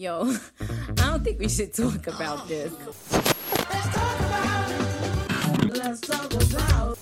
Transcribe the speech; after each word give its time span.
Yo, 0.00 0.22
I 0.62 1.10
don't 1.10 1.22
think 1.22 1.38
we 1.38 1.46
should 1.46 1.74
talk 1.74 2.06
about 2.06 2.48
this. 2.48 2.72
Let's 5.76 6.00
talk 6.00 6.32
about. 6.32 6.96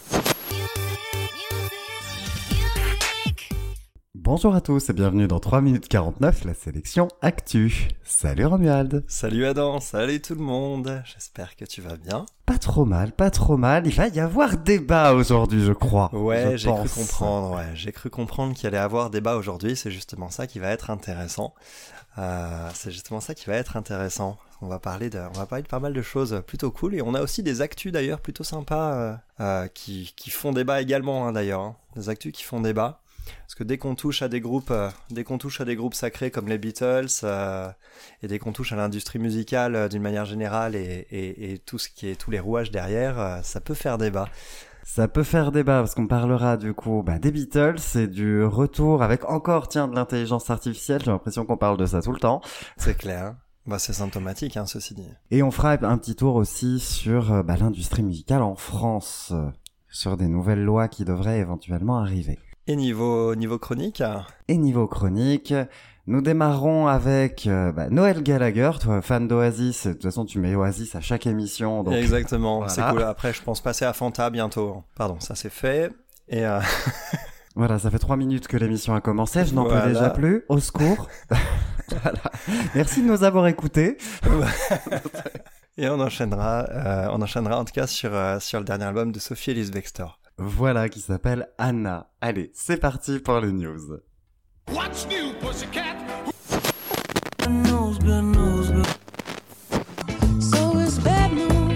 Bonjour 4.14 4.54
à 4.54 4.60
tous 4.60 4.90
et 4.90 4.92
bienvenue 4.92 5.26
dans 5.26 5.38
3 5.38 5.60
minutes 5.60 5.88
49, 5.88 6.44
la 6.44 6.54
sélection 6.54 7.08
Actu. 7.22 7.88
Salut 8.02 8.46
Romuald. 8.46 9.04
Salut 9.08 9.46
Adam, 9.46 9.80
salut 9.80 10.20
tout 10.20 10.34
le 10.34 10.42
monde, 10.42 11.00
j'espère 11.06 11.56
que 11.56 11.64
tu 11.64 11.80
vas 11.80 11.96
bien. 11.96 12.26
Pas 12.44 12.58
trop 12.58 12.84
mal, 12.84 13.12
pas 13.12 13.30
trop 13.30 13.56
mal. 13.56 13.86
Il 13.86 13.94
va 13.94 14.08
y 14.08 14.20
avoir 14.20 14.58
débat 14.58 15.14
aujourd'hui, 15.14 15.64
je 15.64 15.72
crois. 15.72 16.10
Ouais, 16.12 16.58
j'ai 16.58 16.70
cru 16.70 16.88
comprendre, 16.88 17.56
ouais, 17.56 17.70
j'ai 17.74 17.92
cru 17.92 18.10
comprendre 18.10 18.54
qu'il 18.54 18.66
allait 18.66 18.76
avoir 18.76 19.08
débat 19.08 19.36
aujourd'hui, 19.36 19.76
c'est 19.76 19.90
justement 19.90 20.30
ça 20.30 20.46
qui 20.46 20.58
va 20.58 20.68
être 20.68 20.90
intéressant. 20.90 21.54
Euh, 22.18 22.68
c'est 22.74 22.90
justement 22.90 23.20
ça 23.20 23.34
qui 23.34 23.46
va 23.46 23.54
être 23.54 23.76
intéressant. 23.76 24.38
On 24.60 24.66
va 24.66 24.80
parler 24.80 25.08
de, 25.08 25.18
on 25.18 25.38
va 25.38 25.46
parler 25.46 25.62
de 25.62 25.68
pas 25.68 25.78
mal 25.78 25.92
de 25.92 26.02
choses 26.02 26.42
plutôt 26.46 26.72
cool 26.72 26.96
et 26.96 27.02
on 27.02 27.14
a 27.14 27.22
aussi 27.22 27.44
des 27.44 27.60
actus 27.60 27.92
d'ailleurs 27.92 28.20
plutôt 28.20 28.42
sympas 28.42 28.92
euh, 28.94 29.14
euh, 29.40 29.68
qui, 29.68 30.12
qui 30.16 30.30
font 30.30 30.50
débat 30.52 30.82
également 30.82 31.28
hein, 31.28 31.32
d'ailleurs, 31.32 31.60
hein. 31.60 31.76
des 31.94 32.08
actus 32.08 32.32
qui 32.32 32.42
font 32.42 32.60
débat. 32.60 33.00
Parce 33.42 33.54
que 33.54 33.62
dès 33.62 33.76
qu'on 33.76 33.94
touche 33.94 34.22
à 34.22 34.28
des 34.28 34.40
groupes, 34.40 34.72
dès 35.10 35.22
qu'on 35.22 35.36
touche 35.36 35.60
à 35.60 35.66
des 35.66 35.76
groupes 35.76 35.92
sacrés 35.92 36.30
comme 36.30 36.48
les 36.48 36.56
Beatles, 36.56 37.08
et 38.22 38.26
dès 38.26 38.38
qu'on 38.38 38.52
touche 38.52 38.72
à 38.72 38.76
l'industrie 38.76 39.18
musicale 39.18 39.90
d'une 39.90 40.00
manière 40.00 40.24
générale 40.24 40.74
et, 40.74 41.06
et, 41.10 41.52
et 41.52 41.58
tout 41.58 41.78
ce 41.78 41.90
qui 41.90 42.08
est 42.08 42.14
tous 42.18 42.30
les 42.30 42.40
rouages 42.40 42.70
derrière, 42.70 43.40
ça 43.42 43.60
peut 43.60 43.74
faire 43.74 43.98
débat. 43.98 44.30
Ça 44.90 45.06
peut 45.06 45.22
faire 45.22 45.52
débat 45.52 45.80
parce 45.80 45.94
qu'on 45.94 46.06
parlera 46.06 46.56
du 46.56 46.72
coup 46.72 47.02
bah, 47.04 47.18
des 47.18 47.30
Beatles 47.30 47.76
et 47.94 48.06
du 48.06 48.42
retour 48.42 49.02
avec 49.02 49.28
encore, 49.28 49.68
tiens, 49.68 49.86
de 49.86 49.94
l'intelligence 49.94 50.48
artificielle. 50.48 51.02
J'ai 51.04 51.10
l'impression 51.10 51.44
qu'on 51.44 51.58
parle 51.58 51.76
de 51.76 51.84
ça 51.84 52.00
tout 52.00 52.10
le 52.10 52.18
temps. 52.18 52.40
C'est 52.78 52.96
clair. 52.96 53.36
Bah, 53.66 53.78
c'est 53.78 53.92
symptomatique, 53.92 54.56
hein, 54.56 54.64
ceci 54.64 54.94
dit. 54.94 55.06
Et 55.30 55.42
on 55.42 55.50
fera 55.50 55.72
un 55.72 55.98
petit 55.98 56.16
tour 56.16 56.36
aussi 56.36 56.80
sur 56.80 57.32
euh, 57.34 57.42
bah, 57.42 57.56
l'industrie 57.58 58.02
musicale 58.02 58.40
en 58.40 58.56
France, 58.56 59.28
euh, 59.32 59.50
sur 59.90 60.16
des 60.16 60.26
nouvelles 60.26 60.64
lois 60.64 60.88
qui 60.88 61.04
devraient 61.04 61.38
éventuellement 61.38 61.98
arriver. 61.98 62.38
Et 62.66 62.74
niveau, 62.74 63.34
niveau 63.34 63.58
chronique, 63.58 64.02
Et 64.48 64.56
niveau 64.56 64.86
chronique, 64.86 65.52
nous 66.08 66.22
démarrons 66.22 66.86
avec 66.86 67.46
euh, 67.46 67.70
bah, 67.70 67.88
Noël 67.90 68.22
Gallagher, 68.22 68.70
toi 68.80 69.02
fan 69.02 69.28
d'Oasis, 69.28 69.86
de 69.86 69.92
toute 69.92 70.04
façon 70.04 70.24
tu 70.24 70.38
mets 70.38 70.54
Oasis 70.54 70.94
à 70.94 71.02
chaque 71.02 71.26
émission, 71.26 71.84
donc 71.84 71.92
exactement, 71.94 72.58
voilà. 72.58 72.72
c'est 72.72 72.82
cool. 72.82 73.02
Après, 73.02 73.34
je 73.34 73.42
pense 73.42 73.60
passer 73.60 73.84
à 73.84 73.92
Fanta 73.92 74.30
bientôt. 74.30 74.84
Pardon, 74.96 75.20
ça 75.20 75.34
c'est 75.34 75.50
fait. 75.50 75.92
Et 76.28 76.46
euh, 76.46 76.60
voilà, 77.56 77.78
ça 77.78 77.90
fait 77.90 77.98
trois 77.98 78.16
minutes 78.16 78.48
que 78.48 78.56
l'émission 78.56 78.94
a 78.94 79.02
commencé, 79.02 79.44
je 79.44 79.54
n'en 79.54 79.64
Voilà. 79.64 79.82
peux 79.82 79.88
déjà 79.88 80.10
plus, 80.10 80.44
au 80.48 80.58
secours. 80.60 81.08
voilà. 81.90 82.22
Merci 82.74 83.02
de 83.02 83.06
nous 83.06 83.22
avoir 83.22 83.46
écoutés. 83.46 83.98
et 85.76 85.90
on 85.90 86.00
enchaînera, 86.00 86.66
euh, 86.70 87.08
on 87.12 87.20
enchaînera 87.20 87.58
en 87.60 87.66
tout 87.66 87.74
cas 87.74 87.86
sur, 87.86 88.14
euh, 88.14 88.40
sur 88.40 88.60
le 88.60 88.64
dernier 88.64 88.84
album 88.84 89.12
de 89.12 89.18
Sophie 89.18 89.50
Elise 89.50 89.70
Bextor. 89.70 90.20
Voilà, 90.38 90.88
qui 90.88 91.00
s'appelle 91.00 91.50
Anna. 91.58 92.10
Allez, 92.22 92.50
c'est 92.54 92.78
parti 92.78 93.18
pour 93.18 93.40
les 93.40 93.52
news. 93.52 93.98
What's 94.72 95.06
new, 95.06 95.32
pussycat? 95.40 95.96
So 100.40 100.78
it's 100.78 100.98
bad 100.98 101.32
news. 101.32 101.68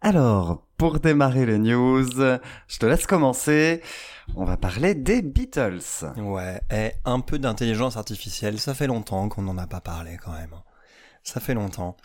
Alors, 0.00 0.66
pour 0.78 1.00
démarrer 1.00 1.44
les 1.44 1.58
news, 1.58 2.06
je 2.08 2.78
te 2.78 2.86
laisse 2.86 3.06
commencer. 3.06 3.82
On 4.36 4.44
va 4.44 4.56
parler 4.56 4.94
des 4.94 5.20
Beatles. 5.22 5.80
Ouais, 6.16 6.60
et 6.70 6.92
un 7.04 7.20
peu 7.20 7.38
d'intelligence 7.38 7.96
artificielle, 7.96 8.58
ça 8.58 8.74
fait 8.74 8.86
longtemps 8.86 9.28
qu'on 9.28 9.42
n'en 9.42 9.58
a 9.58 9.66
pas 9.66 9.80
parlé 9.80 10.16
quand 10.16 10.32
même. 10.32 10.54
Ça 11.22 11.40
fait 11.40 11.54
longtemps. 11.54 11.96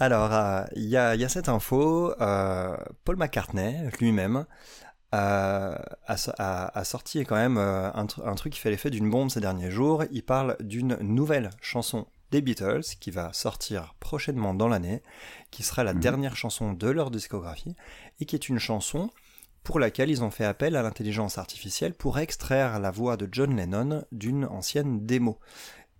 Alors, 0.00 0.32
euh, 0.32 0.62
il 0.76 0.84
y, 0.86 0.96
a, 0.96 1.14
il 1.14 1.20
y 1.20 1.24
a 1.24 1.28
cette 1.28 1.48
info, 1.48 2.14
euh, 2.20 2.76
Paul 3.04 3.16
McCartney 3.16 3.76
lui-même 4.00 4.46
euh, 5.14 5.76
a, 6.06 6.16
so- 6.16 6.32
a- 6.38 6.78
a 6.78 6.84
sorti 6.84 7.24
quand 7.26 7.36
même 7.36 7.58
un 7.58 8.34
truc 8.34 8.52
qui 8.54 8.60
fait 8.60 8.70
l'effet 8.70 8.90
d'une 8.90 9.10
bombe 9.10 9.28
ces 9.28 9.40
derniers 9.40 9.70
jours. 9.70 10.04
Il 10.10 10.22
parle 10.24 10.56
d'une 10.60 10.96
nouvelle 11.02 11.50
chanson 11.60 12.06
des 12.30 12.40
Beatles 12.40 12.82
qui 13.00 13.10
va 13.10 13.32
sortir 13.32 13.94
prochainement 14.00 14.54
dans 14.54 14.68
l'année, 14.68 15.02
qui 15.50 15.62
sera 15.64 15.82
la 15.84 15.92
Mhm. 15.94 16.00
dernière 16.00 16.36
chanson 16.36 16.72
de 16.72 16.88
leur 16.88 17.10
discographie, 17.10 17.74
et 18.20 18.24
qui 18.24 18.36
est 18.36 18.48
une 18.48 18.60
chanson 18.60 19.10
pour 19.64 19.78
laquelle 19.80 20.08
ils 20.10 20.22
ont 20.24 20.30
fait 20.30 20.44
appel 20.46 20.76
à 20.76 20.82
l'intelligence 20.82 21.36
artificielle 21.38 21.92
pour 21.92 22.18
extraire 22.18 22.78
la 22.78 22.90
voix 22.90 23.16
de 23.18 23.28
John 23.30 23.54
Lennon 23.56 24.04
d'une 24.12 24.44
ancienne 24.46 25.04
démo. 25.04 25.38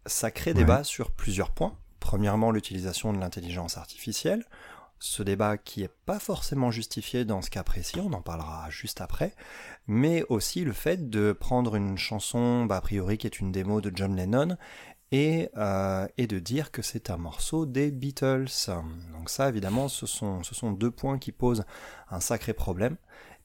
Ça 0.07 0.31
crée 0.31 0.55
débat 0.55 0.85
sur 0.85 1.11
plusieurs 1.11 1.51
points. 1.51 1.77
Premièrement, 2.01 2.51
l'utilisation 2.51 3.13
de 3.13 3.19
l'intelligence 3.19 3.77
artificielle. 3.77 4.45
Ce 5.03 5.23
débat 5.23 5.57
qui 5.57 5.83
est 5.83 5.95
pas 6.05 6.19
forcément 6.19 6.71
justifié 6.71 7.25
dans 7.25 7.41
ce 7.41 7.49
cas 7.49 7.63
précis, 7.63 8.01
on 8.01 8.13
en 8.13 8.21
parlera 8.21 8.69
juste 8.69 9.01
après, 9.01 9.35
mais 9.87 10.25
aussi 10.29 10.63
le 10.63 10.75
fait 10.75 11.09
de 11.09 11.33
prendre 11.33 11.75
une 11.75 11.97
chanson, 11.97 12.67
bah, 12.67 12.77
a 12.77 12.81
priori 12.83 13.17
qui 13.17 13.27
est 13.27 13.41
une 13.41 13.51
démo 13.51 13.81
de 13.81 13.91
John 13.95 14.15
Lennon, 14.15 14.59
et, 15.13 15.49
euh, 15.57 16.07
et 16.19 16.27
de 16.27 16.39
dire 16.39 16.71
que 16.71 16.83
c'est 16.83 17.09
un 17.11 17.17
morceau 17.17 17.65
des 17.65 17.91
Beatles. 17.91 18.49
Donc 19.13 19.31
ça, 19.31 19.49
évidemment, 19.49 19.89
ce 19.89 20.07
sont 20.07 20.73
deux 20.73 20.91
points 20.91 21.19
qui 21.19 21.33
posent 21.33 21.65
un 22.11 22.21
sacré 22.21 22.53
problème 22.53 22.97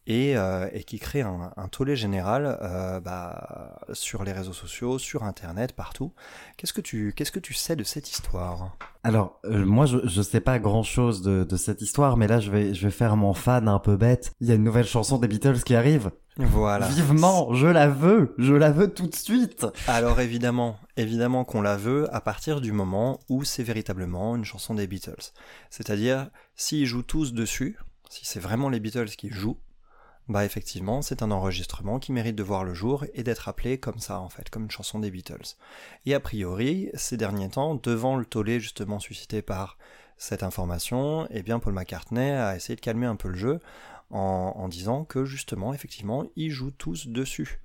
et, 0.08 0.38
euh, 0.38 0.70
et 0.74 0.84
qui 0.84 1.00
créent 1.00 1.22
un, 1.22 1.52
un 1.56 1.68
tollé 1.68 1.96
général 1.96 2.58
euh, 2.62 3.00
bah, 3.00 3.80
sur 3.94 4.24
les 4.24 4.32
réseaux 4.32 4.54
sociaux, 4.54 5.00
sur 5.00 5.24
Internet, 5.24 5.74
partout. 5.74 6.14
Qu'est-ce 6.58 6.74
que 6.74 6.82
tu, 6.82 7.14
qu'est-ce 7.16 7.32
que 7.32 7.40
tu 7.40 7.54
sais 7.54 7.76
de 7.76 7.84
cette 7.84 8.10
histoire? 8.12 8.76
Alors, 9.04 9.40
euh, 9.46 9.66
moi, 9.66 9.86
je, 9.86 9.98
je 10.04 10.22
sais 10.22 10.42
pas 10.42 10.60
grand-chose 10.60 11.22
de, 11.22 11.44
de 11.44 11.58
cette 11.58 11.82
histoire, 11.82 12.18
mais 12.18 12.28
là, 12.28 12.40
je 12.40 12.52
vais, 12.52 12.74
je 12.74 12.86
vais 12.86 12.92
faire 12.92 13.16
mon 13.16 13.34
fan 13.34 13.68
un 13.68 13.80
peu 13.80 13.98
bête. 13.98 14.34
Il 14.42 14.48
y 14.48 14.52
a 14.52 14.56
une 14.56 14.64
nouvelle 14.64 14.88
chanson 14.88 15.18
des 15.18 15.28
Beatles 15.28 15.62
qui 15.64 15.76
arrive. 15.76 16.12
Voilà. 16.38 16.88
Vivement, 16.90 17.54
je 17.54 17.68
la 17.68 17.88
veux, 17.88 18.36
je 18.38 18.54
la 18.54 18.70
veux 18.70 18.94
tout 18.94 19.08
de 19.08 19.16
suite. 19.16 19.66
Alors 19.88 20.20
évidemment, 20.20 20.78
évidemment 20.98 21.46
qu'on 21.46 21.62
la 21.62 21.78
veut 21.78 22.14
à 22.14 22.20
partir 22.20 22.60
du 22.60 22.74
moment 22.74 23.22
où 23.30 23.46
c'est 23.46 23.64
véritablement 23.64 24.36
une 24.36 24.44
chanson 24.44 24.74
des 24.74 24.86
Beatles. 24.86 25.32
C'est-à-dire, 25.70 26.30
s'ils 26.58 26.88
jouent 26.88 27.04
tous 27.04 27.34
dessus, 27.34 27.80
si 28.10 28.26
c'est 28.26 28.42
vraiment 28.42 28.68
les 28.68 28.82
Beatles 28.82 29.12
qui 29.12 29.30
jouent, 29.30 29.60
bah 30.28 30.44
effectivement, 30.44 31.04
c'est 31.04 31.22
un 31.22 31.30
enregistrement 31.30 32.00
qui 32.00 32.12
mérite 32.12 32.36
de 32.36 32.44
voir 32.44 32.64
le 32.64 32.74
jour 32.74 33.06
et 33.14 33.22
d'être 33.22 33.48
appelé 33.48 33.78
comme 33.78 34.00
ça 34.00 34.20
en 34.20 34.30
fait, 34.30 34.50
comme 34.50 34.64
une 34.64 34.72
chanson 34.72 34.98
des 34.98 35.12
Beatles. 35.12 35.56
Et 36.08 36.16
a 36.16 36.20
priori, 36.20 36.90
ces 36.96 37.16
derniers 37.16 37.50
temps, 37.50 37.76
devant 37.76 38.16
le 38.16 38.26
tollé 38.26 38.60
justement 38.60 39.00
suscité 39.00 39.44
par 39.44 39.78
cette 40.18 40.42
information, 40.42 41.28
eh 41.30 41.44
bien 41.44 41.60
Paul 41.60 41.74
McCartney 41.74 42.32
a 42.32 42.56
essayé 42.56 42.76
de 42.76 42.82
calmer 42.82 43.06
un 43.06 43.16
peu 43.16 43.30
le 43.30 43.36
jeu 43.36 43.60
en, 44.10 44.68
disant 44.70 45.04
que 45.04 45.26
justement, 45.26 45.74
effectivement, 45.74 46.26
ils 46.36 46.52
jouent 46.52 46.72
tous 46.72 47.08
dessus 47.08 47.60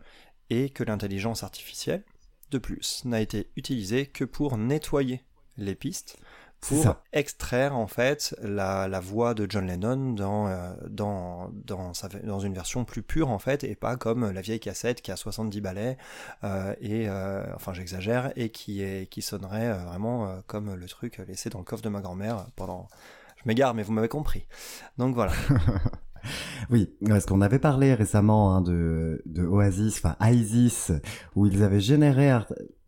et 0.48 0.68
que 0.68 0.82
l'intelligence 0.82 1.44
artificielle, 1.44 2.04
de 2.50 2.58
plus, 2.58 3.04
n'a 3.04 3.20
été 3.20 3.50
utilisée 3.56 4.06
que 4.06 4.24
pour 4.24 4.56
nettoyer 4.56 5.22
les 5.56 5.74
pistes, 5.74 6.18
pour 6.60 6.82
ça. 6.82 7.02
extraire 7.12 7.76
en 7.76 7.86
fait 7.86 8.34
la, 8.42 8.86
la 8.88 9.00
voix 9.00 9.34
de 9.34 9.46
John 9.48 9.66
Lennon 9.66 10.12
dans, 10.12 10.46
euh, 10.48 10.72
dans, 10.88 11.50
dans, 11.66 11.94
sa- 11.94 12.08
dans 12.08 12.40
une 12.40 12.54
version 12.54 12.84
plus 12.84 13.02
pure 13.02 13.30
en 13.30 13.38
fait, 13.38 13.64
et 13.64 13.74
pas 13.74 13.96
comme 13.96 14.30
la 14.30 14.40
vieille 14.40 14.60
cassette 14.60 15.02
qui 15.02 15.10
a 15.12 15.16
70 15.16 15.60
ballets, 15.60 15.96
euh, 16.44 16.74
et 16.80 17.08
euh, 17.08 17.44
enfin 17.54 17.72
j'exagère, 17.72 18.32
et 18.36 18.50
qui, 18.50 18.82
est, 18.82 19.08
qui 19.10 19.22
sonnerait 19.22 19.68
euh, 19.68 19.84
vraiment 19.84 20.26
euh, 20.28 20.40
comme 20.46 20.74
le 20.74 20.86
truc 20.86 21.18
laissé 21.26 21.50
dans 21.50 21.58
le 21.58 21.64
coffre 21.64 21.82
de 21.82 21.88
ma 21.88 22.00
grand-mère 22.00 22.46
pendant... 22.56 22.88
Je 23.42 23.48
m'égare, 23.48 23.72
mais 23.72 23.82
vous 23.82 23.92
m'avez 23.92 24.08
compris. 24.08 24.46
Donc 24.98 25.14
voilà. 25.14 25.32
Oui, 26.70 26.90
parce 27.06 27.26
qu'on 27.26 27.40
avait 27.40 27.58
parlé 27.58 27.94
récemment 27.94 28.54
hein, 28.54 28.60
de, 28.60 29.22
de 29.26 29.44
Oasis, 29.44 30.02
enfin 30.02 30.16
Isis, 30.30 30.92
où 31.34 31.46
ils 31.46 31.62
avaient 31.62 31.80
généré, 31.80 32.30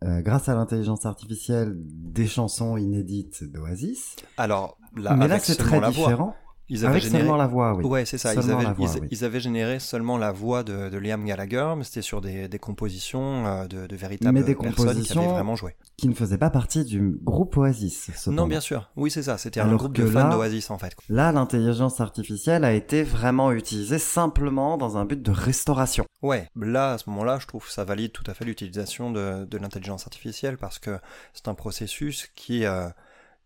euh, 0.03 0.21
grâce 0.21 0.49
à 0.49 0.55
l'intelligence 0.55 1.05
artificielle, 1.05 1.75
des 1.77 2.27
chansons 2.27 2.77
inédites 2.77 3.43
d'Oasis. 3.43 4.15
Alors, 4.37 4.77
là, 4.95 5.15
mais 5.15 5.27
là, 5.27 5.39
c'est 5.39 5.55
très 5.55 5.79
différent. 5.89 6.35
Ils 6.69 6.85
avaient 6.85 6.93
Avec 6.93 7.03
généré... 7.03 7.23
seulement 7.23 7.37
la 7.37 7.47
voix, 7.47 7.73
oui. 7.75 7.83
Ouais, 7.83 8.05
c'est 8.05 8.17
ça. 8.17 8.33
Ils 8.33 8.39
avaient, 8.39 8.63
voix, 8.73 8.75
ils, 8.79 9.01
oui. 9.01 9.07
ils 9.11 9.25
avaient 9.25 9.39
généré 9.39 9.79
seulement 9.79 10.17
la 10.17 10.31
voix 10.31 10.63
de, 10.63 10.89
de 10.89 10.97
Liam 10.97 11.23
Gallagher, 11.25 11.73
mais 11.77 11.83
c'était 11.83 12.01
sur 12.01 12.21
des, 12.21 12.47
des 12.47 12.59
compositions 12.59 13.45
euh, 13.45 13.67
de, 13.67 13.85
de 13.85 13.95
véritables 13.95 14.33
Mais 14.33 14.43
des 14.43 14.55
personnes 14.55 14.73
qui 14.73 14.81
avaient 14.81 14.93
compositions 14.93 15.33
vraiment 15.33 15.55
joué. 15.55 15.75
Qui 15.97 16.07
ne 16.07 16.13
faisait 16.13 16.37
pas 16.37 16.49
partie 16.49 16.85
du 16.85 17.19
groupe 17.21 17.57
Oasis. 17.57 18.11
cependant. 18.15 18.43
Non, 18.43 18.47
bien 18.47 18.61
sûr. 18.61 18.89
Oui, 18.95 19.11
c'est 19.11 19.23
ça. 19.23 19.37
C'était 19.37 19.59
un 19.59 19.75
groupe 19.75 19.95
de 19.95 20.05
fans 20.05 20.29
d'Oasis, 20.29 20.71
en 20.71 20.77
fait. 20.77 20.95
Là, 21.09 21.31
l'intelligence 21.31 21.99
artificielle 21.99 22.63
a 22.63 22.73
été 22.73 23.03
vraiment 23.03 23.51
utilisée 23.51 23.99
simplement 23.99 24.77
dans 24.77 24.97
un 24.97 25.05
but 25.05 25.21
de 25.21 25.31
restauration. 25.31 26.05
Ouais, 26.21 26.47
là, 26.55 26.93
à 26.93 26.97
ce 26.97 27.09
moment-là, 27.09 27.39
je 27.39 27.47
trouve 27.47 27.65
que 27.65 27.71
ça 27.71 27.83
valide 27.83 28.13
tout 28.13 28.23
à 28.27 28.33
fait 28.33 28.45
l'utilisation 28.45 29.11
de, 29.11 29.45
de 29.45 29.57
l'intelligence 29.57 30.07
artificielle 30.07 30.57
parce 30.57 30.79
que 30.79 30.97
c'est 31.33 31.49
un 31.49 31.53
processus 31.53 32.29
qui, 32.35 32.65
euh, 32.65 32.87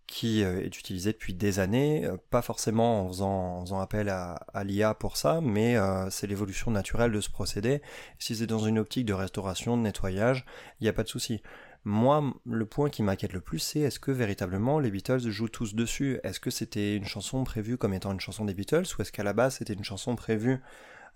qui 0.08 0.44
euh, 0.44 0.62
est 0.62 0.80
utilisé 0.80 1.12
depuis 1.12 1.34
des 1.34 1.60
années, 1.60 2.06
euh, 2.06 2.18
pas 2.30 2.42
forcément 2.42 3.04
en 3.04 3.08
faisant, 3.10 3.80
appel 3.80 4.10
à, 4.10 4.64
l'IA 4.64 4.94
pour 4.94 5.18
ça, 5.18 5.42
mais 5.42 5.78
euh, 5.78 6.10
c'est 6.10 6.28
l'évolution 6.28 6.72
naturelle 6.72 7.12
de 7.12 7.22
ce 7.22 7.30
procédé. 7.30 7.82
Si 8.18 8.36
c'est 8.36 8.48
dans 8.48 8.60
une 8.60 8.80
optique 8.80 9.06
de 9.06 9.14
restauration, 9.14 9.78
de 9.78 9.84
nettoyage, 9.84 10.46
il 10.80 10.86
n'y 10.86 10.90
a 10.90 10.94
pas 10.94 11.04
de 11.04 11.10
souci. 11.10 11.42
Moi, 11.84 12.34
le 12.46 12.66
point 12.66 12.90
qui 12.90 13.04
m'inquiète 13.04 13.34
le 13.34 13.42
plus, 13.42 13.60
c'est 13.60 13.80
est-ce 13.82 14.00
que 14.00 14.12
véritablement 14.12 14.80
les 14.80 14.92
Beatles 14.92 15.30
jouent 15.30 15.50
tous 15.50 15.76
dessus? 15.76 16.20
Est-ce 16.24 16.40
que 16.40 16.50
c'était 16.50 16.96
une 16.96 17.06
chanson 17.06 17.44
prévue 17.44 17.78
comme 17.78 17.94
étant 17.94 18.12
une 18.12 18.20
chanson 18.20 18.46
des 18.46 18.54
Beatles, 18.54 18.86
ou 18.98 19.02
est-ce 19.02 19.12
qu'à 19.12 19.24
la 19.24 19.34
base 19.34 19.58
c'était 19.58 19.74
une 19.74 19.84
chanson 19.84 20.16
prévue? 20.16 20.60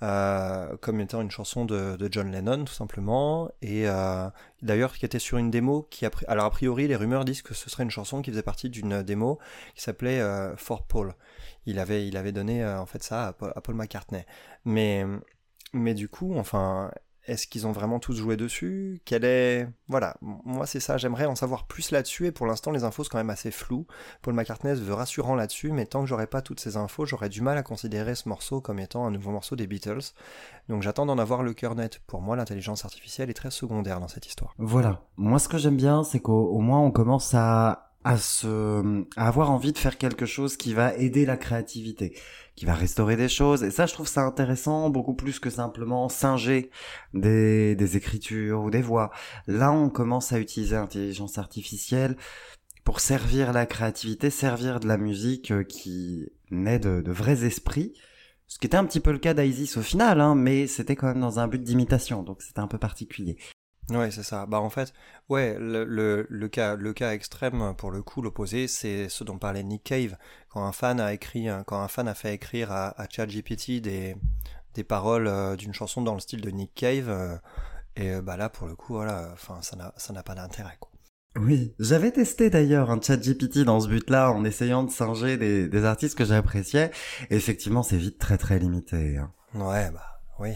Euh, 0.03 0.75
comme 0.77 0.99
étant 0.99 1.21
une 1.21 1.31
chanson 1.31 1.65
de, 1.65 1.95
de 1.95 2.09
John 2.11 2.31
Lennon 2.31 2.65
tout 2.65 2.73
simplement. 2.73 3.51
Et 3.61 3.87
euh, 3.87 4.29
d'ailleurs 4.61 4.93
qui 4.93 5.05
était 5.05 5.19
sur 5.19 5.37
une 5.37 5.51
démo 5.51 5.87
qui 5.89 6.05
a 6.05 6.11
alors 6.27 6.45
a 6.45 6.49
priori 6.49 6.87
les 6.87 6.95
rumeurs 6.95 7.25
disent 7.25 7.41
que 7.41 7.53
ce 7.53 7.69
serait 7.69 7.83
une 7.83 7.91
chanson 7.91 8.21
qui 8.21 8.31
faisait 8.31 8.41
partie 8.43 8.69
d'une 8.69 9.03
démo 9.03 9.39
qui 9.75 9.81
s'appelait 9.81 10.19
euh, 10.19 10.55
For 10.57 10.83
Paul. 10.83 11.13
Il 11.65 11.79
avait 11.79 12.07
il 12.07 12.17
avait 12.17 12.31
donné 12.31 12.63
euh, 12.63 12.79
en 12.79 12.85
fait 12.85 13.03
ça 13.03 13.27
à 13.27 13.33
Paul, 13.33 13.53
à 13.55 13.61
Paul 13.61 13.75
McCartney. 13.75 14.25
Mais 14.65 15.05
mais 15.73 15.93
du 15.93 16.09
coup 16.09 16.35
enfin 16.37 16.91
est-ce 17.25 17.47
qu'ils 17.47 17.67
ont 17.67 17.71
vraiment 17.71 17.99
tous 17.99 18.15
joué 18.15 18.37
dessus? 18.37 19.01
Quel 19.05 19.25
est 19.25 19.67
voilà 19.87 20.15
moi 20.21 20.65
c'est 20.65 20.79
ça 20.79 20.97
j'aimerais 20.97 21.25
en 21.25 21.35
savoir 21.35 21.67
plus 21.67 21.91
là-dessus 21.91 22.27
et 22.27 22.31
pour 22.31 22.45
l'instant 22.45 22.71
les 22.71 22.83
infos 22.83 23.03
sont 23.03 23.09
quand 23.11 23.17
même 23.17 23.29
assez 23.29 23.51
floues 23.51 23.85
Paul 24.21 24.33
McCartney 24.33 24.75
se 24.75 24.81
veut 24.81 24.93
rassurant 24.93 25.35
là-dessus, 25.35 25.71
mais 25.71 25.85
tant 25.85 26.01
que 26.01 26.07
j'aurai 26.07 26.27
pas 26.27 26.41
toutes 26.41 26.59
ces 26.59 26.77
infos, 26.77 27.05
j'aurai 27.05 27.29
du 27.29 27.41
mal 27.41 27.57
à 27.57 27.63
considérer 27.63 28.15
ce 28.15 28.29
morceau 28.29 28.61
comme 28.61 28.79
étant 28.79 29.05
un 29.05 29.11
nouveau 29.11 29.31
morceau 29.31 29.55
des 29.55 29.67
Beatles. 29.67 30.13
Donc 30.69 30.81
j'attends 30.81 31.05
d'en 31.05 31.17
avoir 31.17 31.43
le 31.43 31.53
cœur 31.53 31.75
net. 31.75 32.01
Pour 32.07 32.21
moi, 32.21 32.35
l'intelligence 32.35 32.85
artificielle 32.85 33.29
est 33.29 33.35
très 33.35 33.51
secondaire 33.51 33.99
dans 33.99 34.07
cette 34.07 34.27
histoire. 34.27 34.53
Voilà. 34.57 35.01
Moi, 35.17 35.39
ce 35.39 35.47
que 35.49 35.57
j'aime 35.57 35.77
bien, 35.77 36.03
c'est 36.03 36.19
qu'au 36.19 36.49
au 36.49 36.59
moins, 36.59 36.79
on 36.79 36.91
commence 36.91 37.33
à 37.33 37.90
à 38.03 38.17
se 38.17 39.05
à 39.15 39.27
avoir 39.27 39.51
envie 39.51 39.71
de 39.71 39.77
faire 39.77 39.97
quelque 39.97 40.25
chose 40.25 40.57
qui 40.57 40.73
va 40.73 40.95
aider 40.95 41.25
la 41.25 41.37
créativité, 41.37 42.17
qui 42.55 42.65
va 42.65 42.73
restaurer 42.73 43.15
des 43.15 43.29
choses. 43.29 43.63
Et 43.63 43.71
ça, 43.71 43.85
je 43.85 43.93
trouve 43.93 44.07
ça 44.07 44.21
intéressant, 44.21 44.89
beaucoup 44.89 45.13
plus 45.13 45.39
que 45.39 45.49
simplement 45.49 46.09
singer 46.09 46.69
des, 47.13 47.75
des 47.75 47.97
écritures 47.97 48.63
ou 48.63 48.71
des 48.71 48.81
voix. 48.81 49.11
Là, 49.47 49.71
on 49.71 49.89
commence 49.89 50.31
à 50.31 50.39
utiliser 50.39 50.75
l'intelligence 50.75 51.37
artificielle 51.37 52.17
pour 52.83 52.99
servir 52.99 53.53
la 53.53 53.65
créativité, 53.65 54.29
servir 54.29 54.79
de 54.79 54.87
la 54.87 54.97
musique 54.97 55.51
euh, 55.51 55.63
qui 55.63 56.27
naît 56.49 56.79
de, 56.79 57.01
de 57.01 57.11
vrais 57.11 57.45
esprits. 57.45 57.93
Ce 58.47 58.59
qui 58.59 58.67
était 58.67 58.77
un 58.77 58.85
petit 58.85 58.99
peu 58.99 59.11
le 59.13 59.19
cas 59.19 59.33
d'Isis 59.33 59.77
au 59.77 59.81
final, 59.81 60.19
hein, 60.19 60.35
mais 60.35 60.67
c'était 60.67 60.95
quand 60.95 61.07
même 61.07 61.21
dans 61.21 61.39
un 61.39 61.47
but 61.47 61.63
d'imitation, 61.63 62.21
donc 62.23 62.41
c'était 62.41 62.59
un 62.59 62.67
peu 62.67 62.77
particulier. 62.77 63.37
Ouais, 63.89 64.09
c'est 64.11 64.23
ça. 64.23 64.45
Bah 64.45 64.59
en 64.61 64.69
fait, 64.69 64.93
ouais, 65.27 65.57
le, 65.59 65.83
le, 65.83 66.25
le 66.29 66.47
cas 66.47 66.75
le 66.75 66.93
cas 66.93 67.13
extrême 67.13 67.73
pour 67.77 67.91
le 67.91 68.01
coup, 68.01 68.21
l'opposé, 68.21 68.67
c'est 68.67 69.09
ce 69.09 69.23
dont 69.23 69.37
parlait 69.37 69.63
Nick 69.63 69.83
Cave 69.83 70.17
quand 70.49 70.63
un 70.65 70.71
fan 70.71 70.99
a 70.99 71.13
écrit, 71.13 71.47
quand 71.67 71.81
un 71.81 71.87
fan 71.89 72.07
a 72.07 72.13
fait 72.13 72.33
écrire 72.33 72.71
à, 72.71 72.89
à 73.01 73.09
ChatGPT 73.09 73.81
des 73.81 74.15
des 74.75 74.83
paroles 74.85 75.27
euh, 75.27 75.55
d'une 75.57 75.73
chanson 75.73 76.01
dans 76.01 76.13
le 76.13 76.21
style 76.21 76.41
de 76.41 76.49
Nick 76.51 76.73
Cave. 76.75 77.09
euh, 77.09 77.37
et 77.97 78.11
euh, 78.15 78.21
bah 78.21 78.37
là, 78.37 78.49
pour 78.49 78.67
le 78.67 78.75
coup, 78.75 78.93
voilà, 78.95 79.29
enfin, 79.33 79.61
ça 79.63 79.75
n'a 79.77 79.93
ça 79.97 80.13
n'a 80.13 80.23
pas 80.23 80.35
d'intérêt, 80.35 80.77
quoi. 80.79 80.91
Oui, 81.37 81.73
j'avais 81.79 82.11
testé 82.11 82.49
d'ailleurs 82.49 82.89
un 82.89 83.01
chat 83.01 83.17
GPT 83.17 83.59
dans 83.65 83.79
ce 83.81 83.87
but-là 83.89 84.31
en 84.31 84.43
essayant 84.45 84.83
de 84.83 84.91
singer 84.91 85.35
des, 85.37 85.67
des 85.67 85.83
artistes 85.85 86.17
que 86.17 86.23
j'appréciais. 86.25 86.91
Et 87.29 87.35
effectivement, 87.35 87.83
c'est 87.83 87.97
vite 87.97 88.17
très 88.17 88.37
très 88.37 88.59
limité. 88.59 89.17
hein. 89.17 89.33
Ouais, 89.53 89.91
bah 89.91 90.21
oui. 90.39 90.53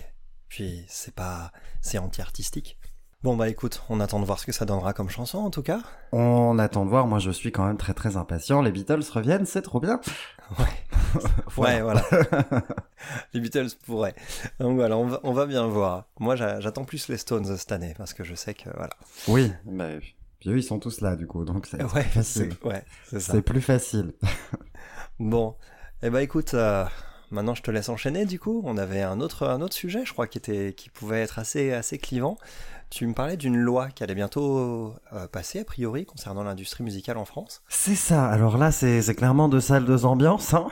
Puis 0.50 0.86
c'est 0.88 1.14
pas, 1.14 1.52
c'est 1.82 1.98
anti-artistique. 1.98 2.78
Bon 3.26 3.36
bah 3.36 3.50
écoute, 3.50 3.82
on 3.90 4.00
attend 4.02 4.20
de 4.20 4.26
voir 4.26 4.38
ce 4.38 4.46
que 4.46 4.52
ça 4.52 4.66
donnera 4.66 4.94
comme 4.94 5.10
chanson 5.10 5.40
en 5.40 5.50
tout 5.50 5.64
cas. 5.64 5.80
On 6.12 6.60
attend 6.60 6.86
de 6.86 6.92
voir, 6.92 7.08
moi 7.08 7.18
je 7.18 7.32
suis 7.32 7.52
quand 7.52 7.66
même 7.66 7.76
très 7.76 7.96
très 7.96 8.18
impatient. 8.18 8.62
Les 8.62 8.72
Beatles 8.72 9.02
reviennent, 9.12 9.48
c'est 9.48 9.64
trop 9.64 9.80
bien. 9.80 10.00
Ouais, 11.58 11.82
voilà. 11.82 12.04
les 13.34 13.40
Beatles 13.40 13.70
pourraient. 13.84 14.14
Donc 14.60 14.76
voilà, 14.76 14.96
on 14.96 15.08
va, 15.08 15.20
on 15.24 15.34
va 15.34 15.48
bien 15.48 15.66
voir. 15.66 16.06
Moi 16.20 16.36
j'a- 16.36 16.60
j'attends 16.60 16.84
plus 16.86 17.08
les 17.10 17.18
Stones 17.18 17.58
cette 17.58 17.72
année 17.72 17.96
parce 17.98 18.14
que 18.14 18.24
je 18.24 18.36
sais 18.36 18.54
que 18.54 18.70
voilà. 18.76 18.94
Oui, 19.28 19.52
mais 19.66 19.98
puis 20.40 20.52
eux 20.52 20.58
ils 20.60 20.64
sont 20.64 20.78
tous 20.78 21.02
là 21.02 21.16
du 21.16 21.26
coup, 21.26 21.46
donc 21.46 21.66
c'est 21.66 21.82
Ouais, 21.82 22.04
plus 22.04 22.12
facile. 22.12 22.54
c'est 22.62 22.68
ouais, 22.68 22.84
c'est 23.10 23.20
ça. 23.22 23.34
C'est 23.34 23.42
plus 23.42 23.62
facile. 23.62 24.14
Bon, 25.20 25.56
eh 26.04 26.12
ben 26.12 26.20
écoute, 26.20 26.54
euh, 26.54 26.86
maintenant 27.32 27.56
je 27.56 27.64
te 27.64 27.72
laisse 27.72 27.90
enchaîner 27.90 28.26
du 28.26 28.38
coup. 28.40 28.62
On 28.66 28.78
avait 28.78 29.02
un 29.02 29.20
autre 29.20 29.48
un 29.48 29.62
autre 29.62 29.74
sujet, 29.74 30.06
je 30.06 30.14
crois, 30.14 30.28
qui 30.28 30.38
était 30.38 30.74
qui 30.78 30.92
pouvait 30.92 31.22
être 31.22 31.40
assez 31.40 31.74
assez 31.74 31.98
clivant. 31.98 32.38
Tu 32.96 33.06
me 33.08 33.14
parlais 33.14 33.36
d'une 33.36 33.58
loi 33.58 33.90
qui 33.90 34.04
allait 34.06 34.16
bientôt 34.16 34.94
euh, 35.12 35.28
passer 35.30 35.60
a 35.60 35.66
priori 35.66 36.06
concernant 36.06 36.44
l'industrie 36.44 36.82
musicale 36.82 37.18
en 37.18 37.26
France. 37.26 37.62
C'est 37.68 37.94
ça. 37.94 38.26
Alors 38.30 38.58
là, 38.58 38.72
c'est 38.72 39.02
clairement 39.16 39.50
deux 39.50 39.60
salles, 39.60 39.84
deux 39.84 40.06
ambiances. 40.06 40.54
Hein 40.54 40.68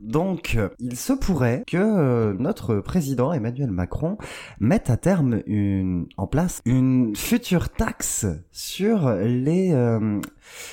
Donc, 0.00 0.58
il 0.78 0.96
se 0.96 1.12
pourrait 1.12 1.62
que 1.66 1.76
euh, 1.76 2.34
notre 2.38 2.76
président 2.76 3.34
Emmanuel 3.34 3.70
Macron 3.70 4.16
mette 4.60 4.88
à 4.88 4.96
terme 4.96 5.42
une, 5.44 6.06
en 6.16 6.26
place 6.26 6.62
une 6.64 7.14
future 7.14 7.68
taxe 7.68 8.24
sur 8.50 9.10
les 9.10 9.72
euh, 9.74 10.20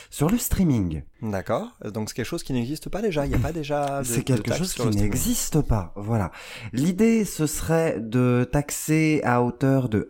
sur 0.10 0.30
le 0.30 0.38
streaming. 0.38 1.04
D'accord. 1.22 1.70
Donc 1.86 2.10
c'est 2.10 2.16
quelque 2.16 2.26
chose 2.26 2.44
qui 2.44 2.52
n'existe 2.52 2.90
pas 2.90 3.02
déjà. 3.02 3.26
Il 3.26 3.30
n'y 3.30 3.36
a 3.36 3.40
pas 3.40 3.54
déjà. 3.54 4.00
de- 4.02 4.04
C'est 4.06 4.20
de 4.20 4.24
quelque 4.24 4.54
chose 4.54 4.74
qui 4.74 4.88
n'existe 4.90 5.62
pas. 5.62 5.94
Voilà. 5.96 6.32
L'idée, 6.74 7.24
ce 7.24 7.48
serait 7.48 7.98
de 8.02 8.48
taxer 8.52 9.22
à 9.24 9.42
hauteur 9.42 9.88
de 9.88 10.06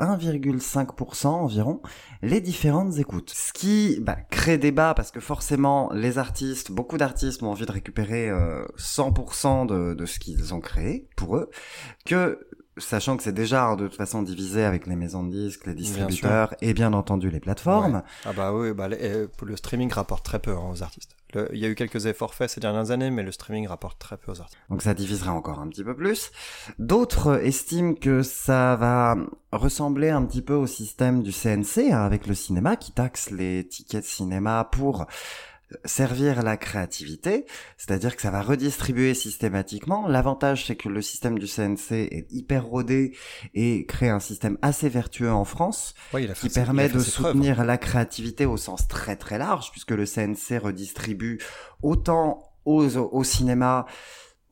1,5% 0.52 1.28
environ 1.28 1.82
les 2.22 2.42
différentes 2.42 2.98
écoutes. 2.98 3.32
Ce 3.32 3.54
qui 3.54 4.00
bah, 4.02 4.18
crée 4.30 4.58
débat 4.58 4.94
parce 4.94 5.12
que 5.12 5.20
forcément, 5.20 5.92
les 5.94 6.18
artistes, 6.18 6.72
beaucoup 6.72 6.98
d'artistes 6.98 7.44
ont 7.44 7.52
envie 7.52 7.66
de 7.66 7.72
récupérer 7.72 8.30
euh, 8.30 8.66
100% 8.78 9.66
de, 9.68 9.94
de 9.94 10.06
ce 10.06 10.20
qu'ils 10.20 10.54
ont 10.54 10.62
créé 10.62 11.08
pour 11.16 11.38
eux, 11.38 11.50
que 12.06 12.40
sachant 12.78 13.18
que 13.18 13.24
c'est 13.24 13.34
déjà 13.34 13.66
hein, 13.66 13.76
de 13.76 13.88
toute 13.88 13.98
façon 13.98 14.22
divisé 14.22 14.64
avec 14.64 14.88
les 14.88 14.96
maisons 14.96 15.24
de 15.24 15.32
disques, 15.32 15.66
les 15.66 15.74
Bien 15.74 15.84
distributeurs 15.84 16.56
et 16.62 16.74
bien 16.74 16.94
entendu 16.94 17.30
les 17.30 17.40
plateformes. 17.40 18.04
Ah 18.26 18.34
bah 18.34 18.54
oui, 18.54 18.74
bah, 18.74 18.88
le, 18.88 18.98
euh, 19.00 19.28
le 19.44 19.56
streaming 19.56 19.92
rapporte 19.92 20.26
très 20.26 20.40
peu 20.40 20.52
hein, 20.52 20.70
aux 20.72 20.84
artistes. 20.84 21.16
Le- 21.34 21.50
Il 21.54 21.60
y 21.60 21.66
a 21.66 21.70
eu 21.70 21.76
quelques 21.76 22.06
efforts 22.06 22.34
faits 22.34 22.50
ces 22.50 22.60
dernières 22.60 22.92
années, 22.92 23.12
mais 23.12 23.24
le 23.24 23.32
streaming 23.32 23.68
rapporte 23.68 24.00
très 24.00 24.18
peu 24.18 24.32
aux 24.32 24.40
artistes. 24.42 24.60
Donc 24.70 24.82
ça 24.82 24.94
diviserait 24.94 25.30
encore 25.30 25.60
un 25.60 25.68
petit 25.68 25.84
peu 25.84 25.96
plus. 25.96 26.32
D'autres 26.80 27.44
estiment 27.44 27.94
que 27.94 28.24
ça 28.24 28.76
va 28.76 29.16
ressembler 29.52 30.10
un 30.10 30.24
petit 30.26 30.42
peu 30.42 30.54
au 30.54 30.68
système 30.68 31.22
du 31.24 31.32
CNC 31.32 31.92
hein, 31.92 32.02
avec 32.02 32.28
le 32.28 32.34
cinéma 32.36 32.76
qui 32.76 32.92
taxe 32.92 33.30
les 33.30 33.68
tickets 33.68 34.04
de 34.04 34.08
cinéma 34.08 34.68
pour 34.72 35.06
servir 35.86 36.44
la 36.44 36.58
créativité, 36.58 37.46
c'est-à-dire 37.78 38.16
que 38.16 38.22
ça 38.22 38.32
va 38.32 38.42
redistribuer 38.42 39.14
systématiquement. 39.14 40.08
L'avantage 40.08 40.66
c'est 40.66 40.76
que 40.76 40.90
le 40.90 41.02
système 41.02 41.40
du 41.40 41.48
CNC 41.48 41.92
est 42.12 42.28
hyper 42.32 42.66
rodé 42.66 43.16
et 43.54 43.86
crée 43.86 44.10
un 44.10 44.20
système 44.20 44.58
assez 44.62 44.90
vertueux 44.90 45.32
en 45.32 45.46
France 45.46 45.94
Ouais, 46.14 46.28
qui 46.34 46.50
ses- 46.50 46.62
permet 46.62 46.88
de 46.88 46.94
preuves. 46.94 47.04
soutenir 47.08 47.64
la 47.64 47.78
créativité 47.78 48.46
au 48.46 48.58
sens 48.58 48.88
très 48.88 49.16
très 49.16 49.38
large, 49.38 49.72
puisque 49.72 49.92
le 49.92 50.06
CNC 50.06 50.58
redistribue 50.60 51.40
autant 51.82 52.44
aux, 52.66 52.98
au 52.98 53.24
cinéma, 53.24 53.86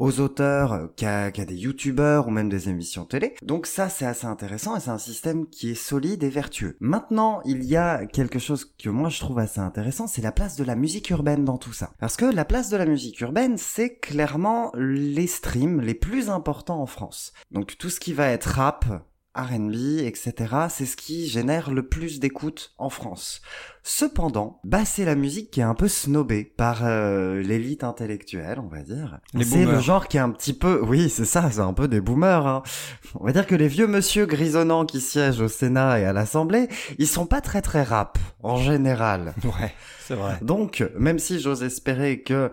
aux 0.02 0.20
auteurs 0.20 0.90
qu'à 0.96 1.30
qu'à 1.30 1.46
des 1.46 1.56
youtubeurs 1.56 2.28
ou 2.28 2.32
même 2.32 2.50
des 2.50 2.70
émissions 2.70 3.06
télé. 3.06 3.36
Donc 3.44 3.68
ça 3.68 3.88
c'est 3.88 4.06
assez 4.06 4.26
intéressant 4.26 4.76
et 4.76 4.80
c'est 4.80 4.90
un 4.90 4.98
système 4.98 5.46
qui 5.46 5.70
est 5.70 5.76
solide 5.76 6.24
et 6.24 6.30
vertueux. 6.30 6.76
Maintenant 6.80 7.42
il 7.46 7.64
y 7.64 7.78
a 7.78 8.08
quelque 8.08 8.40
chose 8.40 8.66
que 8.66 8.90
moi 8.90 9.10
je 9.10 9.20
trouve 9.20 9.38
assez 9.38 9.60
intéressant, 9.60 10.08
c'est 10.08 10.24
la 10.24 10.32
place 10.32 10.56
de 10.56 10.64
la 10.64 10.76
musique 10.76 11.12
urbaine 11.12 11.46
dans 11.46 11.60
tout 11.60 11.74
ça. 11.74 11.92
Parce 12.00 12.18
que 12.18 12.26
la 12.26 12.46
place 12.46 12.70
de 12.70 12.78
la 12.78 12.88
musique 12.88 13.22
urbaine 13.22 13.60
c'est 13.60 14.00
clairement 14.00 14.72
les 14.76 15.28
streams 15.28 15.82
les 15.82 15.94
plus 15.94 16.32
importants 16.32 16.82
en 16.82 16.88
France. 16.88 17.32
Donc 17.52 17.78
tout 17.78 17.92
ce 17.92 18.00
qui 18.00 18.14
va 18.14 18.28
être 18.30 18.46
rap, 18.46 18.86
R&B, 19.36 20.02
etc. 20.02 20.34
C'est 20.70 20.86
ce 20.86 20.98
qui 20.98 21.28
génère 21.28 21.72
le 21.72 21.88
plus 21.88 22.20
d'écoute 22.20 22.74
en 22.78 22.90
France. 22.90 23.42
Cependant, 23.84 24.60
bah 24.64 24.86
c'est 24.86 25.06
la 25.06 25.16
musique 25.16 25.50
qui 25.52 25.62
est 25.62 25.64
un 25.64 25.74
peu 25.74 25.88
snobée 25.88 26.44
par 26.44 26.82
euh, 26.84 27.42
l'élite 27.42 27.84
intellectuelle, 27.84 28.60
on 28.60 28.68
va 28.68 28.82
dire. 28.82 29.20
C'est 29.42 29.66
le 29.66 29.80
genre 29.80 30.08
qui 30.08 30.18
est 30.18 30.22
un 30.22 30.30
petit 30.30 30.54
peu, 30.54 30.82
oui, 30.84 31.10
c'est 31.10 31.26
ça, 31.26 31.50
c'est 31.50 31.62
un 31.62 31.74
peu 31.74 31.88
des 31.88 32.02
boomers. 32.02 32.46
Hein. 32.46 32.64
On 33.16 33.26
va 33.26 33.32
dire 33.32 33.48
que 33.48 33.56
les 33.56 33.68
vieux 33.68 33.88
monsieur 33.88 34.26
grisonnants 34.26 34.86
qui 34.86 35.02
siègent 35.02 35.42
au 35.42 35.48
Sénat 35.48 36.00
et 36.00 36.06
à 36.06 36.14
l'Assemblée, 36.14 36.68
ils 37.00 37.08
sont 37.08 37.26
pas 37.26 37.42
très 37.42 37.62
très 37.62 37.84
rap 37.84 38.20
en 38.44 38.58
général. 38.58 39.34
Ouais, 39.44 39.74
c'est 40.00 40.16
vrai. 40.16 40.38
Donc, 40.42 40.84
même 40.98 41.20
si 41.20 41.40
j'ose 41.40 41.64
espérer 41.64 42.22
que 42.22 42.52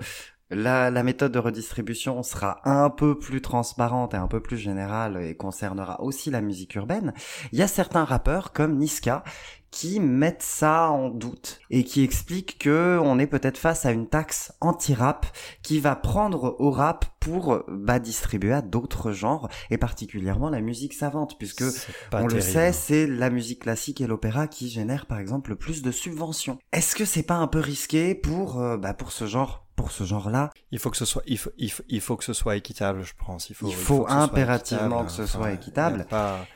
la, 0.51 0.91
la 0.91 1.03
méthode 1.03 1.33
de 1.33 1.39
redistribution 1.39 2.23
sera 2.23 2.61
un 2.65 2.91
peu 2.91 3.19
plus 3.19 3.43
transparente 3.43 4.15
et 4.15 4.17
un 4.17 4.29
peu 4.29 4.41
plus 4.41 4.57
générale 4.57 5.23
et 5.23 5.37
concernera 5.37 6.01
aussi 6.03 6.31
la 6.31 6.41
musique 6.41 6.75
urbaine. 6.75 7.13
Il 7.53 7.59
y 7.59 7.63
a 7.63 7.69
certains 7.69 8.05
rappeurs 8.05 8.53
comme 8.53 8.79
Niska 8.79 9.25
qui 9.71 10.01
mettent 10.01 10.43
ça 10.43 10.91
en 10.91 11.11
doute 11.11 11.61
et 11.71 11.85
qui 11.85 12.03
expliquent 12.03 12.59
que 12.59 12.99
on 13.03 13.19
est 13.19 13.27
peut-être 13.27 13.59
face 13.59 13.85
à 13.85 13.91
une 13.91 14.09
taxe 14.09 14.53
anti-rap 14.61 15.27
qui 15.63 15.79
va 15.79 15.95
prendre 15.95 16.57
au 16.59 16.71
rap 16.71 17.05
pour 17.21 17.65
bah, 17.69 17.99
distribuer 17.99 18.55
à 18.55 18.63
d'autres 18.63 19.13
genres 19.13 19.49
et 19.71 19.77
particulièrement 19.77 20.49
la 20.49 20.61
musique 20.61 20.95
savante 20.95 21.37
puisque 21.39 21.65
on 22.13 22.27
le 22.27 22.41
sait, 22.41 22.73
c'est 22.73 23.07
la 23.07 23.29
musique 23.29 23.63
classique 23.63 24.01
et 24.01 24.07
l'opéra 24.07 24.47
qui 24.49 24.71
génèrent 24.71 25.07
par 25.07 25.19
exemple 25.19 25.51
le 25.51 25.57
plus 25.57 25.83
de 25.83 25.91
subventions. 25.91 26.59
Est-ce 26.73 26.97
que 26.97 27.05
c'est 27.05 27.23
pas 27.23 27.37
un 27.37 27.47
peu 27.47 27.61
risqué 27.61 28.15
pour 28.15 28.61
euh, 28.61 28.79
bah, 28.79 28.95
pour 28.95 29.13
ce 29.13 29.27
genre 29.27 29.68
pour 29.79 29.93
ce 29.93 30.05
genre-là 30.05 30.51
Il 30.73 30.79
faut 30.81 30.91
que 30.91 30.97
ce 30.97 31.05
soit, 31.07 31.23
il 31.27 31.39
faut, 31.39 31.51
il 31.57 31.71
faut, 31.71 31.83
il 31.89 32.01
faut 32.01 32.17
que 32.17 32.25
ce 32.25 32.33
soit 32.35 32.57
équitable, 32.57 33.03
je 33.05 33.13
pense. 33.25 33.49
Il 33.49 33.55
faut, 33.55 33.69
Il 33.69 33.75
faut 33.75 34.03
que 34.03 34.11
ce 34.11 34.15
soit 34.15 34.23
impérativement 34.25 35.03
équitable. 35.03 35.07
que 35.07 35.13
ce 35.13 35.27
soit 35.27 35.47
y 35.49 35.51
a 35.51 35.55
équitable. 35.55 36.07
pas- 36.11 36.47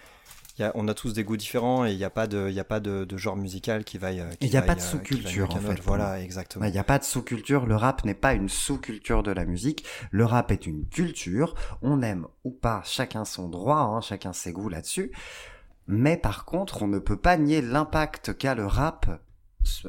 il 0.58 0.62
y 0.62 0.64
a- 0.66 0.72
on 0.74 0.86
a 0.86 0.92
tous 0.92 1.14
des 1.14 1.24
goûts 1.24 1.38
différents 1.38 1.86
et 1.86 1.92
il 1.92 1.96
n'y 1.96 2.04
a 2.04 2.10
pas 2.10 2.26
de, 2.26 2.48
il 2.50 2.60
a 2.60 2.64
pas 2.64 2.78
de, 2.80 3.04
de 3.04 3.16
genre 3.16 3.36
musical 3.36 3.84
qui 3.84 3.96
vaille. 3.96 4.22
qui 4.38 4.48
Il 4.48 4.52
y 4.52 4.56
a 4.58 4.62
pas 4.62 4.74
de 4.74 4.80
euh, 4.80 4.84
sous-culture, 4.84 5.48
en 5.50 5.58
fait, 5.58 5.80
Voilà, 5.80 6.20
exactement. 6.20 6.66
Il 6.66 6.72
n'y 6.72 6.78
a 6.78 6.84
pas 6.84 6.98
de 6.98 7.04
sous-culture, 7.04 7.64
le 7.64 7.74
rap 7.76 8.04
n'est 8.04 8.12
pas 8.14 8.34
une 8.34 8.50
sous-culture 8.50 9.22
de 9.22 9.30
la 9.32 9.46
musique, 9.46 9.86
le 10.10 10.26
rap 10.26 10.50
est 10.50 10.66
une 10.66 10.84
culture, 10.88 11.54
on 11.80 12.02
aime 12.02 12.26
ou 12.44 12.50
pas, 12.50 12.82
chacun 12.84 13.24
son 13.24 13.48
droit, 13.48 13.78
hein, 13.80 14.02
chacun 14.02 14.34
ses 14.34 14.52
goûts 14.52 14.68
là-dessus, 14.68 15.10
mais 15.86 16.18
par 16.18 16.44
contre 16.44 16.82
on 16.82 16.86
ne 16.88 16.98
peut 16.98 17.16
pas 17.16 17.38
nier 17.38 17.62
l'impact 17.62 18.36
qu'a 18.36 18.54
le 18.54 18.66
rap 18.66 19.06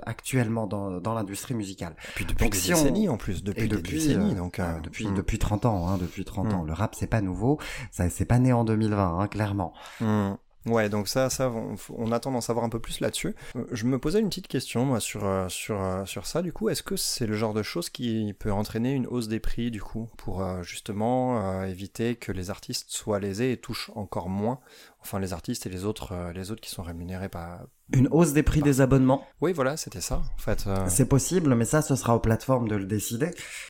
actuellement 0.06 0.68
dans, 0.68 1.00
dans 1.00 1.13
l'industrie 1.13 1.53
musicale. 1.53 1.96
Puis 2.15 2.25
depuis 2.25 2.44
Donc 2.46 2.53
des 2.53 2.60
si 2.60 2.74
on- 2.74 2.77
décennies 2.77 3.10
en 3.10 3.18
plus, 3.18 3.44
depuis, 3.44 3.63
des 3.68 3.75
depuis, 3.75 3.98
décennies. 4.00 4.34
euh, 4.34 4.36
donc, 4.36 4.60
euh, 4.60 4.80
depuis, 4.82 5.08
mm, 5.08 5.15
depuis 5.15 5.39
30 5.39 5.65
ans, 5.65 5.88
hein, 5.88 5.98
depuis 5.98 6.25
30 6.25 6.51
Mm. 6.51 6.56
ans. 6.56 6.63
Le 6.63 6.74
rap 6.74 6.96
c'est 6.96 7.08
pas 7.08 7.22
nouveau, 7.22 7.60
ça 7.92 8.10
c'est 8.10 8.25
pas 8.25 8.39
né 8.39 8.53
en 8.53 8.63
2020, 8.63 9.20
hein, 9.20 9.27
clairement. 9.27 9.74
mm. 10.01 10.34
Ouais, 10.65 10.88
donc 10.88 11.10
ça, 11.10 11.30
ça, 11.30 11.50
on, 11.51 11.75
on 11.94 12.13
attend 12.13 12.32
d'en 12.32 12.39
savoir 12.39 12.63
un 12.63 12.70
peu 12.70 12.80
plus 12.80 13.01
là-dessus. 13.01 13.36
Euh, 13.58 13.65
Je 13.74 13.84
me 13.86 14.00
posais 14.00 14.22
une 14.22 14.30
petite 14.30 14.48
question 14.48 14.86
moi 14.86 15.01
sur 15.01 15.25
sur 15.50 15.77
sur 16.06 16.25
ça. 16.25 16.42
Du 16.42 16.53
coup, 16.53 16.70
est-ce 16.70 16.82
que 16.84 16.96
c'est 16.96 17.27
le 17.27 17.36
genre 17.36 17.53
de 17.53 17.63
choses 17.63 17.89
qui 17.89 18.34
peut 18.39 18.50
entraîner 18.50 18.94
une 18.94 19.06
hausse 19.08 19.27
des 19.27 19.42
prix 19.42 19.72
du 19.72 19.82
coup 19.82 20.08
pour 20.18 20.42
justement 20.63 21.46
euh, 21.46 21.65
éviter 21.65 22.15
que 22.15 22.32
les 22.32 22.50
artistes 22.50 22.92
soient 22.92 23.20
lésés 23.20 23.51
et 23.51 23.58
touchent 23.58 23.92
encore 23.96 24.30
moins, 24.30 24.60
enfin 25.04 25.20
les 25.20 25.34
artistes 25.34 25.66
et 25.66 25.70
les 25.70 25.86
autres 25.86 26.12
euh, 26.14 26.34
les 26.34 26.50
autres 26.52 26.62
qui 26.62 26.70
sont 26.70 26.82
rémunérés 26.84 27.30
par. 27.30 27.62
Une 27.94 28.08
hausse 28.12 28.34
des 28.34 28.42
prix 28.44 28.62
des 28.62 28.82
abonnements, 28.82 29.24
Oui, 29.42 29.54
voilà, 29.54 29.78
c'était 29.78 30.02
ça 30.02 30.18
en 30.36 30.38
fait. 30.42 30.64
euh, 30.68 30.86
c'est 30.88 31.06
possible, 31.08 31.54
mais 31.56 31.66
ça 31.66 31.82
ce 31.82 31.96
sera 31.96 32.16
aux 32.16 32.20
plateformes 32.20 32.68
de 32.68 32.76
le 32.76 32.86
décider. 32.86 33.30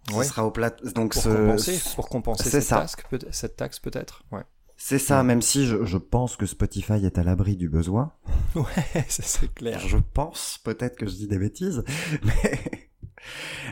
Ce 0.09 0.23
sera 0.23 0.45
aux 0.45 0.51
plate... 0.51 0.81
donc 0.93 1.13
pour 1.13 1.21
ce- 1.23 1.29
compenser, 1.29 1.81
pour 1.95 2.09
compenser 2.09 2.49
cette, 2.49 2.63
ça. 2.63 2.77
taxe, 2.79 2.95
peut- 3.09 3.19
cette 3.31 3.55
taxe 3.57 3.79
peut-être. 3.79 4.23
Ouais. 4.31 4.43
C'est 4.77 4.99
ça, 4.99 5.23
Mm. 5.23 5.27
même 5.27 5.41
si 5.41 5.65
je, 5.65 5.85
je 5.85 5.97
pense 5.97 6.35
que 6.35 6.45
Spotify 6.45 7.05
est 7.05 7.17
à 7.17 7.23
l'abri 7.23 7.55
du 7.55 7.69
besoin. 7.69 8.13
Ouais, 8.55 9.05
c'est 9.09 9.51
clair. 9.53 9.79
Je 9.79 9.97
pense, 10.13 10.59
peut-être 10.63 10.95
que 10.97 11.05
je 11.07 11.13
dis 11.15 11.27
des 11.27 11.39
bêtises, 11.39 11.83
mais, 12.23 12.82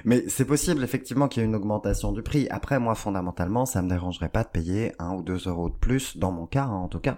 mais 0.06 0.24
c'est 0.28 0.46
possible 0.46 0.84
effectivement 0.84 1.28
qu'il 1.28 1.42
y 1.42 1.44
ait 1.46 1.48
une 1.50 1.56
augmentation 1.56 2.12
du 2.12 2.22
prix. 2.24 2.48
Après, 2.50 2.80
moi, 2.80 2.96
fondamentalement, 2.96 3.66
ça 3.66 3.82
me 3.82 3.90
dérangerait 3.90 4.30
pas 4.30 4.44
de 4.44 4.50
payer 4.50 4.94
un 5.00 5.14
ou 5.16 5.22
deux 5.22 5.48
euros 5.48 5.70
de 5.70 5.76
plus, 5.76 6.18
dans 6.18 6.32
mon 6.32 6.46
cas, 6.48 6.64
hein, 6.66 6.70
en 6.76 6.88
tout 6.88 7.00
cas, 7.00 7.18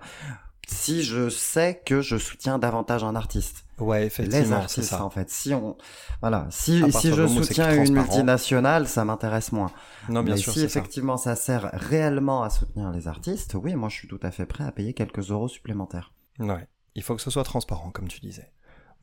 si 0.68 1.04
je 1.04 1.28
sais 1.30 1.82
que 1.86 2.02
je 2.02 2.18
soutiens 2.18 2.58
davantage 2.60 3.04
un 3.04 3.16
artiste. 3.16 3.66
Ouais, 3.80 4.02
Les 4.02 4.06
effectivement, 4.06 4.46
c'est 4.46 4.54
artistes, 4.54 4.90
ça. 4.92 5.04
en 5.04 5.10
fait. 5.10 5.30
Si 5.30 5.54
on, 5.54 5.76
voilà, 6.22 6.48
si, 6.52 6.90
si 6.92 7.12
je 7.14 7.28
soutiens 7.28 7.74
une 7.84 7.94
multinationale, 7.94 8.88
ça 8.88 9.04
m'intéresse 9.04 9.52
moins. 9.52 9.72
Non, 10.10 10.24
bien 10.24 10.36
Mais 10.36 10.40
sûr, 10.40 10.54
si 10.54 10.60
c'est 10.62 10.70
ça. 10.70 10.80
effectivement 10.80 11.18
ça 11.18 11.36
sert 11.36 11.70
réellement 11.74 12.44
à 12.44 12.50
soutenir 12.50 12.92
les 12.92 13.08
artistes, 13.08 13.56
oui, 13.62 13.76
moi 13.76 13.90
je 13.90 13.96
suis 13.96 14.08
tout 14.08 14.20
à 14.24 14.32
fait 14.32 14.46
prêt 14.46 14.64
à 14.64 14.72
payer 14.72 14.94
quelques 14.94 15.32
euros 15.32 15.48
supplémentaires. 15.50 16.14
Ouais, 16.40 16.68
il 16.96 17.04
faut 17.04 17.16
que 17.16 17.22
ce 17.22 17.30
soit 17.32 17.44
transparent, 17.44 17.90
comme 17.92 18.08
tu 18.08 18.20
disais. 18.22 18.52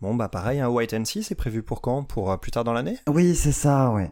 Bon, 0.00 0.14
bah 0.14 0.28
pareil, 0.28 0.60
un 0.60 0.68
White 0.68 0.94
and 0.94 1.04
See, 1.04 1.22
c'est 1.22 1.34
prévu 1.34 1.62
pour 1.62 1.80
quand? 1.82 2.02
Pour 2.04 2.30
euh, 2.30 2.36
plus 2.38 2.50
tard 2.50 2.64
dans 2.64 2.72
l'année? 2.72 2.96
Oui, 3.08 3.34
c'est 3.34 3.52
ça, 3.52 3.90
ouais. 3.90 4.10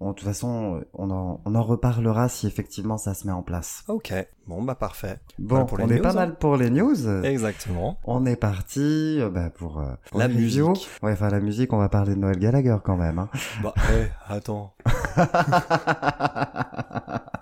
Bon, 0.00 0.10
de 0.10 0.14
toute 0.14 0.26
façon, 0.28 0.80
on 0.94 1.10
en, 1.10 1.40
on 1.44 1.54
en 1.56 1.62
reparlera 1.62 2.28
si 2.28 2.46
effectivement 2.46 2.98
ça 2.98 3.14
se 3.14 3.26
met 3.26 3.32
en 3.32 3.42
place. 3.42 3.82
Ok, 3.88 4.14
bon, 4.46 4.62
bah 4.62 4.76
parfait. 4.76 5.18
Bon, 5.40 5.56
Voilà 5.56 5.64
pour 5.66 5.76
les 5.78 5.84
on 5.84 5.88
est 5.90 5.96
news, 5.96 6.02
pas 6.02 6.10
hein. 6.12 6.14
mal 6.14 6.36
pour 6.38 6.56
les 6.56 6.70
news. 6.70 7.24
Exactement. 7.24 7.98
On 8.04 8.24
est 8.24 8.36
parti 8.36 9.18
euh, 9.20 9.28
bah, 9.28 9.50
pour, 9.50 9.80
euh, 9.80 9.86
pour 10.10 10.20
La 10.20 10.28
musique. 10.28 10.88
Ouais, 11.02 11.12
enfin 11.12 11.28
la 11.30 11.40
musique, 11.40 11.72
on 11.72 11.78
va 11.78 11.88
parler 11.88 12.14
de 12.14 12.20
Noël 12.20 12.38
Gallagher 12.38 12.76
quand 12.84 12.96
même. 12.96 13.18
Hein. 13.18 13.28
Bah, 13.62 13.74
hé, 13.90 14.06
attends. 14.28 14.72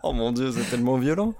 Oh 0.03 0.13
mon 0.13 0.31
dieu, 0.33 0.53
c'est 0.53 0.71
tellement 0.71 0.99
violent. 0.99 1.35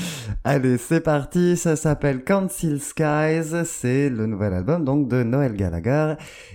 Allez, 0.44 0.78
c'est 0.78 1.00
parti, 1.00 1.56
ça 1.56 1.76
s'appelle 1.76 2.24
Council 2.24 2.80
Skies, 2.80 3.64
c'est 3.64 4.08
le 4.08 4.26
nouvel 4.26 4.54
album 4.54 4.84
donc 4.84 5.08
de 5.08 5.22
Noël 5.22 5.54
Gallagher 5.54 6.14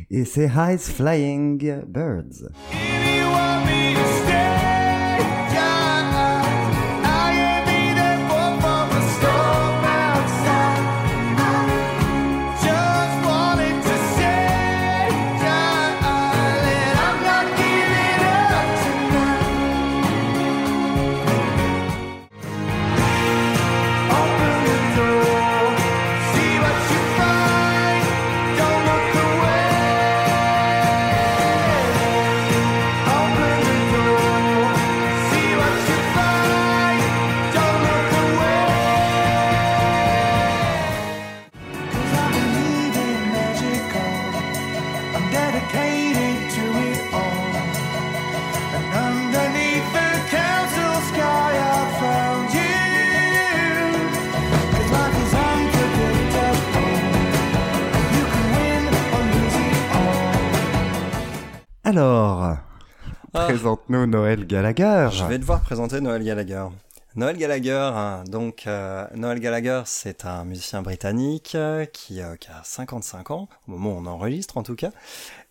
et 0.10 0.26
c'est 0.26 0.50
Highs 0.50 0.80
Flying 0.80 1.84
Birds. 1.88 2.50
Présente-nous 63.52 64.06
Noël 64.08 64.48
Gallagher. 64.48 65.10
Je 65.12 65.26
vais 65.26 65.38
devoir 65.38 65.60
présenter 65.60 66.00
Noël 66.00 66.24
Gallagher. 66.24 66.68
Noël 67.18 67.36
Gallagher, 67.36 67.92
hein, 67.94 68.24
donc 68.26 68.64
euh, 68.66 69.06
Gallagher, 69.14 69.82
c'est 69.86 70.24
un 70.24 70.46
musicien 70.46 70.82
britannique 70.82 71.56
euh, 71.56 71.84
qui, 71.84 72.22
euh, 72.22 72.38
qui 72.38 72.48
a 72.48 72.62
55 72.64 73.32
ans, 73.32 73.50
au 73.68 73.72
moment 73.72 73.90
où 73.90 73.98
on 73.98 74.06
enregistre 74.06 74.56
en 74.56 74.64
tout 74.64 74.76
cas, 74.76 74.92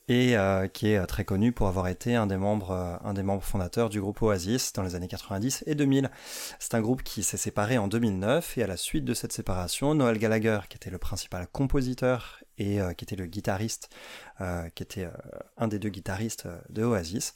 et 0.08 0.34
euh, 0.38 0.66
qui 0.66 0.88
est 0.88 1.06
très 1.06 1.26
connu 1.26 1.52
pour 1.52 1.66
avoir 1.66 1.88
été 1.88 2.16
un 2.16 2.26
des 2.26 2.38
membres, 2.38 2.98
un 3.04 3.12
des 3.12 3.22
membres 3.22 3.42
fondateurs 3.42 3.90
du 3.90 4.00
groupe 4.00 4.22
Oasis 4.22 4.72
dans 4.72 4.82
les 4.82 4.94
années 4.94 5.06
90 5.06 5.64
et 5.66 5.74
2000. 5.74 6.10
C'est 6.58 6.74
un 6.74 6.80
groupe 6.80 7.02
qui 7.02 7.22
s'est 7.22 7.36
séparé 7.36 7.76
en 7.76 7.86
2009 7.86 8.56
et 8.56 8.62
à 8.62 8.66
la 8.66 8.78
suite 8.78 9.04
de 9.04 9.12
cette 9.12 9.32
séparation, 9.32 9.94
Noël 9.94 10.16
Gallagher, 10.16 10.60
qui 10.70 10.76
était 10.76 10.90
le 10.90 10.96
principal 10.96 11.46
compositeur 11.52 12.40
et 12.56 12.78
qui 12.96 13.04
était 13.04 13.16
le 13.16 13.24
guitariste, 13.24 13.88
qui 14.74 14.82
était 14.82 15.08
un 15.56 15.66
des 15.66 15.78
deux 15.78 15.88
guitaristes 15.88 16.46
de 16.68 16.84
Oasis, 16.84 17.32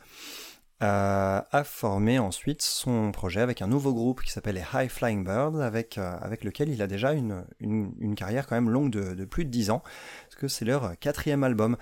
a 0.81 1.65
formé 1.65 2.19
ensuite 2.19 2.63
son 2.63 3.13
projet 3.13 3.41
avec 3.41 3.63
un 3.63 3.67
nouveau 3.67 3.95
groupe 3.95 4.23
qui 4.23 4.31
s'appelle 4.31 4.57
les 4.57 4.65
High 4.75 4.91
Flying 4.91 5.25
Birds, 5.25 5.61
avec, 5.61 5.99
euh, 5.99 6.17
avec 6.21 6.45
lequel 6.45 6.69
il 6.69 6.83
a 6.83 6.87
déjà 6.87 7.13
une, 7.13 7.45
une, 7.61 7.93
une 8.01 8.15
carrière 8.15 8.47
quand 8.47 8.55
même 8.55 8.71
longue 8.71 8.91
de, 8.91 9.15
de 9.15 9.25
plus 9.25 9.45
de 9.45 9.51
10 9.51 9.71
ans, 9.71 9.83
parce 10.25 10.37
que 10.37 10.49
c'est 10.49 10.65
leur 10.65 10.99
quatrième 10.99 11.45
album. 11.45 11.77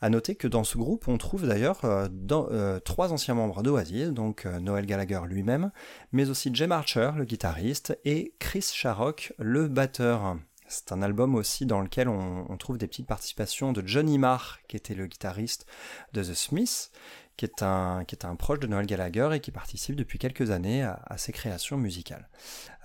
À 0.00 0.10
noter 0.10 0.34
que 0.34 0.48
dans 0.48 0.64
ce 0.64 0.78
groupe, 0.78 1.08
on 1.08 1.18
trouve 1.18 1.46
d'ailleurs 1.46 1.84
euh, 1.84 2.08
euh, 2.32 2.80
trois 2.80 3.12
anciens 3.12 3.34
membres 3.34 3.62
d'Oasis, 3.62 4.10
donc 4.10 4.46
Noel 4.46 4.86
Gallagher 4.86 5.20
lui-même, 5.26 5.70
mais 6.12 6.30
aussi 6.30 6.50
Jim 6.52 6.70
Archer, 6.70 7.12
le 7.16 7.24
guitariste, 7.24 7.98
et 8.04 8.34
Chris 8.38 8.70
Sharrock, 8.72 9.34
le 9.38 9.68
batteur. 9.68 10.36
C'est 10.70 10.92
un 10.92 11.00
album 11.00 11.34
aussi 11.34 11.64
dans 11.64 11.80
lequel 11.80 12.08
on, 12.08 12.44
on 12.50 12.56
trouve 12.58 12.76
des 12.76 12.86
petites 12.86 13.06
participations 13.06 13.72
de 13.72 13.82
Johnny 13.86 14.18
Marr, 14.18 14.58
qui 14.68 14.76
était 14.76 14.94
le 14.94 15.06
guitariste 15.06 15.66
de 16.12 16.22
The 16.22 16.34
Smiths, 16.34 16.90
qui 17.38 17.44
est 17.44 17.62
un, 17.62 18.04
qui 18.04 18.16
est 18.16 18.24
un 18.26 18.34
proche 18.34 18.58
de 18.58 18.66
Noël 18.66 18.84
Gallagher 18.84 19.30
et 19.32 19.40
qui 19.40 19.52
participe 19.52 19.94
depuis 19.94 20.18
quelques 20.18 20.50
années 20.50 20.82
à, 20.82 21.00
à 21.06 21.16
ses 21.18 21.32
créations 21.32 21.78
musicales. 21.78 22.28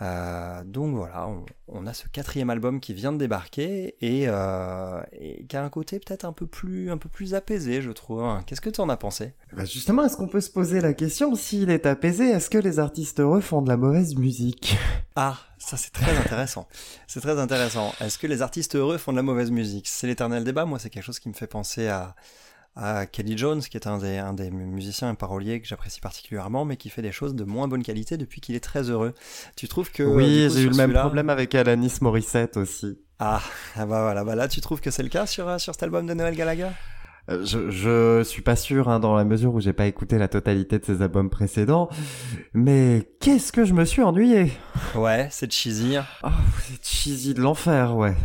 Euh, 0.01 0.63
donc 0.63 0.95
voilà, 0.95 1.27
on, 1.27 1.43
on 1.67 1.88
a 1.88 1.93
ce 1.93 2.07
quatrième 2.07 2.51
album 2.51 2.79
qui 2.79 2.93
vient 2.93 3.12
de 3.12 3.17
débarquer 3.17 3.95
et, 4.00 4.25
euh, 4.27 5.01
et 5.12 5.45
qui 5.45 5.57
a 5.57 5.63
un 5.63 5.69
côté 5.69 6.00
peut-être 6.00 6.24
un 6.24 6.33
peu 6.33 6.45
plus, 6.45 6.91
un 6.91 6.98
peu 7.00 7.10
plus 7.10 7.33
apaisé, 7.33 7.81
je 7.81 7.89
trouve. 7.89 8.24
Qu'est-ce 8.45 8.62
que 8.62 8.69
tu 8.69 8.79
en 8.79 8.89
as 8.89 8.98
pensé? 8.98 9.33
Bah 9.53 9.65
justement, 9.65 10.05
est-ce 10.05 10.17
qu'on 10.17 10.27
peut 10.27 10.41
se 10.41 10.51
poser 10.51 10.81
la 10.81 10.93
question, 10.93 11.33
s'il 11.33 11.72
est 11.72 11.88
apaisé, 11.88 12.29
est-ce 12.29 12.51
que 12.51 12.60
les 12.60 12.77
artistes 12.77 13.19
heureux 13.19 13.41
font 13.41 13.63
de 13.63 13.69
la 13.69 13.77
mauvaise 13.77 14.15
musique? 14.15 14.77
Ah, 15.15 15.38
ça 15.60 15.77
c'est 15.77 15.91
très 15.91 16.17
intéressant. 16.17 16.67
C'est 17.05 17.22
très 17.22 17.38
intéressant. 17.39 17.93
Est-ce 18.01 18.17
que 18.17 18.25
les 18.25 18.41
artistes 18.41 18.75
heureux 18.75 18.98
font 18.98 19.12
de 19.12 19.17
la 19.17 19.22
mauvaise 19.22 19.51
musique? 19.51 19.88
C'est 19.88 20.07
l'éternel 20.07 20.43
débat. 20.43 20.65
Moi, 20.65 20.79
c'est 20.79 20.89
quelque 20.89 21.03
chose 21.03 21.19
qui 21.19 21.29
me 21.29 21.36
fait 21.36 21.45
penser 21.45 21.88
à, 21.88 22.15
à 22.75 23.06
Kelly 23.06 23.38
Jones, 23.38 23.62
qui 23.62 23.77
est 23.77 23.88
un 23.88 24.00
des, 24.00 24.18
un 24.18 24.34
des 24.34 24.50
musiciens 24.50 25.12
et 25.13 25.15
paroliers 25.15 25.62
que 25.62 25.68
j'apprécie 25.68 26.01
particulièrement, 26.01 26.65
mais 26.65 26.75
qui 26.75 26.89
fait 26.89 27.01
des 27.01 27.12
choses 27.12 27.36
de 27.36 27.44
moins 27.44 27.68
bonne 27.68 27.84
qualité 27.84 28.18
depuis 28.18 28.42
qu'il 28.42 28.56
est 28.56 28.63
très 28.63 28.89
heureux. 28.89 29.13
Tu 29.56 29.68
trouves 29.68 29.92
que... 29.92 30.03
Oui, 30.03 30.48
coup, 30.48 30.56
j'ai 30.56 30.63
eu 30.63 30.70
le 30.70 30.75
même 30.75 30.94
problème 30.94 31.30
avec 31.30 31.53
Alanis 31.53 32.00
Morissette 32.01 32.58
aussi. 32.58 32.98
Ah, 33.20 33.42
ah 33.75 33.86
bah 33.86 34.01
voilà, 34.01 34.24
bah 34.24 34.36
là 34.36 34.48
tu 34.48 34.60
trouves 34.60 34.82
que 34.82 34.92
c'est 34.92 35.03
le 35.03 35.10
cas 35.10 35.25
sur, 35.25 35.48
euh, 35.48 35.58
sur 35.58 35.74
cet 35.74 35.84
album 35.84 36.08
de 36.08 36.13
Noël 36.13 36.36
Gallagher? 36.36 36.70
Euh, 37.30 37.46
Je, 37.46 37.70
je 37.70 38.24
suis 38.24 38.42
pas 38.42 38.58
sûr, 38.58 38.89
hein, 38.89 39.00
dans 39.00 39.15
la 39.15 39.24
mesure 39.24 39.53
où 39.53 39.62
j'ai 39.62 39.72
pas 39.72 39.86
écouté 39.86 40.18
la 40.18 40.27
totalité 40.27 40.80
de 40.80 40.84
ses 40.84 41.01
albums 41.01 41.30
précédents, 41.30 41.88
mais 42.53 43.08
qu'est-ce 43.22 43.53
que 43.53 43.63
je 43.63 43.74
me 43.74 43.86
suis 43.86 44.01
ennuyé? 44.01 44.51
Ouais, 44.96 45.30
c'est 45.32 45.50
cheesy. 45.50 45.98
Oh, 46.24 46.27
c'est 46.63 46.84
cheesy 46.84 47.34
de 47.34 47.42
l'enfer, 47.42 47.96
ouais. 47.96 48.15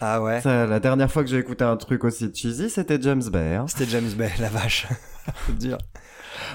Ah 0.00 0.22
ouais, 0.22 0.40
Ça, 0.40 0.66
la 0.66 0.80
dernière 0.80 1.10
fois 1.10 1.22
que 1.22 1.28
j'ai 1.28 1.38
écouté 1.38 1.64
un 1.64 1.76
truc 1.76 2.04
aussi 2.04 2.30
cheesy, 2.34 2.70
c'était 2.70 3.00
James 3.00 3.22
Bay. 3.30 3.54
hein. 3.56 3.66
c'était 3.68 3.90
James 3.90 4.10
Bay, 4.16 4.30
la 4.38 4.48
vache. 4.48 4.86
Dur. 5.60 5.76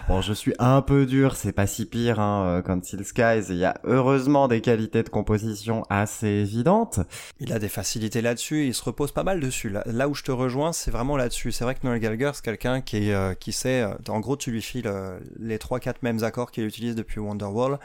Bon, 0.08 0.22
je 0.22 0.34
suis 0.34 0.54
un 0.58 0.82
peu 0.82 1.06
dur, 1.06 1.36
c'est 1.36 1.52
pas 1.52 1.68
si 1.68 1.86
pire 1.86 2.20
hein, 2.20 2.46
euh, 2.48 2.62
qu'Until 2.62 3.04
Skies. 3.04 3.46
Il 3.50 3.58
y 3.58 3.66
a 3.66 3.76
heureusement 3.84 4.48
des 4.48 4.62
qualités 4.62 5.04
de 5.04 5.10
composition 5.10 5.84
assez 5.90 6.28
évidentes. 6.28 7.02
Il 7.40 7.54
a 7.54 7.60
des 7.60 7.68
facilités 7.70 8.22
là-dessus, 8.22 8.66
il 8.66 8.74
se 8.74 8.84
repose 8.84 9.12
pas 9.12 9.24
mal 9.24 9.40
dessus. 9.40 9.70
Là, 9.70 9.84
là 9.86 10.08
où 10.08 10.16
je 10.16 10.24
te 10.24 10.32
rejoins, 10.32 10.74
c'est 10.74 10.92
vraiment 10.92 11.18
là-dessus. 11.18 11.52
C'est 11.52 11.66
vrai 11.66 11.76
que 11.76 11.82
Noel 11.86 12.00
Gallagher, 12.00 12.32
c'est 12.34 12.44
quelqu'un 12.44 12.82
qui, 12.82 13.10
est, 13.10 13.14
euh, 13.14 13.34
qui 13.36 13.52
sait, 13.52 13.82
euh, 13.84 13.94
en 14.08 14.22
gros, 14.22 14.38
tu 14.38 14.50
lui 14.50 14.62
files 14.62 14.88
euh, 14.88 15.20
les 15.40 15.58
3-4 15.58 15.96
mêmes 16.02 16.24
accords 16.24 16.52
qu'il 16.52 16.66
utilise 16.66 16.96
depuis 16.96 17.20
Wonderwall, 17.20 17.78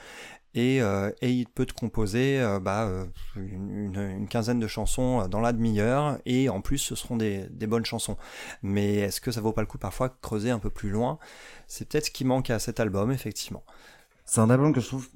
et, 0.55 0.83
euh, 0.83 1.11
et 1.21 1.31
il 1.31 1.47
peut 1.47 1.67
te 1.67 1.73
composer 1.73 2.41
euh, 2.41 2.59
bah, 2.59 2.87
euh, 2.87 3.05
une, 3.37 4.27
quinzaine 4.29 4.59
de 4.59 4.67
chansons 4.67 5.21
euh, 5.21 5.29
dans 5.29 5.41
la 5.41 5.53
demi-heure, 5.53 6.19
et 6.27 6.49
en 6.49 6.61
plus, 6.61 6.79
ce 6.79 6.95
seront 6.95 7.17
des, 7.17 7.49
bonnes 7.69 7.85
chansons. 7.85 8.17
Mais 8.63 8.95
est-ce 8.97 9.21
que 9.21 9.31
ça 9.31 9.41
vaut 9.41 9.53
pas 9.53 9.61
le 9.61 9.67
coup 9.67 9.79
parfois 9.79 10.09
creuser 10.09 10.51
un 10.51 10.59
peu 10.59 10.71
plus 10.71 10.91
loin? 10.91 11.19
C'est 11.67 11.89
peut-être 11.89 12.07
ce 12.07 12.11
qui 12.11 12.25
manque 12.25 12.51
à 12.51 12.59
cet 12.59 12.81
album, 12.81 13.13
effectivement. 13.13 13.65
C'est 14.25 14.41
un 14.41 14.51
album 14.51 14.73
que 14.73 14.81
je 14.81 14.87
trouve, 14.87 15.09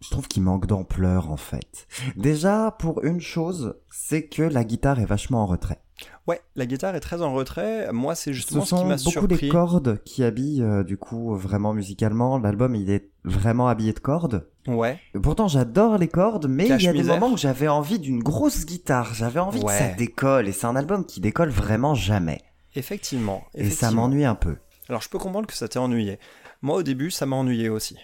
je 0.00 0.10
trouve 0.10 0.28
qu'il 0.28 0.42
manque 0.42 0.66
d'ampleur 0.66 1.30
en 1.30 1.36
fait. 1.36 1.86
Déjà, 2.16 2.74
pour 2.78 3.04
une 3.04 3.20
chose, 3.20 3.74
c'est 3.90 4.26
que 4.26 4.42
la 4.42 4.64
guitare 4.64 4.98
est 5.00 5.04
vachement 5.06 5.42
en 5.42 5.46
retrait. 5.46 5.80
Ouais, 6.26 6.40
la 6.56 6.64
guitare 6.64 6.94
est 6.94 7.00
très 7.00 7.20
en 7.20 7.34
retrait. 7.34 7.92
Moi, 7.92 8.14
c'est 8.14 8.32
justement 8.32 8.62
Ce 8.64 8.70
ce 8.70 8.74
qui 8.74 8.80
sont 8.80 8.86
m'a 8.88 8.96
beaucoup 8.96 9.10
surpris. 9.10 9.38
les 9.42 9.48
cordes 9.50 10.02
qui 10.04 10.24
habillent 10.24 10.62
euh, 10.62 10.82
du 10.82 10.96
coup 10.96 11.34
vraiment 11.34 11.74
musicalement. 11.74 12.38
L'album 12.38 12.74
il 12.74 12.88
est 12.90 13.10
vraiment 13.24 13.68
habillé 13.68 13.92
de 13.92 13.98
cordes. 13.98 14.48
Ouais. 14.66 14.98
Pourtant 15.22 15.48
j'adore 15.48 15.98
les 15.98 16.08
cordes, 16.08 16.46
mais 16.48 16.68
il 16.68 16.82
y 16.82 16.88
a 16.88 16.92
des 16.92 17.02
moments 17.02 17.30
où 17.32 17.36
j'avais 17.36 17.68
envie 17.68 17.98
d'une 17.98 18.22
grosse 18.22 18.64
guitare. 18.64 19.12
J'avais 19.12 19.40
envie 19.40 19.60
Ouais. 19.60 19.66
que 19.66 19.78
ça 19.78 19.88
décolle 19.94 20.48
et 20.48 20.52
c'est 20.52 20.66
un 20.66 20.76
album 20.76 21.04
qui 21.04 21.20
décolle 21.20 21.50
vraiment 21.50 21.94
jamais. 21.94 22.40
Effectivement. 22.74 23.42
Et 23.54 23.64
ça 23.64 23.66
effectivement. 23.66 24.02
m'ennuie 24.02 24.24
un 24.24 24.34
peu. 24.36 24.56
Alors 24.88 25.02
je 25.02 25.08
peux 25.10 25.18
comprendre 25.18 25.46
que 25.46 25.54
ça 25.54 25.68
t'ait 25.68 25.78
ennuyé. 25.78 26.18
Moi 26.62 26.76
au 26.76 26.82
début 26.82 27.10
ça 27.10 27.26
m'a 27.26 27.36
ennuyé 27.36 27.68
aussi. 27.68 27.96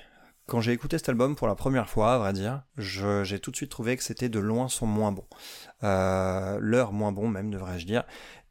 Quand 0.47 0.61
j'ai 0.61 0.73
écouté 0.73 0.97
cet 0.97 1.09
album 1.09 1.35
pour 1.35 1.49
la 1.49 1.57
première 1.57 1.88
fois, 1.88 2.15
à 2.15 2.19
vrai 2.19 2.33
dire, 2.33 2.62
j'ai 2.79 3.41
tout 3.41 3.50
de 3.50 3.57
suite 3.57 3.71
trouvé 3.71 3.97
que 3.97 4.03
c'était 4.05 4.29
de 4.29 4.38
loin 4.38 4.69
son 4.69 4.87
moins 4.87 5.11
bon. 5.11 5.25
Euh, 5.83 6.59
leur 6.61 6.93
moins 6.93 7.11
bon 7.11 7.26
même, 7.26 7.50
devrais-je 7.50 7.85
dire. 7.85 8.05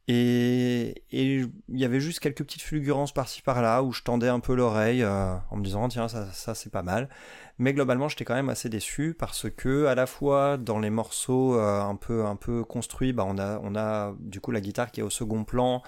Et 0.07 1.03
il 1.11 1.49
y 1.69 1.83
avait 1.83 1.99
juste 1.99 2.19
quelques 2.19 2.43
petites 2.43 2.61
fulgurances 2.61 3.11
par-ci 3.11 3.41
par-là 3.41 3.81
où 3.81 3.91
je 3.91 4.03
tendais 4.03 4.27
un 4.27 4.39
peu 4.39 4.53
l'oreille 4.53 5.01
euh, 5.01 5.35
en 5.49 5.57
me 5.57 5.63
disant 5.63 5.87
tiens 5.87 6.07
ça, 6.07 6.31
ça 6.31 6.53
c'est 6.53 6.69
pas 6.69 6.83
mal. 6.83 7.09
Mais 7.57 7.73
globalement 7.73 8.07
j'étais 8.07 8.23
quand 8.23 8.35
même 8.35 8.49
assez 8.49 8.69
déçu 8.69 9.15
parce 9.17 9.49
que 9.49 9.85
à 9.87 9.95
la 9.95 10.05
fois 10.05 10.57
dans 10.57 10.77
les 10.77 10.91
morceaux 10.91 11.55
euh, 11.55 11.81
un 11.81 11.95
peu 11.95 12.23
un 12.23 12.35
peu 12.35 12.63
construits, 12.63 13.13
bah 13.13 13.23
on 13.25 13.39
a 13.39 13.59
on 13.63 13.75
a 13.75 14.13
du 14.19 14.41
coup 14.41 14.51
la 14.51 14.61
guitare 14.61 14.91
qui 14.91 14.99
est 14.99 15.03
au 15.03 15.09
second 15.09 15.43
plan 15.43 15.81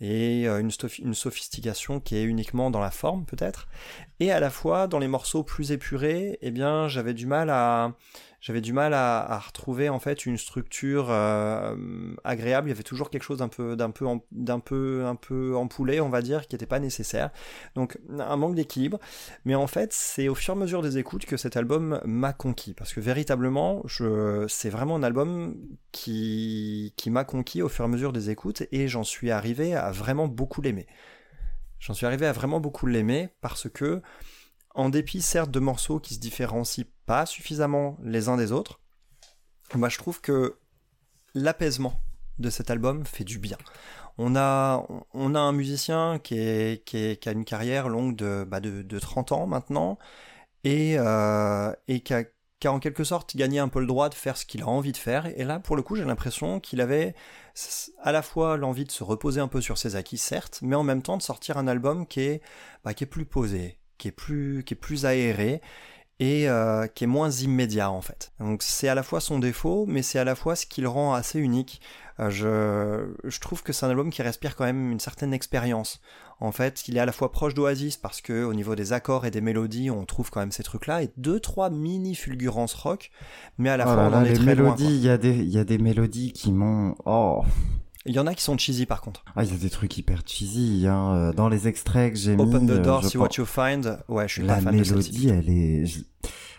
et 0.00 0.46
euh, 0.46 0.60
une, 0.60 0.70
une 1.00 1.14
sophistication 1.14 1.98
qui 1.98 2.16
est 2.16 2.22
uniquement 2.22 2.70
dans 2.70 2.80
la 2.80 2.92
forme 2.92 3.24
peut-être. 3.24 3.66
Et 4.20 4.30
à 4.30 4.38
la 4.38 4.50
fois 4.50 4.86
dans 4.86 5.00
les 5.00 5.08
morceaux 5.08 5.42
plus 5.42 5.72
épurés, 5.72 6.38
eh 6.42 6.52
bien 6.52 6.86
j'avais 6.86 7.14
du 7.14 7.26
mal 7.26 7.50
à 7.50 7.94
j'avais 8.44 8.60
du 8.60 8.74
mal 8.74 8.92
à, 8.92 9.38
retrouver 9.38 9.88
en 9.88 9.98
fait 9.98 10.26
une 10.26 10.36
structure 10.36 11.06
euh, 11.08 12.14
agréable. 12.24 12.68
Il 12.68 12.72
y 12.72 12.74
avait 12.74 12.82
toujours 12.82 13.08
quelque 13.08 13.22
chose 13.22 13.38
d'un 13.38 13.48
peu 13.48 13.74
d'un 13.74 14.60
peu 14.60 15.56
empoulé, 15.56 15.98
on 16.02 16.10
va 16.10 16.20
dire, 16.20 16.46
qui 16.46 16.54
n'était 16.54 16.66
pas 16.66 16.78
nécessaire. 16.78 17.30
Donc 17.74 17.98
un 18.18 18.36
manque 18.36 18.54
d'équilibre. 18.54 18.98
Mais 19.46 19.54
en 19.54 19.66
fait, 19.66 19.94
c'est 19.94 20.28
au 20.28 20.34
fur 20.34 20.52
et 20.52 20.58
à 20.58 20.60
mesure 20.60 20.82
des 20.82 20.98
écoutes 20.98 21.24
que 21.24 21.38
cet 21.38 21.56
album 21.56 22.02
m'a 22.04 22.34
conquis, 22.34 22.74
parce 22.74 22.92
que 22.92 23.00
véritablement, 23.00 23.82
c'est 24.46 24.68
vraiment 24.68 24.96
un 24.96 25.02
album 25.04 25.56
qui 25.90 26.92
qui 26.98 27.08
m'a 27.08 27.24
conquis 27.24 27.62
au 27.62 27.70
fur 27.70 27.86
et 27.86 27.88
à 27.88 27.90
mesure 27.90 28.12
des 28.12 28.28
écoutes, 28.28 28.64
et 28.72 28.88
j'en 28.88 29.04
suis 29.04 29.30
arrivé 29.30 29.74
à 29.74 29.90
vraiment 29.90 30.28
beaucoup 30.28 30.60
l'aimer. 30.60 30.86
J'en 31.78 31.94
suis 31.94 32.04
arrivé 32.04 32.26
à 32.26 32.32
vraiment 32.32 32.60
beaucoup 32.60 32.86
l'aimer 32.86 33.30
parce 33.40 33.70
que 33.70 34.02
en 34.74 34.90
dépit 34.90 35.22
certes 35.22 35.50
de 35.50 35.60
morceaux 35.60 35.98
qui 35.98 36.14
se 36.14 36.20
différencient 36.20 36.84
pas 37.06 37.26
suffisamment 37.26 37.96
les 38.02 38.28
uns 38.28 38.36
des 38.36 38.52
autres, 38.52 38.80
moi 39.74 39.88
je 39.88 39.98
trouve 39.98 40.20
que 40.20 40.58
l'apaisement 41.34 42.00
de 42.38 42.50
cet 42.50 42.70
album 42.70 43.04
fait 43.04 43.24
du 43.24 43.38
bien. 43.38 43.58
On 44.16 44.36
a, 44.36 44.86
on 45.12 45.34
a 45.34 45.40
un 45.40 45.52
musicien 45.52 46.20
qui, 46.20 46.38
est, 46.38 46.84
qui, 46.84 47.16
qui 47.16 47.28
a 47.28 47.32
une 47.32 47.44
carrière 47.44 47.88
longue 47.88 48.14
de, 48.14 48.44
bah, 48.48 48.60
de, 48.60 48.82
de 48.82 48.98
30 48.98 49.32
ans 49.32 49.46
maintenant 49.46 49.98
et, 50.62 50.96
euh, 50.98 51.72
et 51.88 52.00
qui, 52.00 52.14
a, 52.14 52.24
qui 52.60 52.68
a 52.68 52.72
en 52.72 52.78
quelque 52.78 53.04
sorte 53.04 53.36
gagné 53.36 53.58
un 53.58 53.68
peu 53.68 53.80
le 53.80 53.86
droit 53.86 54.08
de 54.08 54.14
faire 54.14 54.36
ce 54.36 54.46
qu'il 54.46 54.62
a 54.62 54.68
envie 54.68 54.92
de 54.92 54.96
faire. 54.96 55.26
Et 55.38 55.44
là, 55.44 55.58
pour 55.58 55.76
le 55.76 55.82
coup, 55.82 55.96
j'ai 55.96 56.04
l'impression 56.04 56.60
qu'il 56.60 56.80
avait 56.80 57.14
à 58.02 58.12
la 58.12 58.22
fois 58.22 58.56
l'envie 58.56 58.84
de 58.84 58.92
se 58.92 59.04
reposer 59.04 59.40
un 59.40 59.48
peu 59.48 59.60
sur 59.60 59.78
ses 59.78 59.96
acquis, 59.96 60.18
certes, 60.18 60.60
mais 60.62 60.76
en 60.76 60.84
même 60.84 61.02
temps 61.02 61.16
de 61.16 61.22
sortir 61.22 61.58
un 61.58 61.66
album 61.66 62.06
qui 62.06 62.20
est, 62.20 62.42
bah, 62.84 62.94
qui 62.94 63.04
est 63.04 63.08
plus 63.08 63.26
posé, 63.26 63.78
qui 63.98 64.08
est 64.08 64.12
plus, 64.12 64.64
qui 64.64 64.74
est 64.74 64.76
plus 64.76 65.06
aéré 65.06 65.60
et 66.20 66.48
euh, 66.48 66.86
qui 66.86 67.04
est 67.04 67.08
moins 67.08 67.30
immédiat 67.30 67.90
en 67.90 68.00
fait. 68.00 68.32
Donc 68.40 68.62
c'est 68.62 68.88
à 68.88 68.94
la 68.94 69.02
fois 69.02 69.20
son 69.20 69.38
défaut, 69.38 69.84
mais 69.86 70.02
c'est 70.02 70.18
à 70.18 70.24
la 70.24 70.34
fois 70.34 70.56
ce 70.56 70.66
qui 70.66 70.80
le 70.80 70.88
rend 70.88 71.14
assez 71.14 71.38
unique. 71.38 71.80
Euh, 72.20 72.30
je, 72.30 73.28
je 73.28 73.40
trouve 73.40 73.62
que 73.62 73.72
c'est 73.72 73.84
un 73.86 73.90
album 73.90 74.10
qui 74.10 74.22
respire 74.22 74.54
quand 74.54 74.64
même 74.64 74.92
une 74.92 75.00
certaine 75.00 75.34
expérience. 75.34 76.00
En 76.40 76.52
fait, 76.52 76.86
il 76.88 76.96
est 76.96 77.00
à 77.00 77.06
la 77.06 77.12
fois 77.12 77.32
proche 77.32 77.54
d'Oasis 77.54 77.96
parce 77.96 78.20
que 78.20 78.44
au 78.44 78.54
niveau 78.54 78.74
des 78.74 78.92
accords 78.92 79.24
et 79.24 79.30
des 79.30 79.40
mélodies, 79.40 79.90
on 79.90 80.04
trouve 80.04 80.30
quand 80.30 80.40
même 80.40 80.52
ces 80.52 80.62
trucs-là 80.62 81.02
et 81.02 81.10
deux 81.16 81.40
trois 81.40 81.70
mini 81.70 82.14
fulgurances 82.14 82.74
rock, 82.74 83.10
mais 83.58 83.70
à 83.70 83.76
la 83.76 83.84
Oh 83.84 83.94
fois 83.94 83.96
là 83.96 84.08
on 84.08 84.10
là, 84.10 84.18
en 84.18 84.24
est 84.24 84.30
les 84.30 84.34
très 84.34 84.44
mélodies, 84.44 84.94
il 84.96 85.00
y 85.00 85.08
a 85.08 85.16
des, 85.16 85.34
il 85.34 85.50
y 85.50 85.58
a 85.58 85.64
des 85.64 85.78
mélodies 85.78 86.32
qui 86.32 86.52
m'ont, 86.52 86.94
oh, 87.06 87.42
Il 88.06 88.14
y 88.14 88.18
en 88.18 88.26
a 88.26 88.34
qui 88.34 88.42
sont 88.42 88.58
cheesy 88.58 88.84
par 88.86 89.00
contre. 89.00 89.24
ah, 89.34 89.44
il 89.44 89.50
y 89.50 89.54
a 89.54 89.58
des 89.58 89.70
trucs 89.70 89.96
hyper 89.96 90.22
cheesy, 90.26 90.86
hein. 90.86 91.14
euh, 91.14 91.32
Dans 91.32 91.48
les 91.48 91.68
extraits 91.68 92.12
que 92.12 92.18
j'ai 92.18 92.36
mis. 92.36 92.42
Open 92.42 92.66
the 92.66 92.72
euh, 92.72 92.78
door, 92.82 93.02
see 93.04 93.16
pense- 93.16 93.38
what 93.38 93.42
you 93.42 93.46
find. 93.46 93.98
Ouais, 94.08 94.28
je 94.28 94.32
suis 94.34 94.42
La 94.42 94.56
pas 94.56 94.60
fan 94.60 94.72
de 94.76 94.80
mélodie, 94.80 95.28
elle 95.30 95.48
est, 95.48 95.86
je... 95.86 96.00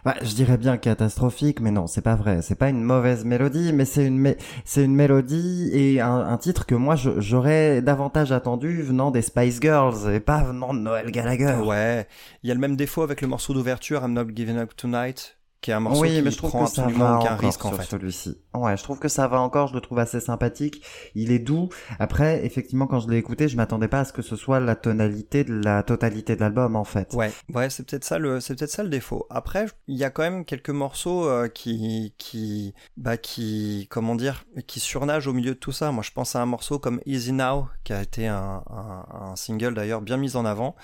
Bah, 0.03 0.13
je 0.21 0.33
dirais 0.35 0.57
bien 0.57 0.77
catastrophique, 0.77 1.59
mais 1.61 1.71
non, 1.71 1.87
c'est 1.87 2.01
pas 2.03 2.15
vrai. 2.15 2.43
C'est 2.43 2.53
pas 2.55 2.69
une 2.69 2.83
mauvaise 2.83 3.25
mélodie, 3.25 3.73
mais 3.73 3.85
c'est 3.85 4.05
une, 4.05 4.21
mé- 4.23 4.37
c'est 4.63 4.83
une 4.85 4.93
mélodie 4.95 5.69
et 5.73 5.99
un, 5.99 6.17
un 6.19 6.37
titre 6.37 6.67
que 6.67 6.75
moi 6.75 6.95
j'aurais 6.95 7.81
davantage 7.81 8.31
attendu 8.31 8.83
venant 8.83 9.09
des 9.09 9.23
Spice 9.23 9.59
Girls 9.59 10.11
et 10.13 10.19
pas 10.19 10.43
venant 10.43 10.75
de 10.75 10.79
Noël 10.79 11.09
Gallagher. 11.09 11.55
Ouais, 11.65 12.07
il 12.43 12.47
y 12.47 12.51
a 12.51 12.53
le 12.53 12.59
même 12.59 12.75
défaut 12.75 13.01
avec 13.01 13.21
le 13.21 13.27
morceau 13.27 13.55
d'ouverture 13.55 14.03
I'm 14.03 14.13
Not 14.13 14.27
Giving 14.35 14.57
Up 14.57 14.73
Tonight, 14.77 15.37
qui 15.65 15.71
est 15.71 15.73
un 15.73 15.79
morceau 15.79 16.03
oui, 16.03 16.17
qui 16.17 16.21
mais 16.21 16.29
je 16.29 16.37
trouve 16.37 16.51
prend 16.51 16.65
que 16.65 16.69
ça 16.69 16.83
absolument 16.83 17.05
va 17.09 17.15
aucun 17.17 17.33
encore 17.33 17.39
risque 17.39 17.65
en 17.65 17.69
sur 17.69 17.77
fait. 17.77 17.89
celui-ci. 17.89 18.37
Ouais, 18.53 18.77
je 18.77 18.83
trouve 18.83 18.99
que 18.99 19.07
ça 19.07 19.27
va 19.27 19.39
encore. 19.39 19.65
Je 19.65 19.73
le 19.73 19.81
trouve 19.81 19.97
assez 19.97 20.19
sympathique. 20.19 20.83
Il 21.15 21.31
est 21.31 21.39
doux. 21.39 21.69
Après, 21.97 22.45
effectivement, 22.45 22.85
quand 22.85 22.99
je 22.99 23.09
l'ai 23.09 23.17
écouté, 23.17 23.47
je 23.47 23.57
m'attendais 23.57 23.87
pas 23.87 24.01
à 24.01 24.05
ce 24.05 24.13
que 24.13 24.21
ce 24.21 24.35
soit 24.35 24.59
la 24.59 24.75
tonalité 24.75 25.43
de 25.43 25.55
la 25.55 25.81
totalité 25.81 26.35
de 26.35 26.41
l'album 26.41 26.75
en 26.75 26.83
fait. 26.83 27.15
Ouais, 27.15 27.31
ouais, 27.51 27.71
c'est 27.71 27.81
peut-être 27.83 28.03
ça 28.03 28.19
le, 28.19 28.39
c'est 28.41 28.53
peut-être 28.53 28.69
ça 28.69 28.83
le 28.83 28.89
défaut. 28.89 29.25
Après, 29.31 29.65
il 29.87 29.97
y 29.97 30.03
a 30.03 30.11
quand 30.11 30.21
même 30.21 30.45
quelques 30.45 30.69
morceaux 30.69 31.27
euh, 31.27 31.47
qui, 31.47 32.13
qui, 32.19 32.75
bah, 32.95 33.17
qui, 33.17 33.87
comment 33.89 34.13
dire, 34.13 34.45
qui 34.67 34.79
surnagent 34.79 35.25
au 35.25 35.33
milieu 35.33 35.55
de 35.55 35.59
tout 35.59 35.71
ça. 35.71 35.91
Moi, 35.91 36.03
je 36.03 36.11
pense 36.11 36.35
à 36.35 36.43
un 36.43 36.45
morceau 36.45 36.77
comme 36.77 37.01
Easy 37.07 37.33
Now, 37.33 37.69
qui 37.83 37.91
a 37.93 38.03
été 38.03 38.27
un, 38.27 38.61
un, 38.69 39.31
un 39.31 39.35
single 39.35 39.73
d'ailleurs 39.73 40.01
bien 40.01 40.17
mis 40.17 40.35
en 40.35 40.45
avant, 40.45 40.75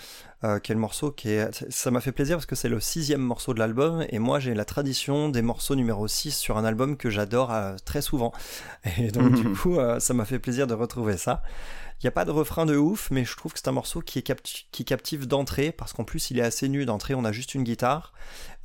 euh, 0.43 0.59
qui 0.59 0.71
est 0.71 0.75
le 0.75 0.81
morceau 0.81 1.11
qui 1.11 1.29
est. 1.29 1.65
Ça 1.69 1.91
m'a 1.91 2.01
fait 2.01 2.11
plaisir 2.11 2.37
parce 2.37 2.45
que 2.45 2.55
c'est 2.55 2.69
le 2.69 2.79
sixième 2.79 3.21
morceau 3.21 3.53
de 3.53 3.59
l'album, 3.59 4.05
et 4.09 4.19
moi 4.19 4.39
j'ai 4.39 4.53
la 4.53 4.65
tradition 4.65 5.29
des 5.29 5.41
morceaux 5.41 5.75
numéro 5.75 6.07
6 6.07 6.31
sur 6.31 6.57
un 6.57 6.65
album 6.65 6.97
que 6.97 7.09
j'adore 7.09 7.51
euh, 7.53 7.75
très 7.85 8.01
souvent. 8.01 8.31
Et 8.97 9.11
donc, 9.11 9.33
du 9.35 9.49
coup, 9.49 9.77
euh, 9.77 9.99
ça 9.99 10.13
m'a 10.13 10.25
fait 10.25 10.39
plaisir 10.39 10.67
de 10.67 10.73
retrouver 10.73 11.17
ça. 11.17 11.43
Il 11.99 12.05
n'y 12.05 12.07
a 12.07 12.11
pas 12.11 12.25
de 12.25 12.31
refrain 12.31 12.65
de 12.65 12.75
ouf, 12.75 13.11
mais 13.11 13.25
je 13.25 13.35
trouve 13.37 13.53
que 13.53 13.59
c'est 13.59 13.67
un 13.67 13.73
morceau 13.73 14.01
qui 14.01 14.17
est 14.17 14.27
capti- 14.27 14.65
qui 14.71 14.85
captive 14.85 15.27
d'entrée, 15.27 15.71
parce 15.71 15.93
qu'en 15.93 16.03
plus 16.03 16.31
il 16.31 16.39
est 16.39 16.41
assez 16.41 16.67
nu 16.67 16.85
d'entrée, 16.85 17.13
on 17.13 17.23
a 17.25 17.31
juste 17.31 17.53
une 17.53 17.63
guitare 17.63 18.13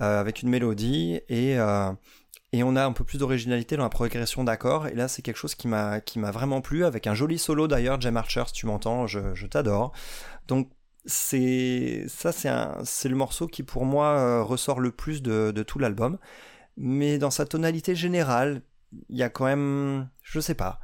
euh, 0.00 0.18
avec 0.20 0.40
une 0.40 0.48
mélodie, 0.48 1.20
et, 1.28 1.58
euh, 1.58 1.92
et 2.54 2.62
on 2.62 2.76
a 2.76 2.84
un 2.86 2.92
peu 2.92 3.04
plus 3.04 3.18
d'originalité 3.18 3.76
dans 3.76 3.82
la 3.82 3.90
progression 3.90 4.42
d'accords, 4.42 4.86
et 4.86 4.94
là 4.94 5.06
c'est 5.08 5.20
quelque 5.20 5.36
chose 5.36 5.54
qui 5.54 5.68
m'a 5.68 6.00
qui 6.00 6.18
m'a 6.18 6.30
vraiment 6.30 6.62
plu, 6.62 6.86
avec 6.86 7.06
un 7.06 7.14
joli 7.14 7.38
solo 7.38 7.68
d'ailleurs, 7.68 8.00
Jam 8.00 8.16
Archer, 8.16 8.44
si 8.46 8.54
tu 8.54 8.64
m'entends, 8.66 9.06
je, 9.06 9.34
je 9.34 9.46
t'adore. 9.46 9.92
Donc 10.48 10.70
c'est 11.06 12.06
ça 12.08 12.32
c'est 12.84 13.08
le 13.08 13.16
morceau 13.16 13.46
qui 13.46 13.62
pour 13.62 13.84
moi 13.84 14.18
euh, 14.18 14.42
ressort 14.42 14.80
le 14.80 14.90
plus 14.90 15.22
de, 15.22 15.52
de 15.52 15.62
tout 15.62 15.78
l'album, 15.78 16.18
mais 16.76 17.18
dans 17.18 17.30
sa 17.30 17.46
tonalité 17.46 17.94
générale, 17.94 18.62
il 19.08 19.16
y 19.16 19.22
a 19.22 19.28
quand 19.28 19.44
même, 19.46 20.08
je 20.22 20.40
sais 20.40 20.54
pas, 20.54 20.80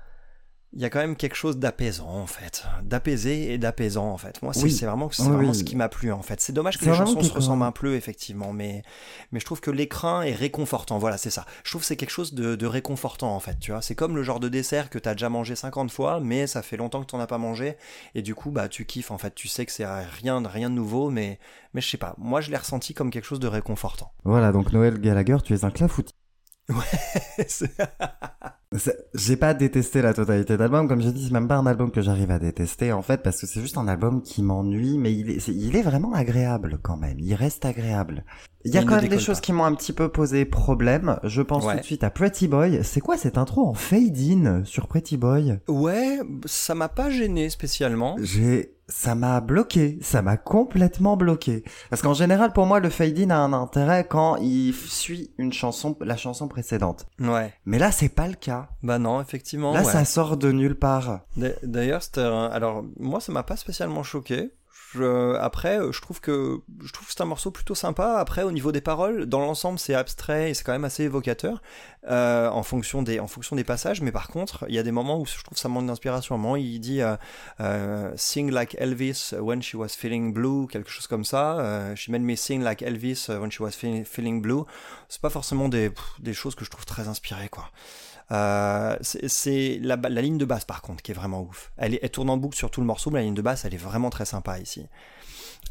il 0.75 0.81
y 0.81 0.85
a 0.85 0.91
quand 0.91 1.01
même 1.01 1.17
quelque 1.17 1.35
chose 1.37 1.59
d'apaisant 1.59 2.09
en 2.09 2.27
fait, 2.27 2.65
d'apaisé 2.83 3.53
et 3.53 3.59
d'apaisant 3.59 4.11
en 4.11 4.17
fait. 4.17 4.41
Moi, 4.43 4.53
c'est 4.55 4.63
Oui. 4.65 4.79
vraiment, 4.83 5.11
c'est 5.11 5.23
vraiment 5.25 5.51
oui. 5.51 5.55
ce 5.55 5.65
qui 5.65 5.77
m'a 5.77 5.89
plu 5.89 6.13
en 6.13 6.23
fait. 6.23 6.41
C'est 6.41 6.53
dommage 6.53 6.79
que 6.79 6.85
les 6.87 6.95
chansons 6.95 7.23
se 7.23 7.33
ressemblent 7.33 7.63
un 7.65 7.73
peu 7.73 7.95
effectivement, 7.95 8.53
mais 8.53 8.83
mais 9.33 9.41
je 9.41 9.45
trouve 9.45 9.61
que 9.61 9.71
l'écran 9.71 10.23
est 10.23 10.33
réconfortant. 10.35 10.99
Voilà, 10.99 11.19
c'est 11.19 11.31
ça. 11.31 11.45
Je 11.65 11.71
trouve 11.71 11.83
que 11.83 11.87
c'est 11.87 11.97
quelque 11.97 12.11
chose 12.11 12.33
de, 12.35 12.57
de 12.57 12.67
réconfortant 12.67 13.35
en 13.35 13.41
fait. 13.41 13.59
Tu 13.61 13.71
vois, 13.73 13.83
c'est 13.83 13.95
comme 13.95 14.17
le 14.17 14.23
genre 14.23 14.41
de 14.41 14.49
dessert 14.49 14.89
que 14.91 14.99
t'as 14.99 15.13
déjà 15.13 15.29
mangé 15.29 15.57
50 15.57 15.91
fois, 15.91 16.21
mais 16.21 16.47
ça 16.47 16.63
fait 16.63 16.77
longtemps 16.77 17.01
que 17.03 17.07
t'en 17.07 17.21
as 17.21 17.27
pas 17.27 17.39
mangé 17.39 17.77
et 18.15 18.23
du 18.23 18.35
coup 18.35 18.51
bah 18.51 18.69
tu 18.69 18.87
kiffes 18.87 19.11
en 19.11 19.19
fait. 19.19 19.35
Tu 19.35 19.49
sais 19.49 19.67
que 19.67 19.73
c'est 19.73 19.85
rien 19.87 20.43
rien 20.47 20.71
de 20.71 20.75
nouveau, 20.75 21.11
mais 21.11 21.39
mais 21.75 21.81
je 21.81 21.89
sais 21.89 21.99
pas. 21.99 22.15
Moi, 22.19 22.41
je 22.41 22.51
l'ai 22.51 22.57
ressenti 22.57 22.95
comme 22.95 23.11
quelque 23.11 23.25
chose 23.25 23.41
de 23.41 23.47
réconfortant. 23.49 24.13
Voilà, 24.25 24.53
donc 24.53 24.73
Noël 24.73 24.99
Gallagher, 25.01 25.39
tu 25.45 25.55
es 25.55 25.65
un 25.65 25.71
clafoutis. 25.71 26.15
C'est- 28.75 28.97
J'ai 29.15 29.37
pas 29.37 29.53
détesté 29.53 30.01
la 30.01 30.15
totalité 30.15 30.55
de 30.55 30.59
l'album, 30.59 30.89
comme 30.89 31.03
j'ai 31.03 31.13
dit, 31.13 31.25
c'est 31.27 31.33
même 31.33 31.47
pas 31.47 31.57
un 31.57 31.67
album 31.67 31.91
que 31.91 32.01
j'arrive 32.01 32.31
à 32.31 32.39
détester 32.39 32.91
en 32.91 33.03
fait, 33.03 33.23
parce 33.23 33.39
que 33.39 33.47
c'est 33.47 33.61
juste 33.61 33.77
un 33.77 33.87
album 33.87 34.23
qui 34.23 34.43
m'ennuie, 34.43 34.97
mais 34.97 35.13
il 35.13 35.29
est, 35.31 35.41
c'est- 35.41 35.53
il 35.55 35.77
est 35.77 35.83
vraiment 35.83 36.15
agréable 36.15 36.79
quand 36.83 36.97
même. 36.97 37.19
Il 37.21 37.35
reste 37.35 37.67
agréable. 37.67 38.25
Il 38.65 38.73
y 38.73 38.79
a 38.79 38.81
Il 38.81 38.87
quand 38.87 38.97
même 38.97 39.09
des 39.09 39.19
choses 39.19 39.39
pas. 39.39 39.43
qui 39.43 39.53
m'ont 39.53 39.65
un 39.65 39.75
petit 39.75 39.93
peu 39.93 40.09
posé 40.09 40.47
problème. 40.47 41.19
Je 41.25 41.43
pense 41.43 41.65
Ouais. 41.67 41.75
tout 41.75 41.81
de 41.81 41.85
suite 41.85 42.03
à 42.05 42.09
Pretty 42.11 42.49
Boy. 42.49 42.81
C'est 42.83 43.01
quoi 43.01 43.19
cette 43.19 43.37
intro 43.37 43.67
en 43.67 43.75
fade 43.75 44.17
in 44.19 44.65
sur 44.65 44.87
Pretty 44.87 45.19
Boy? 45.19 45.59
Ouais, 45.69 46.21
ça 46.47 46.75
m'a 46.75 46.89
pas 46.89 47.11
gêné 47.11 47.51
spécialement. 47.51 48.17
J'ai, 48.23 48.75
ça 48.93 49.15
m'a 49.15 49.41
bloqué, 49.41 49.99
ça 50.03 50.23
m'a 50.23 50.37
complètement 50.37 51.17
bloqué. 51.17 51.65
Parce 51.91 52.03
qu'en 52.03 52.15
général, 52.15 52.53
pour 52.53 52.67
moi, 52.67 52.79
le 52.81 52.91
fade 52.91 53.19
in 53.19 53.31
a 53.31 53.37
un 53.37 53.53
intérêt 53.53 54.07
quand 54.09 54.37
il 54.37 54.75
suit 54.75 55.33
une 55.39 55.53
chanson, 55.53 55.97
la 56.01 56.17
chanson 56.17 56.47
précédente. 56.49 57.07
Ouais. 57.19 57.53
Mais 57.65 57.79
là, 57.79 57.91
c'est 57.91 58.09
pas 58.09 58.29
le 58.29 58.35
cas. 58.35 58.69
Bah 58.83 58.99
non, 58.99 59.21
effectivement. 59.21 59.73
Là, 59.73 59.81
ouais. 59.83 59.91
ça 59.93 60.05
sort 60.05 60.37
de 60.37 60.53
nulle 60.53 60.79
part. 60.79 61.21
D'a- 61.37 61.49
D'ailleurs, 61.63 62.03
c'était 62.03 62.21
un- 62.21 62.47
alors 62.47 62.85
moi 62.99 63.21
ça 63.21 63.33
m'a 63.33 63.43
pas 63.43 63.57
spécialement 63.57 64.03
choqué. 64.03 64.53
Je- 64.95 65.35
après, 65.37 65.81
euh, 65.81 65.91
je 65.93 66.01
trouve 66.03 66.21
que 66.21 66.61
je 66.85 66.93
trouve 66.93 67.07
c'est 67.09 67.21
un 67.23 67.27
morceau 67.27 67.51
plutôt 67.51 67.75
sympa. 67.75 68.17
Après, 68.19 68.43
au 68.43 68.53
niveau 68.53 68.73
des 68.73 68.81
paroles, 68.83 69.25
dans 69.27 69.41
l'ensemble, 69.41 69.79
c'est 69.79 69.95
abstrait 69.95 70.51
et 70.51 70.55
c'est 70.55 70.65
quand 70.65 70.73
même 70.73 70.85
assez 70.85 71.05
évocateur 71.05 71.63
euh, 72.11 72.49
en 72.51 72.63
fonction 72.63 73.03
des 73.03 73.19
en 73.19 73.27
fonction 73.27 73.57
des 73.57 73.65
passages. 73.65 74.03
Mais 74.03 74.13
par 74.13 74.29
contre, 74.29 74.67
il 74.69 74.75
y 74.75 74.79
a 74.79 74.83
des 74.83 74.93
moments 74.93 75.19
où 75.19 75.25
je 75.27 75.43
trouve 75.43 75.57
ça 75.57 75.69
manque 75.69 75.87
d'inspiration. 75.87 76.35
À 76.35 76.39
un 76.39 76.41
moment, 76.43 76.57
il 76.57 76.79
dit 76.79 77.01
euh, 77.01 77.17
euh, 77.61 78.13
"Sing 78.17 78.51
like 78.51 78.77
Elvis 78.79 79.33
when 79.39 79.63
she 79.63 79.75
was 79.75 79.89
feeling 79.97 80.33
blue", 80.35 80.67
quelque 80.67 80.91
chose 80.91 81.07
comme 81.07 81.25
ça. 81.25 81.59
Euh, 81.61 81.97
she 81.97 82.09
made 82.11 82.23
me 82.23 82.35
sing 82.37 82.63
like 82.63 82.83
Elvis 82.83 83.29
when 83.31 83.51
she 83.51 83.61
was 83.61 83.71
fe- 83.71 84.05
feeling 84.05 84.43
blue. 84.43 84.63
C'est 85.09 85.23
pas 85.23 85.31
forcément 85.31 85.69
des 85.69 85.91
des 86.19 86.35
choses 86.35 86.55
que 86.55 86.65
je 86.65 86.71
trouve 86.71 86.85
très 86.85 87.09
inspirées, 87.09 87.49
quoi. 87.49 87.71
Euh, 88.33 88.97
c'est 89.03 89.79
la, 89.83 89.97
ligne 89.97 90.39
de 90.39 90.45
basse 90.45 90.65
par 90.65 90.81
contre 90.83 91.03
qui 91.03 91.13
est 91.13 91.15
vraiment 91.15 91.43
ouf. 91.43 91.73
Elle, 91.77 91.99
tourne 92.11 92.31
en 92.31 92.37
boucle 92.37 92.57
sur 92.57 92.71
tout 92.71 92.81
le 92.81 92.87
morceau, 92.87 93.11
mais 93.11 93.21
la 93.21 93.25
ligne 93.25 93.35
de 93.35 93.43
basse 93.43 93.65
elle 93.65 93.75
est 93.75 93.79
vraiment 93.79 94.11
très 94.11 94.25
sympa 94.25 94.59
ici. 94.59 94.87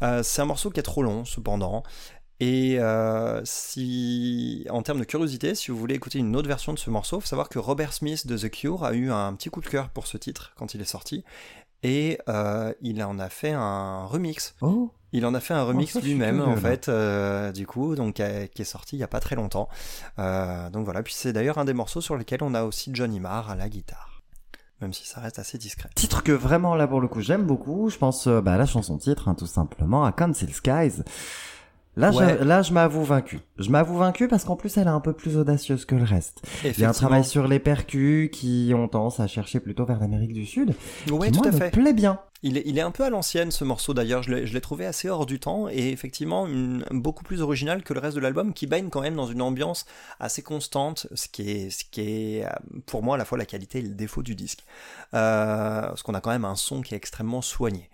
Euh, 0.02 0.22
c'est 0.22 0.42
un 0.42 0.46
morceau 0.46 0.70
qui 0.70 0.80
est 0.80 0.84
trop 0.84 1.02
long 1.02 1.24
cependant. 1.24 1.82
Et 2.40 2.80
euh, 2.80 3.40
si, 3.44 4.66
en 4.68 4.82
termes 4.82 4.98
de 4.98 5.04
curiosité, 5.04 5.54
si 5.54 5.70
vous 5.70 5.76
voulez 5.76 5.94
écouter 5.94 6.18
une 6.18 6.34
autre 6.34 6.48
version 6.48 6.72
de 6.72 6.78
ce 6.78 6.90
morceau, 6.90 7.20
faut 7.20 7.26
savoir 7.26 7.48
que 7.48 7.60
Robert 7.60 7.92
Smith 7.92 8.26
de 8.26 8.36
The 8.36 8.50
Cure 8.50 8.84
a 8.84 8.94
eu 8.94 9.12
un 9.12 9.32
petit 9.34 9.48
coup 9.48 9.60
de 9.60 9.68
cœur 9.68 9.90
pour 9.90 10.08
ce 10.08 10.16
titre 10.16 10.52
quand 10.56 10.74
il 10.74 10.80
est 10.80 10.84
sorti, 10.84 11.24
et 11.82 12.18
euh, 12.28 12.72
il 12.80 13.02
en 13.02 13.18
a 13.18 13.28
fait 13.28 13.52
un 13.52 14.04
remix. 14.06 14.54
Oh. 14.60 14.92
Il 15.12 15.26
en 15.26 15.34
a 15.34 15.40
fait 15.40 15.52
un 15.52 15.64
remix 15.64 15.90
suis 15.90 16.00
lui-même 16.00 16.40
en 16.40 16.56
fait, 16.56 16.88
euh, 16.88 17.52
du 17.52 17.66
coup, 17.66 17.94
donc 17.96 18.14
qui 18.14 18.22
est 18.22 18.64
sorti 18.64 18.96
il 18.96 18.98
y 18.98 19.02
a 19.02 19.08
pas 19.08 19.20
très 19.20 19.36
longtemps. 19.36 19.68
Euh, 20.18 20.70
donc 20.70 20.84
voilà, 20.84 21.02
puis 21.02 21.12
c'est 21.12 21.34
d'ailleurs 21.34 21.58
un 21.58 21.66
des 21.66 21.74
morceaux 21.74 22.00
sur 22.00 22.16
lesquels 22.16 22.42
on 22.42 22.54
a 22.54 22.62
aussi 22.64 22.90
Johnny 22.94 23.20
Marr 23.20 23.50
à 23.50 23.54
la 23.54 23.68
guitare, 23.68 24.22
même 24.80 24.94
si 24.94 25.06
ça 25.06 25.20
reste 25.20 25.38
assez 25.38 25.58
discret. 25.58 25.90
Titre 25.94 26.22
que 26.22 26.32
vraiment 26.32 26.74
là 26.74 26.88
pour 26.88 27.02
le 27.02 27.08
coup 27.08 27.20
j'aime 27.20 27.44
beaucoup, 27.44 27.90
je 27.90 27.98
pense 27.98 28.26
euh, 28.26 28.40
bah, 28.40 28.54
à 28.54 28.56
la 28.56 28.64
chanson 28.64 28.96
titre 28.96 29.28
hein, 29.28 29.34
tout 29.34 29.46
simplement, 29.46 30.04
à 30.04 30.12
Council 30.12 30.52
Skies. 30.54 31.02
Là, 31.96 32.10
Ouais. 32.10 32.38
je, 32.40 32.44
là 32.44 32.62
je 32.62 32.72
m'avoue 32.72 33.04
vaincu. 33.04 33.40
Je 33.58 33.68
m'avoue 33.70 33.98
vaincu 33.98 34.26
parce 34.26 34.44
qu'en 34.44 34.56
plus 34.56 34.76
elle 34.78 34.86
est 34.86 34.90
un 34.90 35.00
peu 35.00 35.12
plus 35.12 35.36
audacieuse 35.36 35.84
que 35.84 35.94
le 35.94 36.04
reste. 36.04 36.40
Il 36.64 36.78
y 36.78 36.84
a 36.84 36.88
un 36.88 36.92
travail 36.92 37.22
sur 37.24 37.46
les 37.46 37.58
percus 37.58 38.30
qui 38.32 38.72
ont 38.74 38.88
tendance 38.88 39.20
à 39.20 39.26
chercher 39.26 39.60
plutôt 39.60 39.84
vers 39.84 40.00
l'Amérique 40.00 40.32
du 40.32 40.46
Sud. 40.46 40.74
Qui 41.04 41.10
tout 41.10 41.16
moi, 41.18 41.26
à 41.26 41.50
me 41.50 41.52
fait. 41.52 41.70
plaît 41.70 41.92
bien. 41.92 42.18
Il 42.44 42.56
est, 42.56 42.62
il 42.66 42.76
est 42.76 42.80
un 42.82 42.90
peu 42.90 43.04
à 43.04 43.10
l'ancienne 43.10 43.52
ce 43.52 43.62
morceau 43.62 43.94
d'ailleurs, 43.94 44.22
je 44.24 44.32
l'ai 44.34 44.60
trouvé 44.60 44.84
assez 44.84 45.08
hors 45.08 45.26
du 45.26 45.38
temps 45.38 45.68
et 45.68 45.90
effectivement 45.90 46.48
une- 46.48 46.84
beaucoup 46.90 47.22
plus 47.22 47.40
original 47.40 47.84
que 47.84 47.92
le 47.94 48.00
reste 48.00 48.16
de 48.16 48.20
l'album 48.20 48.52
qui 48.52 48.66
baigne 48.66 48.88
quand 48.88 49.00
même 49.02 49.14
dans 49.14 49.26
une 49.28 49.42
ambiance 49.42 49.84
assez 50.18 50.42
constante, 50.42 51.06
ce 51.14 51.28
qui 51.28 51.48
est, 51.48 51.70
ce 51.70 51.84
qui 51.84 52.00
est 52.00 52.46
pour 52.86 53.04
moi 53.04 53.14
à 53.14 53.18
la 53.18 53.24
fois 53.24 53.38
la 53.38 53.44
qualité 53.46 53.78
et 53.78 53.82
le 53.82 53.90
défaut 53.94 54.22
du 54.24 54.34
disque. 54.34 54.64
Euh, 55.14 55.82
parce 55.82 56.02
qu'on 56.02 56.14
a 56.14 56.20
quand 56.20 56.30
même 56.30 56.44
un 56.46 56.56
son 56.56 56.80
qui 56.80 56.94
est 56.94 56.96
extrêmement 56.96 57.42
soigné. 57.42 57.90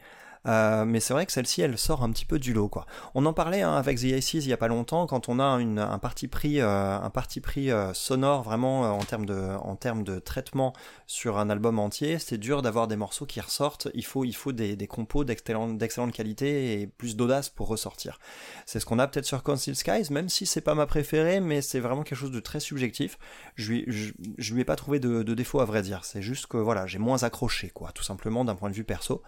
Euh, 0.47 0.85
mais 0.85 1.01
c'est 1.01 1.13
vrai 1.13 1.27
que 1.27 1.33
celle-ci, 1.33 1.63
elle 1.63 1.77
sort 1.77 2.03
un 2.03 2.11
petit 2.11 2.25
peu 2.25 2.39
du 2.39 2.53
lot, 2.53 2.69
quoi. 2.69 2.87
On 3.15 3.27
en 3.27 3.33
parlait 3.33 3.63
hein, 3.63 3.75
avec 3.75 3.99
The 3.99 4.13
Aces 4.13 4.35
il 4.35 4.49
y 4.49 4.53
a 4.53 4.57
pas 4.57 4.69
longtemps, 4.69 5.07
quand 5.07 5.29
on 5.29 5.41
a 5.41 5.45
une, 5.61 5.79
un 5.79 5.99
parti 5.99 6.29
pris, 6.29 6.61
euh, 6.61 6.99
un 6.99 7.11
parti 7.11 7.43
euh, 7.71 7.93
sonore 7.95 8.43
vraiment 8.43 8.83
en 8.97 9.03
termes 9.05 9.27
de, 9.27 9.57
en 9.63 9.77
termes 9.77 10.05
de 10.05 10.19
traitement 10.19 10.73
sur 11.07 11.39
un 11.39 11.51
album 11.51 11.79
entier, 11.79 12.19
c'est 12.19 12.39
dur 12.39 12.63
d'avoir 12.63 12.89
des 12.89 12.97
morceaux 12.97 13.27
qui 13.27 13.41
ressortent. 13.41 13.89
Il 13.95 14.05
faut, 14.05 14.25
il 14.25 14.35
faut 14.35 14.53
des, 14.53 14.77
des 14.77 14.87
compos 14.87 15.25
d'excellente, 15.25 16.13
qualité 16.13 16.81
et 16.81 16.87
plus 16.87 17.17
d'audace 17.17 17.49
pour 17.49 17.69
ressortir. 17.69 18.19
C'est 18.67 18.81
ce 18.81 18.87
qu'on 18.87 18.99
a 18.99 19.07
peut-être 19.09 19.27
sur 19.27 19.43
Conceal 19.43 19.75
Skies, 19.75 20.13
même 20.13 20.29
si 20.29 20.47
c'est 20.47 20.61
pas 20.61 20.75
ma 20.75 20.87
préférée, 20.87 21.41
mais 21.41 21.63
c'est 21.63 21.81
vraiment 21.81 22.03
quelque 22.03 22.19
chose 22.19 22.31
de 22.31 22.41
très 22.41 22.61
subjectif. 22.61 23.19
Je 23.57 23.73
lui, 23.73 23.85
je, 23.89 24.13
je 24.39 24.55
lui 24.55 24.61
ai 24.63 24.65
pas 24.65 24.77
trouvé 24.77 25.01
de, 25.01 25.23
de 25.23 25.35
défaut 25.35 25.61
à 25.61 25.65
vrai 25.65 25.83
dire. 25.83 26.05
C'est 26.05 26.23
juste 26.23 26.47
que 26.47 26.57
voilà, 26.57 26.87
j'ai 26.87 26.99
moins 26.99 27.23
accroché, 27.23 27.71
quoi, 27.71 27.91
tout 27.93 28.05
simplement 28.05 28.45
d'un 28.45 28.55
point 28.55 28.71
de 28.71 28.75
vue 28.75 28.85
perso. 28.85 29.23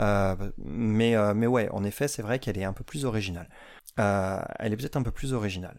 Euh, 0.00 0.34
mais, 0.58 1.14
euh, 1.16 1.34
mais 1.34 1.46
ouais, 1.46 1.68
en 1.70 1.84
effet, 1.84 2.08
c'est 2.08 2.22
vrai 2.22 2.38
qu'elle 2.38 2.58
est 2.58 2.64
un 2.64 2.72
peu 2.72 2.84
plus 2.84 3.04
originale. 3.04 3.48
Euh, 3.98 4.40
elle 4.58 4.72
est 4.72 4.76
peut-être 4.76 4.96
un 4.96 5.02
peu 5.02 5.10
plus 5.10 5.32
originale. 5.32 5.78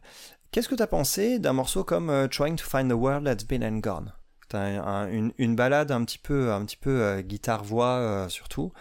Qu'est-ce 0.52 0.70
que 0.70 0.76
t'as 0.76 0.88
pensé 0.88 1.40
d'un 1.40 1.54
morceau 1.54 1.84
comme 1.84 2.28
Trying 2.30 2.56
to 2.58 2.64
Find 2.66 2.90
the 2.90 2.94
World 2.94 3.26
That's 3.26 3.46
Been 3.48 3.64
and 3.64 3.80
Gone? 3.80 4.14
T'as 4.50 4.60
un- 4.60 4.84
un- 4.86 5.10
une, 5.12 5.34
une 5.40 5.56
balade 5.56 5.92
un 5.92 6.04
petit 6.06 6.20
peu, 6.20 6.52
un 6.54 6.64
petit 6.64 6.78
peu 6.78 7.02
euh, 7.02 7.22
guitare-voix 7.22 7.96
euh, 7.98 8.30
surtout. 8.30 8.72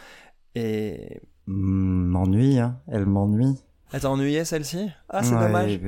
Et. 0.55 1.21
M'ennuie, 1.47 2.59
hein. 2.59 2.79
Elle 2.89 3.07
m'ennuie. 3.07 3.59
Elle 3.93 4.01
t'a 4.01 4.11
ennuyé 4.11 4.45
celle-ci? 4.45 4.91
Ah, 5.09 5.23
c'est 5.23 5.35
Ouais, 5.35 5.41
dommage. 5.47 5.79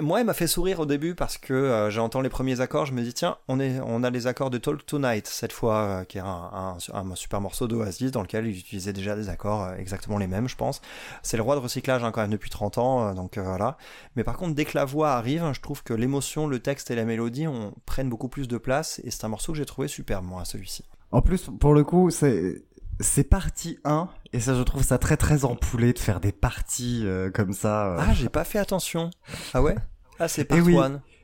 Moi, 0.00 0.20
elle 0.20 0.26
m'a 0.26 0.34
fait 0.34 0.46
sourire 0.46 0.80
au 0.80 0.86
début 0.86 1.14
parce 1.14 1.38
que 1.38 1.52
euh, 1.54 1.90
j'entends 1.90 2.20
les 2.20 2.28
premiers 2.28 2.60
accords, 2.60 2.86
je 2.86 2.92
me 2.92 3.02
dis 3.02 3.14
tiens, 3.14 3.36
on, 3.48 3.60
est, 3.60 3.80
on 3.84 4.02
a 4.02 4.10
les 4.10 4.26
accords 4.26 4.50
de 4.50 4.58
Talk 4.58 4.84
Tonight 4.86 5.26
cette 5.26 5.52
fois, 5.52 5.76
euh, 5.76 6.04
qui 6.04 6.18
est 6.18 6.22
un, 6.22 6.76
un- 6.92 7.14
super 7.14 7.40
morceau 7.40 7.68
d'Oasis 7.68 8.10
dans 8.10 8.22
lequel 8.22 8.46
ils 8.46 8.58
utilisaient 8.58 8.92
déjà 8.92 9.16
des 9.16 9.28
accords 9.28 9.64
euh, 9.64 9.74
exactement 9.76 10.18
les 10.18 10.26
mêmes, 10.26 10.48
je 10.48 10.56
pense. 10.56 10.80
C'est 11.22 11.36
le 11.36 11.42
roi 11.42 11.54
de 11.54 11.60
recyclage 11.60 12.04
hein, 12.04 12.10
quand 12.12 12.20
même 12.20 12.30
depuis 12.30 12.50
30 12.50 12.78
ans, 12.78 13.14
donc 13.14 13.38
voilà. 13.38 13.76
Mais 14.16 14.24
par 14.24 14.36
contre, 14.36 14.54
dès 14.54 14.64
que 14.64 14.76
la 14.76 14.84
voix 14.84 15.10
arrive, 15.12 15.44
je 15.52 15.60
trouve 15.60 15.82
que 15.82 15.94
l'émotion, 15.94 16.46
le 16.46 16.58
texte 16.60 16.90
et 16.90 16.94
la 16.94 17.04
mélodie 17.04 17.46
prennent 17.86 18.08
beaucoup 18.08 18.28
plus 18.28 18.48
de 18.48 18.58
place 18.58 19.00
et 19.04 19.10
c'est 19.10 19.24
un 19.24 19.28
morceau 19.28 19.52
que 19.52 19.58
j'ai 19.58 19.66
trouvé 19.66 19.88
superbe, 19.88 20.24
moi, 20.24 20.44
celui-ci. 20.44 20.84
En 21.10 21.22
plus, 21.22 21.48
pour 21.58 21.72
le 21.72 21.84
coup, 21.84 22.10
c'est 22.10 22.62
c'est 23.00 23.24
partie 23.24 23.78
1 23.84 24.08
et 24.32 24.40
ça 24.40 24.54
je 24.54 24.62
trouve 24.62 24.82
ça 24.82 24.98
très 24.98 25.16
très 25.16 25.44
empoulé 25.44 25.92
de 25.92 25.98
faire 25.98 26.20
des 26.20 26.32
parties 26.32 27.02
euh, 27.04 27.30
comme 27.30 27.52
ça. 27.52 27.86
euh. 27.92 27.96
Ah, 28.00 28.14
j'ai 28.14 28.28
pas 28.28 28.44
fait 28.44 28.58
attention. 28.58 29.10
Ah 29.54 29.62
ouais? 29.62 29.76
Ah, 30.18 30.28
c'est 30.28 30.44
part 30.44 30.58
Eh 30.58 30.60
oui. 30.62 30.76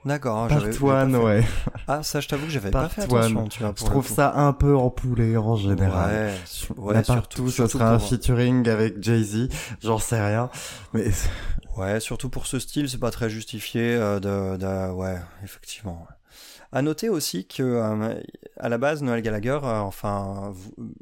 D'accord. 0.04 0.48
Part 0.48 0.60
j'avais- 0.60 0.72
j'avais 0.72 0.78
pas 0.86 1.02
one, 1.02 1.12
fait- 1.12 1.18
ouais. 1.18 1.44
Ah, 1.88 2.02
ça, 2.02 2.20
je 2.20 2.28
t'avoue 2.28 2.44
que 2.44 2.52
j'avais 2.52 2.70
pas 2.70 2.88
fait 2.90 3.02
attention, 3.02 3.40
one. 3.42 3.48
tu 3.48 3.60
vois. 3.62 3.72
Je 3.76 3.84
trouve 3.84 4.06
ça 4.06 4.34
un 4.36 4.52
peu 4.52 4.76
empoulé 4.76 5.36
en 5.38 5.56
général. 5.56 6.10
Ouais, 6.10 6.34
ouais, 6.76 7.02
partout, 7.02 7.48
ce 7.48 7.54
surtout 7.54 7.78
sera 7.78 7.90
un 7.92 7.98
featuring 7.98 8.68
avec 8.68 9.02
Jay-Z, 9.02 9.48
j'en 9.82 9.98
sais 9.98 10.20
rien. 10.24 10.50
Mais 10.92 11.06
Ouais, 11.76 11.98
surtout 12.00 12.28
pour 12.28 12.46
ce 12.46 12.58
style, 12.60 12.88
c'est 12.88 12.98
pas 12.98 13.10
très 13.10 13.28
justifié. 13.30 13.94
euh, 13.96 14.20
de, 14.20 14.56
de- 14.58 14.92
ouais, 14.92 15.16
effectivement. 15.42 16.06
À 16.74 16.82
noter 16.82 17.08
aussi 17.08 17.46
que 17.46 17.62
euh, 17.62 18.20
à 18.56 18.68
la 18.68 18.78
base, 18.78 19.00
Noël 19.00 19.22
Gallagher, 19.22 19.60
euh, 19.62 19.78
enfin, 19.78 20.52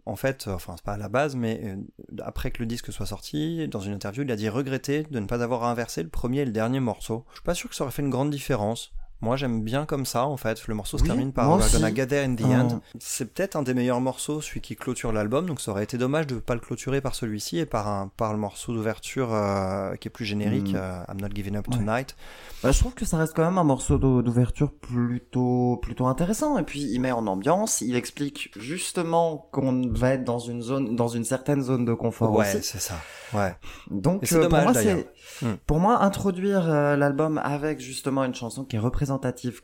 en 0.05 0.17
fait, 0.17 0.47
euh, 0.47 0.53
enfin, 0.53 0.75
c'est 0.77 0.85
pas 0.85 0.93
à 0.93 0.97
la 0.99 1.09
base, 1.09 1.35
mais 1.35 1.79
après 2.23 2.51
que 2.51 2.59
le 2.59 2.67
disque 2.67 2.93
soit 2.93 3.07
sorti, 3.07 3.67
dans 3.69 3.81
une 3.81 3.95
interview, 3.95 4.23
il 4.23 4.31
a 4.31 4.37
dit 4.37 4.51
regretter 4.51 5.05
de 5.05 5.19
ne 5.19 5.25
pas 5.25 5.43
avoir 5.43 5.65
inversé 5.65 6.03
le 6.03 6.11
premier 6.11 6.41
et 6.41 6.45
le 6.45 6.53
dernier 6.53 6.79
morceau. 6.79 7.25
Je 7.31 7.37
suis 7.37 7.43
pas 7.43 7.55
sûr 7.55 7.71
que 7.71 7.75
ça 7.75 7.85
aurait 7.85 7.93
fait 7.93 8.03
une 8.03 8.11
grande 8.11 8.31
différence. 8.31 8.93
Moi, 9.23 9.37
j'aime 9.37 9.63
bien 9.63 9.87
comme 9.87 10.05
ça, 10.05 10.27
en 10.27 10.37
fait. 10.37 10.67
Le 10.67 10.75
morceau 10.75 10.99
se 10.99 11.05
termine 11.05 11.33
par 11.33 11.49
We're. 11.49 11.71
Gonna 11.73 11.95
Get 11.95 12.09
There 12.09 12.25
in 12.25 12.35
the. 12.35 12.43
End. 12.43 12.81
C'est 13.01 13.33
peut-être 13.33 13.57
un 13.57 13.63
des 13.63 13.73
meilleurs 13.73 14.01
morceaux, 14.01 14.41
celui 14.41 14.61
qui 14.61 14.77
clôture 14.77 15.13
l'album, 15.13 15.47
donc 15.47 15.61
ça 15.61 15.71
aurait 15.71 15.85
été 15.85 15.97
dommage 15.97 16.27
de 16.27 16.35
ne 16.35 16.41
pas 16.41 16.55
le 16.55 16.61
clôturer 16.61 17.01
par 17.01 17.15
celui-ci 17.15 17.59
et 17.59 17.65
par, 17.67 17.87
un, 17.89 18.11
par 18.17 18.33
le 18.33 18.39
morceau 18.39 18.73
d'ouverture 18.75 19.33
euh, 19.33 19.95
qui 19.97 20.09
est 20.09 20.11
plus 20.11 20.25
générique, 20.25 20.73
Mm. 20.73 20.77
euh, 20.77 21.03
I'm 21.09 21.21
Not 21.21 21.29
Giving 21.35 21.57
Up 21.57 21.69
Ouais. 21.69 21.77
Tonight. 21.79 22.17
Bah, 22.63 22.73
je 22.73 22.79
trouve 22.79 22.95
que 22.95 23.05
ça 23.05 23.17
reste 23.17 23.35
quand 23.35 23.45
même 23.45 23.59
un 23.59 23.65
morceau 23.65 23.97
d'ou- 23.99 24.23
d'ouverture 24.23 24.73
plutôt 24.73 25.79
plutôt 25.83 26.07
intéressant 26.07 26.59
et 26.59 26.63
puis 26.63 26.81
il 26.83 27.01
met 27.01 27.13
en 27.13 27.27
ambiance, 27.27 27.81
il 27.81 27.97
explique 27.97 28.51
justement 28.59 29.49
qu'on 29.53 29.89
va 29.93 30.11
être 30.15 30.25
dans 30.25 30.39
une 30.39 30.63
zone 30.63 30.95
dans 30.97 31.09
une 31.09 31.25
certaine 31.25 31.63
zone 31.63 31.85
de 31.85 31.95
confort 31.95 32.33
ouais, 32.33 32.47
aussi. 32.57 32.63
c'est 32.67 32.81
ça. 32.81 32.95
Ouais. 33.35 33.55
Donc 33.91 34.31
euh, 34.33 34.43
dommage, 34.43 34.65
pour 34.65 34.73
moi 34.85 35.03
Hmm. 35.41 35.55
pour 35.67 35.79
moi 35.81 36.03
introduire 36.03 36.69
euh, 36.69 36.95
l'album 36.97 37.39
avec 37.43 37.81
justement 37.81 38.23
une 38.25 38.35
chanson 38.35 38.65
qui 38.65 38.77
est 38.77 38.81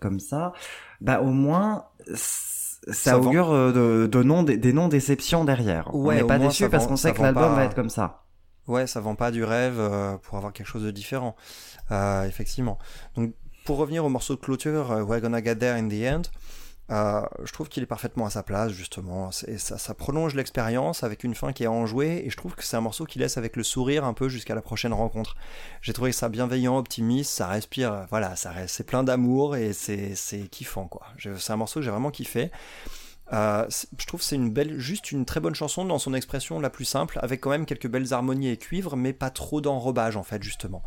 comme 0.01 0.21
ça, 0.21 0.53
bah 1.01 1.21
au 1.21 1.31
moins 1.31 1.85
ça, 2.15 3.19
augure 3.19 3.51
euh, 3.53 3.73
de, 3.73 4.07
de 4.07 4.23
non 4.23 4.43
des 4.43 4.73
non 4.73 4.89
déceptions 4.89 5.45
derrière. 5.45 5.95
Ouais, 5.95 6.17
On 6.17 6.19
n'est 6.19 6.25
pas 6.27 6.39
déçu 6.39 6.69
parce 6.69 6.87
qu'on 6.87 6.97
sait 6.97 7.13
que 7.13 7.23
l'album 7.23 7.45
pas- 7.45 7.55
va 7.55 7.65
être 7.65 7.75
comme 7.75 7.91
ça. 7.91 8.25
Ouais, 8.67 8.87
ça 8.87 9.01
vend 9.01 9.15
pas 9.15 9.31
du 9.31 9.45
rêve 9.45 9.77
euh, 9.79 10.17
pour 10.19 10.37
avoir 10.37 10.53
quelque 10.53 10.67
chose 10.67 10.85
de 10.85 10.91
différent. 10.91 11.35
Euh, 11.91 12.25
effectivement. 12.25 12.79
Donc, 13.17 13.33
pour 13.65 13.79
revenir 13.79 14.05
au 14.05 14.09
morceau 14.11 14.35
de 14.35 14.41
clôture, 14.41 14.91
We're 15.07 15.21
Gonna 15.21 15.43
Get 15.43 15.57
There 15.57 15.79
in 15.79 15.89
the 15.89 16.03
End, 16.05 16.23
euh, 16.91 17.21
je 17.45 17.53
trouve 17.53 17.69
qu'il 17.69 17.83
est 17.83 17.87
parfaitement 17.87 18.27
à 18.27 18.31
sa 18.31 18.43
place, 18.43 18.73
justement. 18.73 19.31
C'est- 19.31 19.59
ça, 19.59 19.95
prolonge 19.95 20.35
l'expérience 20.35 21.03
avec 21.05 21.25
une 21.25 21.35
fin 21.35 21.53
qui 21.53 21.65
est 21.65 21.69
enjouée, 21.69 22.23
et 22.25 22.31
je 22.31 22.37
trouve 22.37 22.55
que 22.55 22.65
c'est 22.65 22.77
un 22.77 22.81
morceau 22.81 23.05
qui 23.05 23.19
laisse 23.19 23.37
avec 23.37 23.57
le 23.57 23.63
sourire 23.63 24.05
un 24.05 24.15
peu 24.15 24.29
jusqu'à 24.29 24.55
la 24.55 24.63
prochaine 24.63 24.93
rencontre. 24.93 25.37
J'ai 25.83 25.93
trouvé 25.93 26.13
ça 26.13 26.29
bienveillant, 26.29 26.79
optimiste, 26.79 27.31
ça 27.33 27.47
respire, 27.49 28.07
voilà, 28.11 28.37
ça 28.37 28.53
c'est 28.67 28.85
plein 28.85 29.05
d'amour 29.05 29.57
et 29.57 29.73
c'est 29.73 30.49
kiffant, 30.51 30.87
quoi. 30.89 31.07
C'est 31.39 31.53
un 31.53 31.57
morceau 31.57 31.81
que 31.81 31.85
j'ai 31.85 31.91
vraiment 31.91 32.11
kiffé. 32.11 32.51
Euh, 33.35 33.67
je 33.99 34.07
trouve 34.07 34.23
c'est 34.23 34.37
une 34.37 34.51
belle, 34.51 34.79
juste 34.79 35.13
une 35.13 35.27
très 35.27 35.39
bonne 35.41 35.55
chanson 35.55 35.85
dans 35.85 35.99
son 35.99 36.15
expression 36.15 36.61
la 36.61 36.71
plus 36.71 36.87
simple, 36.87 37.19
avec 37.21 37.43
quand 37.43 37.51
même 37.51 37.67
quelques 37.67 37.87
belles 37.89 38.15
harmonies 38.15 38.49
et 38.49 38.57
cuivres, 38.57 38.97
mais 38.97 39.13
pas 39.13 39.29
trop 39.29 39.61
d'enrobage 39.61 40.17
en 40.17 40.23
fait 40.23 40.43
justement. 40.43 40.83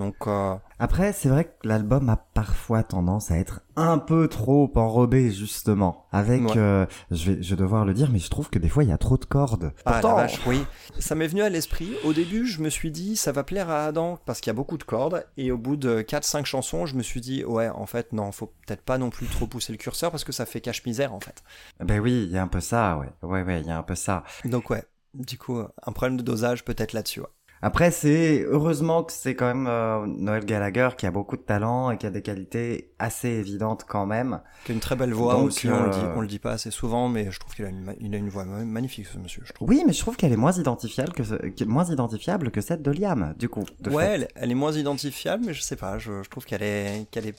Donc 0.00 0.16
euh, 0.26 0.54
Après, 0.78 1.12
c'est 1.12 1.28
vrai 1.28 1.44
que 1.44 1.68
l'album 1.68 2.08
a 2.08 2.16
parfois 2.16 2.82
tendance 2.82 3.30
à 3.30 3.36
être 3.38 3.60
un 3.76 3.98
peu 3.98 4.28
trop 4.28 4.70
enrobé, 4.76 5.30
justement. 5.30 6.06
Avec, 6.10 6.42
Ouais. 6.42 6.56
euh, 6.56 6.86
je, 7.10 7.30
vais, 7.32 7.42
je 7.42 7.50
vais 7.50 7.56
devoir 7.56 7.84
le 7.84 7.92
dire, 7.94 8.10
mais 8.10 8.18
je 8.18 8.30
trouve 8.30 8.50
que 8.50 8.58
des 8.58 8.68
fois, 8.68 8.82
il 8.82 8.88
y 8.88 8.92
a 8.92 8.98
trop 8.98 9.16
de 9.18 9.24
cordes. 9.24 9.72
ah 9.84 9.90
la 9.90 10.00
Pourtant, 10.00 10.16
vache, 10.16 10.40
oui, 10.46 10.66
ça 10.98 11.14
m'est 11.14 11.26
venu 11.28 11.42
à 11.42 11.48
l'esprit. 11.50 11.90
Au 12.04 12.12
début, 12.12 12.46
je 12.46 12.62
me 12.62 12.70
suis 12.70 12.90
dit 12.90 13.16
ça 13.16 13.30
va 13.32 13.44
plaire 13.44 13.68
à 13.70 13.84
Adam 13.86 14.18
parce 14.24 14.40
qu'il 14.40 14.48
y 14.50 14.54
a 14.54 14.54
beaucoup 14.54 14.78
de 14.78 14.84
cordes, 14.84 15.26
et 15.36 15.52
au 15.52 15.58
bout 15.58 15.76
de 15.76 16.02
4-5 16.02 16.44
chansons, 16.46 16.86
je 16.86 16.96
me 16.96 17.02
suis 17.02 17.20
dit 17.20 17.44
ouais, 17.44 17.68
en 17.68 17.86
fait 17.86 18.12
non, 18.12 18.32
faut 18.32 18.52
peut-être 18.66 18.82
pas 18.82 18.98
non 18.98 19.10
plus 19.10 19.26
trop 19.26 19.46
pousser 19.46 19.72
le 19.72 19.78
curseur 19.78 20.10
parce 20.10 20.24
que 20.24 20.32
ça 20.32 20.46
fait 20.46 20.60
cache-misère 20.60 21.12
en 21.14 21.20
fait. 21.20 21.42
ben 21.78 22.00
oui, 22.00 22.24
il 22.26 22.30
y 22.32 22.38
a 22.38 22.42
un 22.42 22.48
peu 22.48 22.60
ça, 22.60 22.98
ouais. 22.98 23.10
Ouais, 23.22 23.42
ouais, 23.42 23.60
il 23.60 23.66
y 23.66 23.70
a 23.70 23.78
un 23.78 23.82
peu 23.82 23.94
ça. 23.94 24.24
Donc 24.44 24.70
ouais, 24.70 24.84
du 25.14 25.38
coup, 25.38 25.58
un 25.58 25.92
problème 25.92 26.16
de 26.16 26.22
dosage 26.22 26.64
peut-être 26.64 26.92
là-dessus. 26.92 27.20
ouais. 27.20 27.26
Après, 27.62 27.90
c'est 27.90 28.42
heureusement 28.48 29.04
que 29.04 29.12
c'est 29.12 29.34
quand 29.34 29.46
même 29.46 29.66
euh, 29.66 30.06
Noël 30.06 30.46
Gallagher 30.46 30.88
qui 30.96 31.04
a 31.04 31.10
beaucoup 31.10 31.36
de 31.36 31.42
talent 31.42 31.90
et 31.90 31.98
qui 31.98 32.06
a 32.06 32.10
des 32.10 32.22
qualités 32.22 32.90
assez 32.98 33.28
évidentes 33.28 33.84
quand 33.86 34.06
même. 34.06 34.40
Qui 34.64 34.72
a 34.72 34.74
une 34.74 34.80
très 34.80 34.96
belle 34.96 35.12
voix 35.12 35.34
Donc, 35.34 35.48
aussi, 35.48 35.68
on, 35.68 35.84
le 35.84 35.90
dit, 35.90 35.98
euh, 35.98 36.12
on 36.16 36.20
le 36.22 36.26
dit 36.26 36.38
pas 36.38 36.52
assez 36.52 36.70
souvent, 36.70 37.08
mais 37.08 37.30
je 37.30 37.38
trouve 37.38 37.54
qu'il 37.54 37.66
a 37.66 37.68
une, 37.68 37.94
il 38.00 38.14
a 38.14 38.18
une 38.18 38.30
voix 38.30 38.46
ma- 38.46 38.64
magnifique 38.64 39.06
ce 39.06 39.18
monsieur, 39.18 39.42
je 39.44 39.52
trouve. 39.52 39.68
Oui, 39.68 39.82
mais 39.86 39.92
je 39.92 40.00
trouve 40.00 40.16
qu'elle 40.16 40.32
est 40.32 40.36
moins 40.38 40.52
identifiable 40.52 41.12
que 41.12 41.22
ce- 41.22 41.64
moins 41.64 41.84
identifiable 41.84 42.50
que 42.50 42.62
celle 42.62 42.80
de 42.80 42.90
Liam, 42.92 43.34
du 43.38 43.50
coup. 43.50 43.64
de 43.80 43.90
ouais, 43.90 44.04
elle, 44.06 44.28
elle 44.36 44.50
est 44.50 44.54
moins 44.54 44.72
identifiable, 44.72 45.44
mais 45.46 45.52
je 45.52 45.60
sais 45.60 45.76
pas, 45.76 45.98
je, 45.98 46.22
je 46.22 46.30
trouve 46.30 46.46
qu'elle 46.46 46.62
est, 46.62 47.06
qu'elle 47.10 47.26
est, 47.26 47.36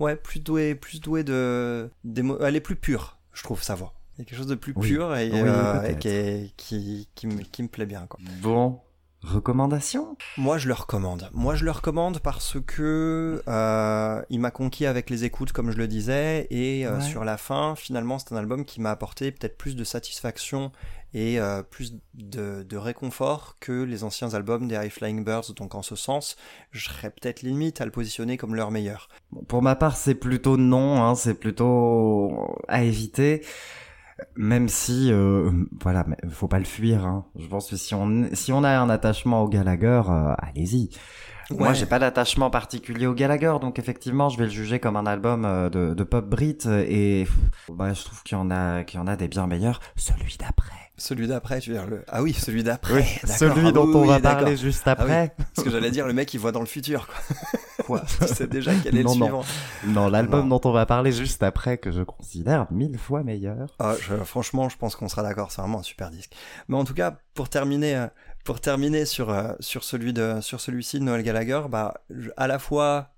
ouais, 0.00 0.16
plus 0.16 0.40
douée, 0.40 0.74
plus 0.74 1.00
douée 1.00 1.22
de, 1.22 1.88
elle 2.40 2.56
est 2.56 2.60
plus 2.60 2.74
pure, 2.74 3.18
je 3.32 3.44
trouve 3.44 3.62
sa 3.62 3.76
voix. 3.76 3.94
Il 4.16 4.22
y 4.22 4.22
a 4.22 4.24
quelque 4.24 4.38
chose 4.38 4.48
de 4.48 4.56
plus 4.56 4.72
Oui. 4.74 4.88
pur 4.88 5.14
et, 5.16 5.30
Oui, 5.30 5.42
euh, 5.44 5.82
et 5.90 5.94
qui, 5.96 6.52
qui, 6.56 7.08
qui, 7.14 7.26
me, 7.28 7.42
qui 7.42 7.62
me 7.62 7.68
plaît 7.68 7.86
bien, 7.86 8.06
quoi. 8.08 8.18
Bon, 8.42 8.80
recommandation? 9.22 10.16
Moi, 10.36 10.58
je 10.58 10.68
le 10.68 10.74
recommande. 10.74 11.28
Moi, 11.32 11.54
je 11.54 11.64
le 11.64 11.70
recommande 11.70 12.20
parce 12.20 12.56
que 12.66 13.42
euh, 13.48 14.22
il 14.30 14.40
m'a 14.40 14.50
conquis 14.50 14.86
avec 14.86 15.10
les 15.10 15.24
écoutes, 15.24 15.52
comme 15.52 15.70
je 15.70 15.76
le 15.76 15.88
disais, 15.88 16.46
et 16.50 16.86
euh, 16.86 16.96
Ouais. 16.98 17.02
sur 17.04 17.24
la 17.24 17.36
fin, 17.36 17.74
finalement, 17.76 18.18
c'est 18.18 18.32
un 18.32 18.36
album 18.36 18.64
qui 18.64 18.80
m'a 18.80 18.90
apporté 18.90 19.30
peut-être 19.32 19.56
plus 19.58 19.76
de 19.76 19.84
satisfaction 19.84 20.72
et 21.14 21.40
euh, 21.40 21.62
plus 21.62 21.94
de, 22.14 22.62
de 22.62 22.76
réconfort 22.76 23.56
que 23.60 23.82
les 23.82 24.04
anciens 24.04 24.34
albums 24.34 24.68
des 24.68 24.74
High 24.76 24.90
Flying 24.90 25.24
Birds. 25.24 25.52
Donc, 25.56 25.74
en 25.74 25.82
ce 25.82 25.96
sens, 25.96 26.36
je 26.70 26.84
serais 26.88 27.10
peut-être 27.10 27.42
limite 27.42 27.80
à 27.80 27.84
le 27.86 27.90
positionner 27.90 28.36
comme 28.36 28.54
leur 28.54 28.70
meilleur. 28.70 29.08
Bon, 29.32 29.42
Pour 29.42 29.62
ma 29.62 29.74
part, 29.74 29.96
c'est 29.96 30.14
plutôt 30.14 30.56
non, 30.56 31.02
hein, 31.02 31.14
c'est 31.14 31.34
plutôt 31.34 32.56
à 32.68 32.82
éviter. 32.82 33.42
Même 34.36 34.68
si, 34.68 35.12
euh, 35.12 35.50
voilà, 35.80 36.04
faut 36.30 36.48
pas 36.48 36.58
le 36.58 36.64
fuir. 36.64 37.04
Hein. 37.04 37.24
Je 37.38 37.46
pense 37.46 37.70
que 37.70 37.76
si 37.76 37.94
on 37.94 38.28
si 38.32 38.52
on 38.52 38.64
a 38.64 38.78
un 38.78 38.90
attachement 38.90 39.42
au 39.42 39.48
Gallagher, 39.48 40.02
euh, 40.08 40.34
allez-y. 40.38 40.90
Moi, 41.50 41.72
j'ai 41.72 41.86
pas 41.86 41.98
d'attachement 41.98 42.50
particulier 42.50 43.06
au 43.06 43.14
Gallagher, 43.14 43.54
donc 43.60 43.78
effectivement, 43.78 44.28
je 44.28 44.36
vais 44.38 44.44
le 44.44 44.50
juger 44.50 44.80
comme 44.80 44.96
un 44.96 45.06
album 45.06 45.44
euh, 45.46 45.70
de, 45.70 45.94
de 45.94 46.04
pop 46.04 46.24
brit 46.28 46.58
et 46.66 47.24
pff, 47.24 47.74
bah, 47.74 47.94
je 47.94 48.04
trouve 48.04 48.22
qu'il 48.22 48.36
y 48.36 48.40
en 48.40 48.50
a 48.50 48.84
qu'il 48.84 49.00
y 49.00 49.02
en 49.02 49.06
a 49.06 49.16
des 49.16 49.28
bien 49.28 49.46
meilleurs. 49.46 49.80
Celui 49.96 50.36
d'après. 50.38 50.74
Celui 51.00 51.28
d'après, 51.28 51.60
tu 51.60 51.70
veux 51.70 51.76
dire 51.78 51.86
le... 51.86 52.02
Ah 52.08 52.22
oui, 52.22 52.32
celui 52.32 52.64
d'après. 52.64 53.02
d'accord. 53.22 53.36
celui 53.38 53.68
Ah 53.68 53.72
dont 53.72 53.86
oui, 53.86 53.92
on 53.94 54.00
oui, 54.02 54.08
va 54.08 54.18
parler 54.18 54.56
juste 54.56 54.82
Ah 54.86 54.96
oui. 54.98 55.02
après. 55.04 55.34
Parce 55.54 55.64
que 55.64 55.70
j'allais 55.72 55.92
dire, 55.92 56.08
le 56.08 56.12
mec, 56.12 56.34
il 56.34 56.38
voit 56.40 56.50
dans 56.50 56.58
le 56.60 56.66
futur, 56.66 57.06
quoi. 57.06 57.14
Quoi 57.86 58.02
tu 58.26 58.34
sais 58.34 58.48
déjà 58.48 58.72
quel 58.82 58.96
est 58.98 59.04
Non, 59.04 59.12
le 59.14 59.18
non. 59.20 59.24
suivant. 59.42 59.44
Non, 59.86 60.08
l'album 60.10 60.48
dont 60.48 60.60
on 60.64 60.72
va 60.72 60.84
parler 60.86 61.12
juste 61.12 61.42
après, 61.44 61.78
que 61.78 61.92
je 61.92 62.02
considère 62.02 62.66
mille 62.72 62.98
fois 62.98 63.22
meilleur. 63.22 63.76
Ah, 63.78 63.94
je- 64.00 64.16
franchement, 64.24 64.68
je 64.68 64.76
pense 64.76 64.96
qu'on 64.96 65.08
sera 65.08 65.22
d'accord. 65.22 65.52
C'est 65.52 65.62
vraiment 65.62 65.78
un 65.78 65.82
super 65.84 66.10
disque. 66.10 66.32
Mais 66.66 66.76
en 66.76 66.84
tout 66.84 66.94
cas, 66.94 67.16
pour 67.34 67.48
terminer, 67.48 67.94
euh, 67.96 68.06
pour 68.48 68.62
terminer 68.62 69.04
sur 69.04 69.28
euh, 69.28 69.52
sur 69.60 69.84
celui 69.84 70.14
de 70.14 70.40
sur 70.40 70.58
celui-ci 70.58 70.98
de 70.98 71.04
Noël 71.04 71.22
Gallagher, 71.22 71.64
bah 71.68 72.02
à 72.38 72.46
la 72.46 72.58
fois 72.58 73.10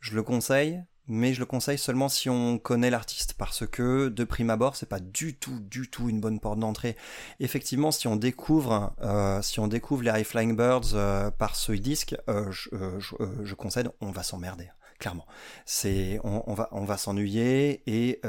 je 0.00 0.14
le 0.14 0.22
conseille, 0.22 0.84
mais 1.06 1.32
je 1.32 1.40
le 1.40 1.46
conseille 1.46 1.78
seulement 1.78 2.10
si 2.10 2.28
on 2.28 2.58
connaît 2.58 2.90
l'artiste 2.90 3.32
parce 3.38 3.66
que 3.66 4.10
de 4.10 4.24
prime 4.24 4.50
abord, 4.50 4.76
c'est 4.76 4.84
pas 4.84 5.00
du 5.00 5.34
tout 5.34 5.58
du 5.60 5.88
tout 5.88 6.10
une 6.10 6.20
bonne 6.20 6.40
porte 6.40 6.58
d'entrée. 6.58 6.94
Effectivement, 7.40 7.90
si 7.90 8.06
on 8.06 8.16
découvre 8.16 8.94
euh, 9.00 9.40
si 9.40 9.60
on 9.60 9.66
découvre 9.66 10.02
les 10.02 10.10
High 10.10 10.26
Flying 10.26 10.54
Birds 10.54 10.92
euh, 10.92 11.30
par 11.30 11.56
ce 11.56 11.72
disque, 11.72 12.14
je, 12.28 12.68
je, 12.98 13.14
je 13.44 13.54
concède, 13.54 13.90
on 14.02 14.10
va 14.10 14.22
s'emmerder. 14.22 14.68
Clairement, 14.98 15.24
c'est 15.64 16.20
on, 16.22 16.52
va 16.52 16.68
on 16.72 16.84
va 16.84 16.98
s'ennuyer 16.98 17.82
et 17.86 18.20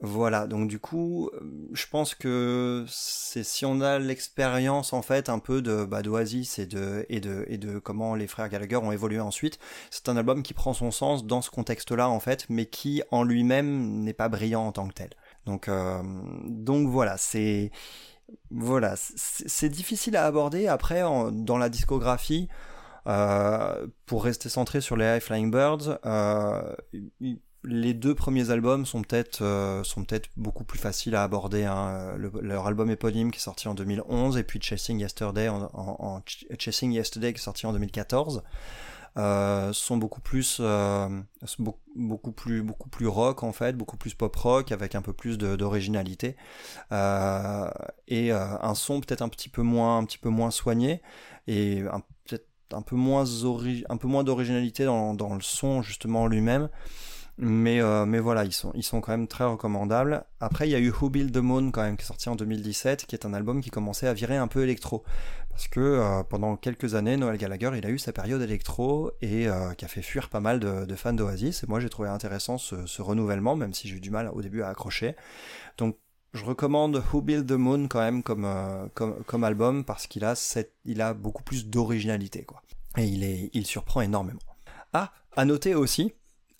voilà, 0.00 0.46
donc 0.46 0.68
du 0.68 0.78
coup, 0.78 1.30
je 1.72 1.86
pense 1.90 2.14
que 2.14 2.84
c'est 2.86 3.42
si 3.42 3.64
on 3.64 3.80
a 3.80 3.98
l'expérience 3.98 4.92
en 4.92 5.00
fait 5.00 5.30
un 5.30 5.38
peu 5.38 5.62
de 5.62 5.86
bah, 5.86 6.02
d'Oasis 6.02 6.58
et 6.58 6.66
de 6.66 7.06
et 7.08 7.18
de 7.18 7.46
et 7.48 7.56
de 7.56 7.78
comment 7.78 8.14
les 8.14 8.26
frères 8.26 8.50
Gallagher 8.50 8.76
ont 8.76 8.92
évolué 8.92 9.20
ensuite, 9.20 9.58
c'est 9.90 10.10
un 10.10 10.16
album 10.18 10.42
qui 10.42 10.52
prend 10.52 10.74
son 10.74 10.90
sens 10.90 11.24
dans 11.26 11.40
ce 11.40 11.50
contexte-là 11.50 12.10
en 12.10 12.20
fait, 12.20 12.44
mais 12.50 12.66
qui 12.66 13.02
en 13.10 13.22
lui-même 13.22 14.00
n'est 14.02 14.12
pas 14.12 14.28
brillant 14.28 14.66
en 14.66 14.72
tant 14.72 14.86
que 14.88 14.92
tel. 14.94 15.10
Donc 15.46 15.68
euh, 15.68 16.02
donc 16.44 16.88
voilà, 16.88 17.16
c'est 17.16 17.70
voilà, 18.50 18.94
c'est 18.96 19.68
difficile 19.70 20.16
à 20.16 20.26
aborder 20.26 20.66
après 20.68 21.02
en- 21.02 21.32
dans 21.32 21.58
la 21.58 21.68
discographie. 21.70 22.48
Euh, 23.08 23.86
pour 24.06 24.24
rester 24.24 24.48
centré 24.48 24.80
sur 24.80 24.96
les 24.96 25.04
High 25.04 25.20
Flying 25.22 25.48
Birds, 25.52 25.96
euh, 26.04 26.74
les 27.66 27.92
deux 27.94 28.14
premiers 28.14 28.50
albums 28.50 28.86
sont 28.86 29.02
peut-être 29.02 29.42
euh, 29.42 29.82
sont 29.84 30.04
peut-être 30.04 30.28
beaucoup 30.36 30.64
plus 30.64 30.78
faciles 30.78 31.14
à 31.16 31.22
aborder. 31.24 31.64
hein. 31.64 32.14
Le- 32.16 32.30
leur 32.40 32.66
album 32.66 32.90
éponyme 32.90 33.30
qui 33.30 33.38
est 33.38 33.42
sorti 33.42 33.68
en 33.68 33.74
2011 33.74 34.36
et 34.38 34.44
puis 34.44 34.60
Chasing 34.62 34.98
Yesterday 35.00 35.48
en, 35.48 35.64
en- 35.74 35.96
en 35.98 36.22
Ch- 36.26 36.46
Chasing 36.58 36.92
Yesterday 36.92 37.32
qui 37.32 37.40
est 37.40 37.42
sorti 37.42 37.66
en 37.66 37.72
2014 37.72 38.42
euh, 39.18 39.72
sont 39.72 39.96
beaucoup 39.96 40.20
plus 40.20 40.58
euh, 40.60 41.08
beaucoup, 41.96 42.32
plus 42.32 42.62
beaucoup 42.62 42.88
plus 42.90 43.06
rock 43.06 43.42
en 43.42 43.52
fait, 43.52 43.72
beaucoup 43.74 43.96
plus 43.96 44.12
pop 44.14 44.36
rock 44.36 44.72
avec 44.72 44.94
un 44.94 45.00
peu 45.02 45.12
plus 45.14 45.38
d'originalité 45.38 46.36
euh, 46.92 47.68
et 48.08 48.32
euh, 48.32 48.58
un 48.60 48.74
son 48.74 49.00
peut-être 49.00 49.22
un 49.22 49.28
petit 49.28 49.48
peu 49.48 49.62
moins 49.62 49.98
un 49.98 50.04
petit 50.04 50.18
peu 50.18 50.28
moins 50.28 50.50
soigné 50.50 51.00
et 51.46 51.82
peut-être 52.26 52.46
un 52.72 52.82
peu 52.82 52.96
moins 52.96 53.24
un 53.88 53.96
peu 53.96 54.08
moins 54.08 54.24
d'originalité 54.24 54.84
dans, 54.84 55.14
dans 55.14 55.34
le 55.34 55.40
son 55.40 55.82
justement 55.82 56.26
lui-même 56.26 56.68
Mais, 57.38 57.82
euh, 57.82 58.06
mais 58.06 58.18
voilà, 58.18 58.44
ils 58.44 58.52
sont, 58.52 58.72
ils 58.74 58.82
sont 58.82 59.00
quand 59.00 59.12
même 59.12 59.28
très 59.28 59.44
recommandables. 59.44 60.24
Après, 60.40 60.66
il 60.68 60.70
y 60.70 60.74
a 60.74 60.78
eu 60.78 60.90
Who 60.90 61.10
Built 61.10 61.32
the 61.32 61.38
Moon 61.38 61.70
quand 61.70 61.82
même, 61.82 61.96
qui 61.96 62.02
est 62.02 62.06
sorti 62.06 62.28
en 62.30 62.36
2017, 62.36 63.04
qui 63.04 63.14
est 63.14 63.26
un 63.26 63.34
album 63.34 63.60
qui 63.60 63.70
commençait 63.70 64.08
à 64.08 64.14
virer 64.14 64.36
un 64.36 64.48
peu 64.48 64.62
électro. 64.62 65.04
Parce 65.50 65.68
que 65.68 65.80
euh, 65.80 66.22
pendant 66.22 66.56
quelques 66.56 66.94
années, 66.94 67.16
Noel 67.16 67.36
Gallagher, 67.36 67.70
il 67.76 67.86
a 67.86 67.90
eu 67.90 67.98
sa 67.98 68.12
période 68.12 68.40
électro 68.40 69.10
et 69.20 69.48
euh, 69.48 69.72
qui 69.74 69.84
a 69.84 69.88
fait 69.88 70.02
fuir 70.02 70.28
pas 70.28 70.40
mal 70.40 70.60
de, 70.60 70.86
de 70.86 70.94
fans 70.94 71.12
d'Oasis. 71.12 71.62
Et 71.62 71.66
moi, 71.66 71.80
j'ai 71.80 71.90
trouvé 71.90 72.08
intéressant 72.08 72.58
ce, 72.58 72.86
ce 72.86 73.02
renouvellement, 73.02 73.54
même 73.54 73.74
si 73.74 73.88
j'ai 73.88 73.96
eu 73.96 74.00
du 74.00 74.10
mal 74.10 74.30
au 74.32 74.40
début 74.40 74.62
à 74.62 74.68
accrocher. 74.68 75.14
Donc, 75.76 75.96
je 76.32 76.44
recommande 76.44 77.02
Who 77.12 77.22
Built 77.22 77.46
the 77.46 77.52
Moon 77.52 77.88
quand 77.88 78.00
même 78.00 78.22
comme, 78.22 78.44
euh, 78.44 78.86
comme, 78.94 79.22
comme 79.24 79.44
album 79.44 79.84
parce 79.84 80.06
qu'il 80.06 80.24
a, 80.24 80.34
cette, 80.34 80.74
il 80.84 81.00
a 81.00 81.14
beaucoup 81.14 81.42
plus 81.42 81.66
d'originalité, 81.66 82.44
quoi. 82.44 82.62
Et 82.98 83.04
il, 83.04 83.24
est, 83.24 83.50
il 83.52 83.66
surprend 83.66 84.00
énormément. 84.00 84.40
Ah, 84.92 85.12
à 85.36 85.44
noter 85.44 85.74
aussi, 85.74 86.12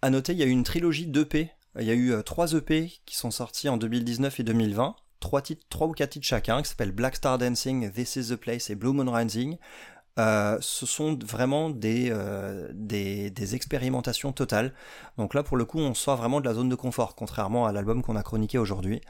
à 0.02 0.10
noter, 0.10 0.32
il 0.32 0.38
y 0.38 0.42
a 0.42 0.46
eu 0.46 0.50
une 0.50 0.64
trilogie 0.64 1.06
d'EP. 1.06 1.50
Il 1.78 1.84
y 1.84 1.90
a 1.90 1.94
eu 1.94 2.12
euh, 2.12 2.22
trois 2.22 2.52
EP 2.52 2.92
qui 3.04 3.16
sont 3.16 3.30
sortis 3.30 3.68
en 3.68 3.76
2019 3.76 4.40
et 4.40 4.42
2020. 4.42 4.96
Trois, 5.20 5.42
titres, 5.42 5.64
trois 5.68 5.86
ou 5.86 5.92
quatre 5.92 6.10
titres 6.10 6.26
chacun, 6.26 6.62
qui 6.62 6.68
s'appellent 6.68 6.92
Black 6.92 7.16
Star 7.16 7.38
Dancing, 7.38 7.90
This 7.90 8.16
is 8.16 8.28
the 8.28 8.36
Place 8.36 8.70
et 8.70 8.74
Blue 8.74 8.92
Moon 8.92 9.10
Rising. 9.10 9.56
Euh, 10.18 10.56
ce 10.60 10.86
sont 10.86 11.18
vraiment 11.22 11.68
des, 11.68 12.08
euh, 12.10 12.70
des, 12.72 13.30
des 13.30 13.54
expérimentations 13.54 14.32
totales. 14.32 14.72
Donc 15.18 15.34
là, 15.34 15.42
pour 15.42 15.58
le 15.58 15.66
coup, 15.66 15.78
on 15.78 15.92
sort 15.92 16.16
vraiment 16.16 16.40
de 16.40 16.46
la 16.46 16.54
zone 16.54 16.70
de 16.70 16.74
confort, 16.74 17.14
contrairement 17.14 17.66
à 17.66 17.72
l'album 17.72 18.02
qu'on 18.02 18.16
a 18.16 18.22
chroniqué 18.22 18.58
aujourd'hui. 18.58 19.00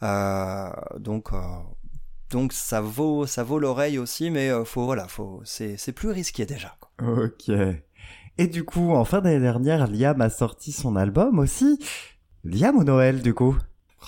Donc, 0.00 1.30
donc 2.30 2.52
ça 2.52 2.80
vaut, 2.80 3.26
ça 3.26 3.42
vaut 3.42 3.58
l'oreille 3.58 3.98
aussi, 3.98 4.30
mais 4.30 4.50
faut, 4.64 4.84
voilà, 4.84 5.08
faut, 5.08 5.42
c'est, 5.44 5.76
c'est 5.76 5.92
plus 5.92 6.10
risqué 6.10 6.46
déjà. 6.46 6.76
Ok. 7.02 7.50
Et 8.38 8.46
du 8.46 8.64
coup, 8.64 8.92
en 8.92 9.04
fin 9.04 9.20
d'année 9.20 9.40
dernière, 9.40 9.86
Liam 9.86 10.20
a 10.20 10.30
sorti 10.30 10.72
son 10.72 10.96
album 10.96 11.38
aussi. 11.38 11.78
Liam 12.44 12.76
ou 12.76 12.84
Noël, 12.84 13.22
du 13.22 13.32
coup? 13.34 13.56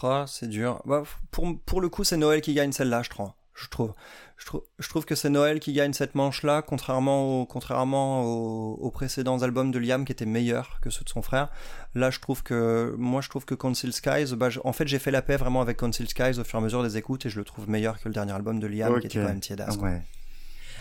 Ah, 0.03 0.25
c'est 0.29 0.49
dur. 0.49 0.83
Bah, 0.85 1.05
pour, 1.31 1.59
pour 1.65 1.81
le 1.81 1.89
coup, 1.89 2.05
c'est 2.05 2.17
Noël 2.17 2.41
qui 2.41 2.53
gagne 2.55 2.73
celle-là, 2.73 3.03
je 3.03 3.11
trouve. 3.11 3.31
Je 3.55 3.69
trouve, 3.69 3.95
je 4.37 4.45
trouve, 4.45 4.61
je 4.79 4.87
trouve 4.91 5.07
que 5.07 5.15
c'est 5.15 5.31
Noël 5.31 5.61
qui 5.61 5.73
gagne 5.73 5.95
cette 5.95 6.15
manche-là, 6.15 6.61
contrairement, 6.61 7.41
au, 7.41 7.47
contrairement 7.47 8.25
aux, 8.25 8.75
aux 8.75 8.91
précédents 8.91 9.41
albums 9.43 9.71
de 9.71 9.79
Liam 9.79 10.05
qui 10.05 10.13
étaient 10.13 10.27
meilleurs 10.27 10.79
que 10.83 10.91
ceux 10.91 11.05
de 11.05 11.09
son 11.09 11.23
frère. 11.23 11.49
Là, 11.95 12.11
je 12.11 12.21
trouve 12.21 12.43
que, 12.43 12.95
moi, 12.99 13.23
je 13.23 13.31
trouve 13.31 13.47
que 13.47 13.55
Council 13.55 13.95
Skies, 13.95 14.35
bah, 14.37 14.51
je- 14.51 14.61
en 14.63 14.75
fait, 14.75 14.87
j'ai 14.87 14.99
fait 14.99 15.11
la 15.11 15.23
paix 15.23 15.39
vraiment 15.39 15.63
avec 15.63 15.79
Council 15.79 16.07
Skies 16.07 16.39
au 16.39 16.45
fur 16.45 16.59
et 16.59 16.61
à 16.61 16.65
mesure 16.65 16.83
des 16.83 16.99
écoutes 16.99 17.25
et 17.25 17.31
je 17.31 17.39
le 17.39 17.45
trouve 17.47 17.67
meilleur 17.71 17.99
que 17.99 18.09
le 18.09 18.13
dernier 18.13 18.33
album 18.33 18.61
de 18.61 18.67
Liam 18.67 18.93
qui 19.01 19.07
était 19.07 19.21
quand 19.21 19.29
même 19.29 19.41
tiédasse. 19.41 19.77
Ouais. 19.77 20.03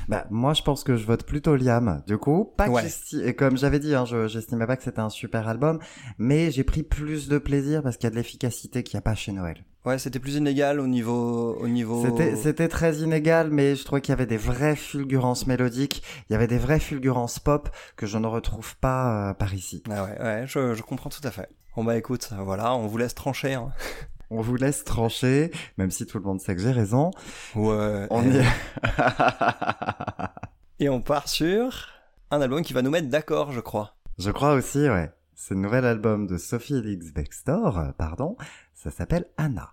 Bah, 0.08 0.26
moi, 0.30 0.54
je 0.54 0.62
pense 0.62 0.84
que 0.84 0.96
je 0.96 1.06
vote 1.06 1.24
plutôt 1.24 1.56
Liam. 1.56 2.04
Du 2.08 2.18
coup, 2.18 2.54
pas 2.58 2.68
que 2.68 2.72
Ouais. 2.74 2.84
et 3.24 3.34
comme 3.36 3.58
j'avais 3.58 3.80
dit, 3.80 3.96
hein, 3.96 4.06
je, 4.06 4.28
j'estimais 4.28 4.68
pas 4.68 4.78
que 4.78 4.84
c'était 4.84 5.00
un 5.00 5.10
super 5.10 5.48
album, 5.48 5.80
mais 6.18 6.52
j'ai 6.52 6.64
pris 6.64 6.84
plus 6.84 7.28
de 7.28 7.38
plaisir 7.38 7.82
parce 7.84 7.98
qu'il 7.98 8.06
y 8.06 8.08
a 8.08 8.12
de 8.12 8.16
l'efficacité 8.16 8.84
qu'il 8.84 8.98
n'y 8.98 9.00
a 9.00 9.02
pas 9.02 9.16
chez 9.16 9.32
Noël. 9.32 9.64
Ouais, 9.86 10.00
c'était 10.00 10.20
plus 10.20 10.36
inégal 10.36 10.80
au 10.80 10.88
niveau, 10.88 11.56
au 11.60 11.68
niveau. 11.68 12.04
C'était, 12.04 12.36
c'était 12.36 12.68
très 12.68 12.96
inégal, 12.98 13.50
mais 13.52 13.76
je 13.76 13.86
trouvais 13.86 14.02
qu'il 14.02 14.12
y 14.12 14.14
avait 14.14 14.26
des 14.26 14.38
vraies 14.38 14.76
fulgurances 14.76 15.46
mélodiques, 15.46 16.02
il 16.30 16.34
y 16.34 16.36
avait 16.36 16.48
des 16.48 16.58
vraies 16.58 16.80
fulgurances 16.80 17.38
pop 17.38 17.70
que 17.96 18.08
je 18.08 18.18
ne 18.18 18.26
retrouve 18.26 18.76
pas 18.78 19.30
euh, 19.30 19.34
par 19.36 19.54
ici. 19.54 19.84
Ah 19.92 20.04
ouais, 20.04 20.20
ouais, 20.22 20.44
je, 20.48 20.74
je 20.74 20.82
comprends 20.82 21.12
tout 21.12 21.22
à 21.24 21.30
fait. 21.32 21.50
Bon 21.76 21.84
bah 21.84 21.98
écoute, 21.98 22.30
voilà, 22.40 22.74
on 22.76 22.88
vous 22.88 22.98
laisse 22.98 23.14
trancher. 23.14 23.54
Hein. 23.54 23.70
On 24.38 24.42
vous 24.42 24.58
laisse 24.58 24.84
trancher, 24.84 25.50
même 25.78 25.92
si 25.92 26.06
tout 26.06 26.18
le 26.18 26.26
monde 26.26 26.42
sait 26.42 26.54
que 26.56 26.62
j'ai 26.62 26.72
raison. 26.72 27.12
Ouais. 27.56 28.06
On 28.10 28.22
y 28.30 28.44
Et 30.80 30.90
on 30.90 31.02
part 31.02 31.30
sur 31.30 31.88
un 32.32 32.42
album 32.42 32.62
qui 32.62 32.74
va 32.74 32.82
nous 32.82 32.90
mettre 32.90 33.08
d'accord, 33.08 33.54
je 33.54 33.62
crois. 33.62 33.96
Je 34.18 34.32
crois 34.32 34.54
aussi, 34.54 34.90
ouais. 34.90 35.10
C'est 35.36 35.54
le 35.54 35.62
nouvel 35.62 35.86
album 35.86 36.28
de 36.28 36.38
Sophie 36.38 36.76
Elix 36.76 37.14
Bextor, 37.14 37.80
euh, 37.80 37.92
pardon. 37.98 38.36
Ça 38.74 38.92
s'appelle 38.92 39.26
Anna. 39.38 39.72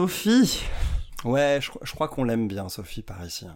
Sophie 0.00 0.62
Ouais, 1.24 1.58
je, 1.62 1.70
je 1.82 1.92
crois 1.92 2.08
qu'on 2.08 2.24
l'aime 2.24 2.48
bien, 2.48 2.68
Sophie, 2.68 3.00
par 3.00 3.24
ici. 3.24 3.46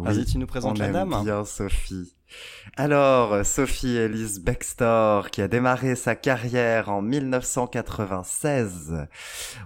Vas-y, 0.00 0.24
tu 0.24 0.36
nous 0.38 0.48
présentes 0.48 0.78
on 0.78 0.80
la 0.80 0.86
aime 0.88 0.92
dame. 0.94 1.22
bien 1.22 1.44
Sophie. 1.44 2.12
Alors, 2.76 3.46
Sophie 3.46 3.96
Elise 3.96 4.40
Bextor, 4.40 5.30
qui 5.30 5.40
a 5.42 5.46
démarré 5.46 5.94
sa 5.94 6.16
carrière 6.16 6.88
en 6.88 7.02
1996 7.02 9.06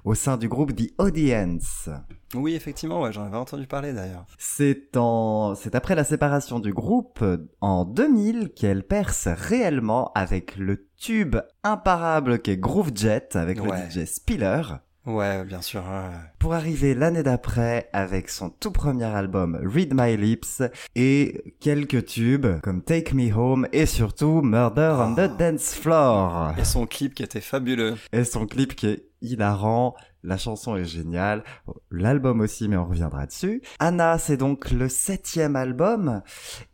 au 0.04 0.14
sein 0.14 0.36
du 0.36 0.46
groupe 0.46 0.76
The 0.76 0.92
Audience. 0.98 1.88
Oui, 2.34 2.54
effectivement, 2.54 3.00
ouais, 3.00 3.10
j'en 3.10 3.24
avais 3.24 3.38
entendu 3.38 3.66
parler 3.66 3.94
d'ailleurs. 3.94 4.26
C'est 4.36 4.98
en, 4.98 5.54
c'est 5.54 5.74
après 5.74 5.94
la 5.94 6.04
séparation 6.04 6.60
du 6.60 6.74
groupe 6.74 7.24
en 7.62 7.86
2000 7.86 8.50
qu'elle 8.54 8.82
perce 8.86 9.26
réellement 9.28 10.12
avec 10.14 10.56
le 10.56 10.86
tube 10.98 11.36
imparable 11.62 12.40
qu'est 12.40 12.58
Groove 12.58 12.90
Jet 12.94 13.36
avec 13.36 13.58
Ouais. 13.62 13.84
le 13.86 13.90
DJ 13.90 14.04
Spiller. 14.06 14.60
Ouais, 15.06 15.44
bien 15.44 15.60
sûr. 15.60 15.82
ouais. 15.82 16.16
Pour 16.38 16.54
arriver 16.54 16.94
l'année 16.94 17.22
d'après 17.22 17.90
avec 17.92 18.30
son 18.30 18.48
tout 18.48 18.70
premier 18.70 19.04
album 19.04 19.58
Read 19.62 19.92
My 19.94 20.16
Lips 20.16 20.62
et 20.94 21.54
quelques 21.60 22.06
tubes 22.06 22.46
comme 22.62 22.82
Take 22.82 23.14
Me 23.14 23.30
Home 23.34 23.66
et 23.72 23.84
surtout 23.84 24.40
Murder 24.40 24.94
on 24.98 25.14
the 25.14 25.30
Oh. 25.30 25.36
Dance 25.38 25.74
Floor. 25.74 26.54
Et 26.58 26.64
son 26.64 26.86
clip 26.86 27.14
qui 27.14 27.22
était 27.22 27.42
fabuleux. 27.42 27.96
Et 28.12 28.24
son 28.24 28.46
clip 28.46 28.74
qui 28.74 28.86
est 28.86 29.04
hilarant, 29.20 29.94
la 30.22 30.38
chanson 30.38 30.74
est 30.76 30.84
géniale, 30.86 31.44
l'album 31.90 32.40
aussi 32.40 32.68
mais 32.68 32.76
on 32.78 32.86
reviendra 32.86 33.26
dessus. 33.26 33.60
Anna 33.80 34.16
c'est 34.18 34.38
donc 34.38 34.70
le 34.70 34.88
septième 34.88 35.54
album 35.54 36.22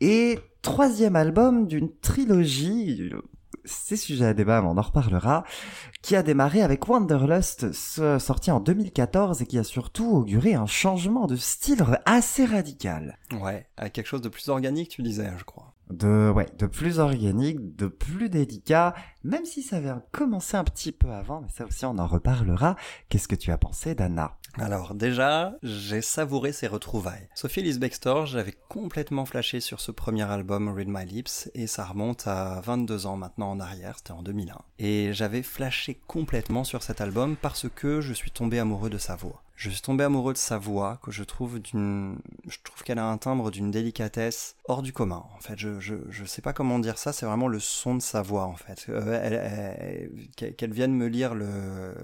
et 0.01 0.39
troisième 0.63 1.17
album 1.17 1.67
d'une 1.67 1.91
trilogie, 2.01 3.11
c'est 3.71 3.97
sujet 3.97 4.27
à 4.27 4.35
débat 4.35 4.61
mais 4.61 4.69
on 4.69 4.77
en 4.79 4.83
reparlera, 4.83 5.45
qui 6.03 6.17
a 6.17 6.23
démarré 6.23 6.63
avec 6.63 6.89
Wanderlust 6.89 7.73
sorti 7.73 8.51
en 8.51 8.61
2014 8.61 9.43
et 9.43 9.47
qui 9.47 9.59
a 9.59 9.65
surtout 9.65 10.11
auguré 10.11 10.55
un 10.55 10.67
changement 10.67 11.27
de 11.27 11.37
style 11.37 11.85
assez 12.05 12.45
radical. 12.45 13.19
Ouais, 13.41 13.67
avec 13.77 13.93
quelque 13.93 14.07
chose 14.07 14.23
de 14.23 14.29
plus 14.29 14.49
organique, 14.49 14.91
tu 14.91 15.03
disais, 15.03 15.31
je 15.39 15.45
crois. 15.45 15.75
De, 15.91 16.31
ouais, 16.31 16.47
de 16.57 16.67
plus 16.67 17.01
organique, 17.01 17.75
de 17.75 17.89
plus 17.89 18.29
délicat, 18.29 18.95
même 19.25 19.45
si 19.45 19.63
ça 19.63 19.77
avait 19.77 19.93
commencé 20.13 20.57
un 20.57 20.65
petit 20.65 20.93
peu 20.93 21.11
avant, 21.11 21.41
mais 21.41 21.49
ça 21.49 21.65
aussi 21.65 21.85
on 21.85 21.99
en 21.99 22.07
reparlera. 22.07 22.77
Qu'est-ce 23.09 23.29
que 23.29 23.35
tu 23.35 23.53
as 23.53 23.59
pensé 23.59 23.95
d'Anna 23.95 24.37
Alors 24.59 24.95
déjà, 24.95 25.55
j'ai 25.63 26.03
savouré 26.03 26.53
ses 26.53 26.67
retrouvailles. 26.67 27.29
Sophie 27.35 27.61
Elise 27.61 27.79
Bextor, 27.79 28.27
j'avais 28.27 28.55
complètement 28.69 29.25
flashé 29.25 29.61
sur 29.61 29.81
ce 29.81 29.93
premier 29.93 30.31
album 30.31 30.69
Read 30.69 30.89
My 30.89 31.05
Lips 31.05 31.51
et 31.55 31.67
ça 31.67 31.85
remonte 31.85 32.27
à 32.27 32.61
22 32.63 33.07
ans 33.07 33.17
maintenant 33.17 33.51
en 33.51 33.61
arrière, 33.61 33.97
c'était 33.99 34.13
en 34.13 34.23
2001. 34.23 34.57
Et 34.79 35.13
j'avais 35.13 35.43
flashé 35.43 36.01
complètement 36.07 36.65
sur 36.65 36.83
cet 36.83 37.01
album 37.01 37.37
parce 37.37 37.67
que 37.69 38.01
je 38.01 38.13
suis 38.13 38.31
tombé 38.31 38.59
amoureux 38.59 38.91
de 38.91 38.99
sa 38.99 39.17
voix. 39.17 39.43
Je 39.61 39.69
suis 39.69 39.83
tombé 39.83 40.05
amoureux 40.05 40.33
de 40.33 40.39
sa 40.39 40.57
voix, 40.57 40.99
que 41.03 41.11
je 41.11 41.23
trouve 41.23 41.59
d'une, 41.59 42.17
je 42.49 42.57
trouve 42.65 42.83
qu'elle 42.83 42.99
a 42.99 43.05
un 43.05 43.19
timbre 43.19 43.51
d'une 43.51 43.71
délicatesse 43.71 44.57
hors 44.65 44.81
du 44.81 44.95
commun. 44.95 45.23
En 45.37 45.41
fait, 45.41 45.59
je, 45.59 45.79
je, 45.81 45.97
je 46.09 46.25
sais 46.25 46.41
pas 46.41 46.55
comment 46.55 46.79
dire 46.79 46.97
ça. 46.97 47.13
C'est 47.13 47.27
vraiment 47.27 47.47
le 47.47 47.61
son 47.61 47.95
de 47.95 48.01
sa 48.01 48.23
voix, 48.23 48.45
en 48.45 48.57
fait. 48.57 48.87
Euh, 48.89 49.10
qu'elle 50.37 50.73
vienne 50.73 50.93
me 50.95 51.07
lire 51.07 51.35
le, 51.35 51.47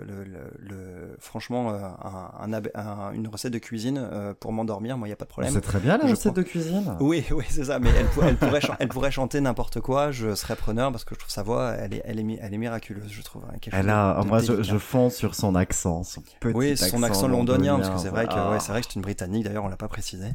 le, 0.06 0.24
le, 0.24 0.40
le- 0.58 1.16
franchement, 1.18 1.70
euh, 1.70 1.78
un, 2.04 2.30
un 2.40 2.52
ab- 2.52 2.70
un- 2.74 3.12
une 3.12 3.28
recette 3.28 3.52
de 3.52 3.58
cuisine 3.58 3.98
euh, 4.12 4.34
pour 4.38 4.52
m'endormir. 4.52 4.98
Moi, 4.98 5.08
il 5.08 5.10
y 5.10 5.14
a 5.14 5.16
pas 5.16 5.24
de 5.24 5.30
problème. 5.30 5.52
C'est 5.52 5.60
très 5.60 5.78
bien 5.80 5.98
la 5.98 6.06
Je 6.06 6.10
recette 6.12 6.34
de 6.34 6.42
cuisine. 6.42 6.96
Oui, 7.00 7.24
oui, 7.30 7.44
c'est 7.48 7.64
ça. 7.64 7.78
Mais 7.78 7.90
elle, 7.98 8.06
pour- 8.06 8.24
elle 8.24 8.36
pourrait, 8.36 8.60
chan- 8.60 8.76
elle 8.78 8.88
pourrait 8.88 9.10
chanter 9.10 9.40
n'importe 9.40 9.80
quoi. 9.80 10.10
Je 10.12 10.34
serais 10.34 10.56
preneur 10.56 10.90
parce 10.92 11.04
que 11.04 11.14
je 11.14 11.20
trouve 11.20 11.30
sa 11.32 11.42
voix, 11.42 11.72
elle 11.78 11.94
est, 11.94 12.02
elle 12.04 12.18
est, 12.18 12.38
elle 12.40 12.54
est 12.54 12.58
miraculeuse, 12.58 13.10
je 13.10 13.22
trouve. 13.22 13.44
hein, 13.50 13.56
Elle 13.72 13.90
a, 13.90 14.16
de- 14.18 14.22
de 14.22 14.28
moi, 14.28 14.38
je, 14.40 14.62
je 14.62 14.78
fonds 14.78 15.10
sur 15.10 15.34
son 15.34 15.54
accent, 15.54 16.02
son 16.04 16.20
petit 16.22 16.36
Oui, 16.54 16.76
son 16.76 17.02
accent 17.02 17.28
londonien, 17.28 17.78
parce 17.78 17.90
que 17.90 17.98
c'est 17.98 18.08
vrai 18.10 18.26
que, 18.26 18.32
Ah. 18.34 18.50
ouais, 18.52 18.60
c'est 18.60 18.72
vrai 18.72 18.80
que 18.80 18.86
c'est 18.88 18.94
une 18.96 19.02
britannique. 19.02 19.44
D'ailleurs, 19.44 19.64
on 19.64 19.68
l'a 19.68 19.76
pas 19.76 19.88
précisé. 19.88 20.28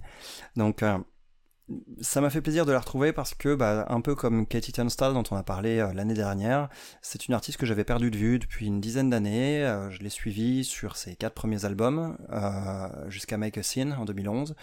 Donc, 0.56 0.84
euh, 0.84 0.98
ça 2.02 2.22
m'a 2.22 2.30
fait 2.30 2.42
plaisir 2.42 2.66
de 2.66 2.72
la 2.72 2.80
retrouver 2.80 3.14
parce 3.14 3.34
que, 3.34 3.56
bah, 3.56 3.86
un 3.90 4.02
peu 4.02 4.16
comme 4.16 4.46
Katie 4.46 4.72
Tunstall 4.72 5.14
dont 5.14 5.24
on 5.32 5.36
a 5.36 5.44
parlé 5.44 5.80
euh, 5.80 5.94
l'année 5.94 6.14
dernière, 6.14 6.70
c'est 7.02 7.28
une 7.28 7.34
artiste 7.34 7.58
que 7.58 7.66
j'avais 7.66 7.84
perdu 7.84 8.12
de 8.12 8.18
vue 8.18 8.40
depuis 8.40 8.68
une 8.68 8.82
dizaine 8.82 9.10
d'années. 9.10 9.64
Euh, 9.64 9.90
je 9.90 10.00
l'ai 10.00 10.10
suivie 10.10 10.64
sur 10.64 10.98
ses 10.98 11.16
quatre 11.16 11.34
premiers 11.34 11.66
albums 11.66 12.18
euh, 12.32 13.10
jusqu'à 13.10 13.38
Make 13.38 13.58
a 13.58 13.64
Scene 13.64 13.94
en 13.94 14.06
2011. 14.06 14.56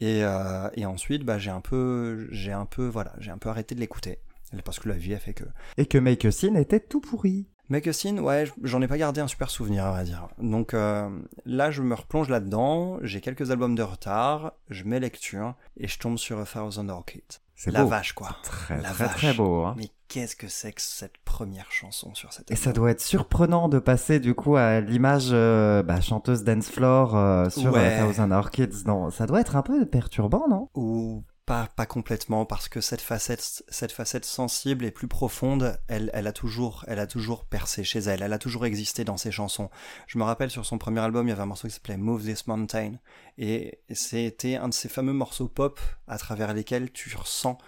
Et, 0.00 0.24
euh, 0.24 0.68
et 0.74 0.84
ensuite, 0.84 1.24
bah, 1.24 1.38
j'ai 1.38 1.50
un 1.50 1.60
peu, 1.60 2.26
j'ai 2.30 2.52
un 2.52 2.66
peu, 2.66 2.86
voilà, 2.86 3.14
j'ai 3.18 3.30
un 3.30 3.38
peu 3.38 3.48
arrêté 3.48 3.74
de 3.74 3.80
l'écouter 3.80 4.18
parce 4.64 4.78
que 4.78 4.88
la 4.88 4.96
vie 4.96 5.14
a 5.14 5.18
fait 5.18 5.32
que. 5.32 5.44
Et 5.78 5.86
que 5.86 5.96
Make 5.96 6.24
a 6.24 6.30
Scene 6.30 6.56
était 6.56 6.80
tout 6.80 7.00
pourri. 7.00 7.46
Make 7.72 7.86
a 7.86 7.92
Scene, 7.94 8.20
ouais, 8.20 8.44
j'en 8.62 8.82
ai 8.82 8.86
pas 8.86 8.98
gardé 8.98 9.20
un 9.22 9.26
super 9.28 9.48
souvenir, 9.50 9.86
à 9.86 9.90
vrai 9.92 10.04
dire. 10.04 10.28
Donc 10.38 10.74
euh, 10.74 11.08
là, 11.46 11.70
je 11.70 11.80
me 11.82 11.94
replonge 11.94 12.28
là-dedans, 12.28 12.98
j'ai 13.02 13.20
quelques 13.22 13.50
albums 13.50 13.74
de 13.74 13.82
retard, 13.82 14.52
je 14.68 14.84
mets 14.84 15.00
lecture, 15.00 15.54
et 15.78 15.88
je 15.88 15.98
tombe 15.98 16.18
sur 16.18 16.38
A 16.38 16.44
Thousand 16.44 16.88
Orchids. 16.90 17.40
C'est 17.54 17.70
La 17.70 17.82
beau. 17.84 17.88
vache, 17.88 18.12
quoi. 18.12 18.28
Très, 18.42 18.76
La 18.76 18.90
très, 18.90 19.04
vache. 19.06 19.14
très 19.16 19.32
beau. 19.34 19.64
Hein. 19.64 19.74
Mais 19.78 19.88
qu'est-ce 20.08 20.34
que 20.36 20.48
c'est 20.48 20.72
que 20.72 20.82
cette 20.82 21.16
première 21.24 21.70
chanson 21.70 22.12
sur 22.14 22.32
cet 22.32 22.50
Et 22.50 22.54
album? 22.54 22.64
ça 22.64 22.72
doit 22.72 22.90
être 22.90 23.00
surprenant 23.00 23.68
de 23.68 23.78
passer 23.78 24.18
du 24.20 24.34
coup 24.34 24.56
à 24.56 24.80
l'image 24.80 25.28
euh, 25.30 25.82
bah, 25.84 26.00
chanteuse 26.00 26.42
dance 26.44 26.68
floor 26.68 27.16
euh, 27.16 27.48
sur 27.50 27.72
Ouais. 27.72 28.00
euh, 28.00 28.06
Thousand 28.06 28.30
Orchids. 28.32 28.82
Non, 28.84 29.10
ça 29.10 29.26
doit 29.26 29.40
être 29.40 29.54
un 29.56 29.62
peu 29.62 29.86
perturbant, 29.86 30.48
non? 30.48 30.68
Ou 30.74 31.22
pas, 31.46 31.68
pas 31.74 31.86
complètement, 31.86 32.44
parce 32.46 32.68
que 32.68 32.80
cette 32.80 33.00
facette, 33.00 33.64
cette 33.68 33.92
facette 33.92 34.24
sensible 34.24 34.84
et 34.84 34.90
plus 34.90 35.08
profonde, 35.08 35.78
elle, 35.88 36.10
elle, 36.14 36.26
a 36.26 36.32
toujours, 36.32 36.84
elle 36.86 37.00
a 37.00 37.06
toujours 37.06 37.44
percé 37.44 37.82
chez 37.84 37.98
elle, 37.98 38.22
elle 38.22 38.32
a 38.32 38.38
toujours 38.38 38.64
existé 38.64 39.04
dans 39.04 39.16
ses 39.16 39.32
chansons. 39.32 39.68
Je 40.06 40.18
me 40.18 40.24
rappelle 40.24 40.50
sur 40.50 40.64
son 40.64 40.78
premier 40.78 41.00
album, 41.00 41.26
il 41.26 41.30
y 41.30 41.32
avait 41.32 41.42
un 41.42 41.46
morceau 41.46 41.68
qui 41.68 41.74
s'appelait 41.74 41.96
Move 41.96 42.24
This 42.24 42.46
Mountain, 42.46 42.94
et 43.38 43.80
c'était 43.90 44.56
un 44.56 44.68
de 44.68 44.74
ces 44.74 44.88
fameux 44.88 45.12
morceaux 45.12 45.48
pop 45.48 45.80
à 46.06 46.18
travers 46.18 46.54
lesquels 46.54 46.92
tu 46.92 47.14
ressens, 47.16 47.58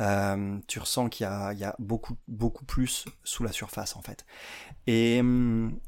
euh, 0.00 0.58
ressens 0.76 1.08
qu'il 1.08 1.24
y 1.24 1.28
a, 1.28 1.52
il 1.52 1.58
y 1.58 1.64
a 1.64 1.74
beaucoup, 1.78 2.16
beaucoup 2.28 2.64
plus 2.64 3.06
sous 3.24 3.44
la 3.44 3.52
surface 3.52 3.96
en 3.96 4.02
fait. 4.02 4.26
Et, 4.86 5.20
hum, 5.20 5.78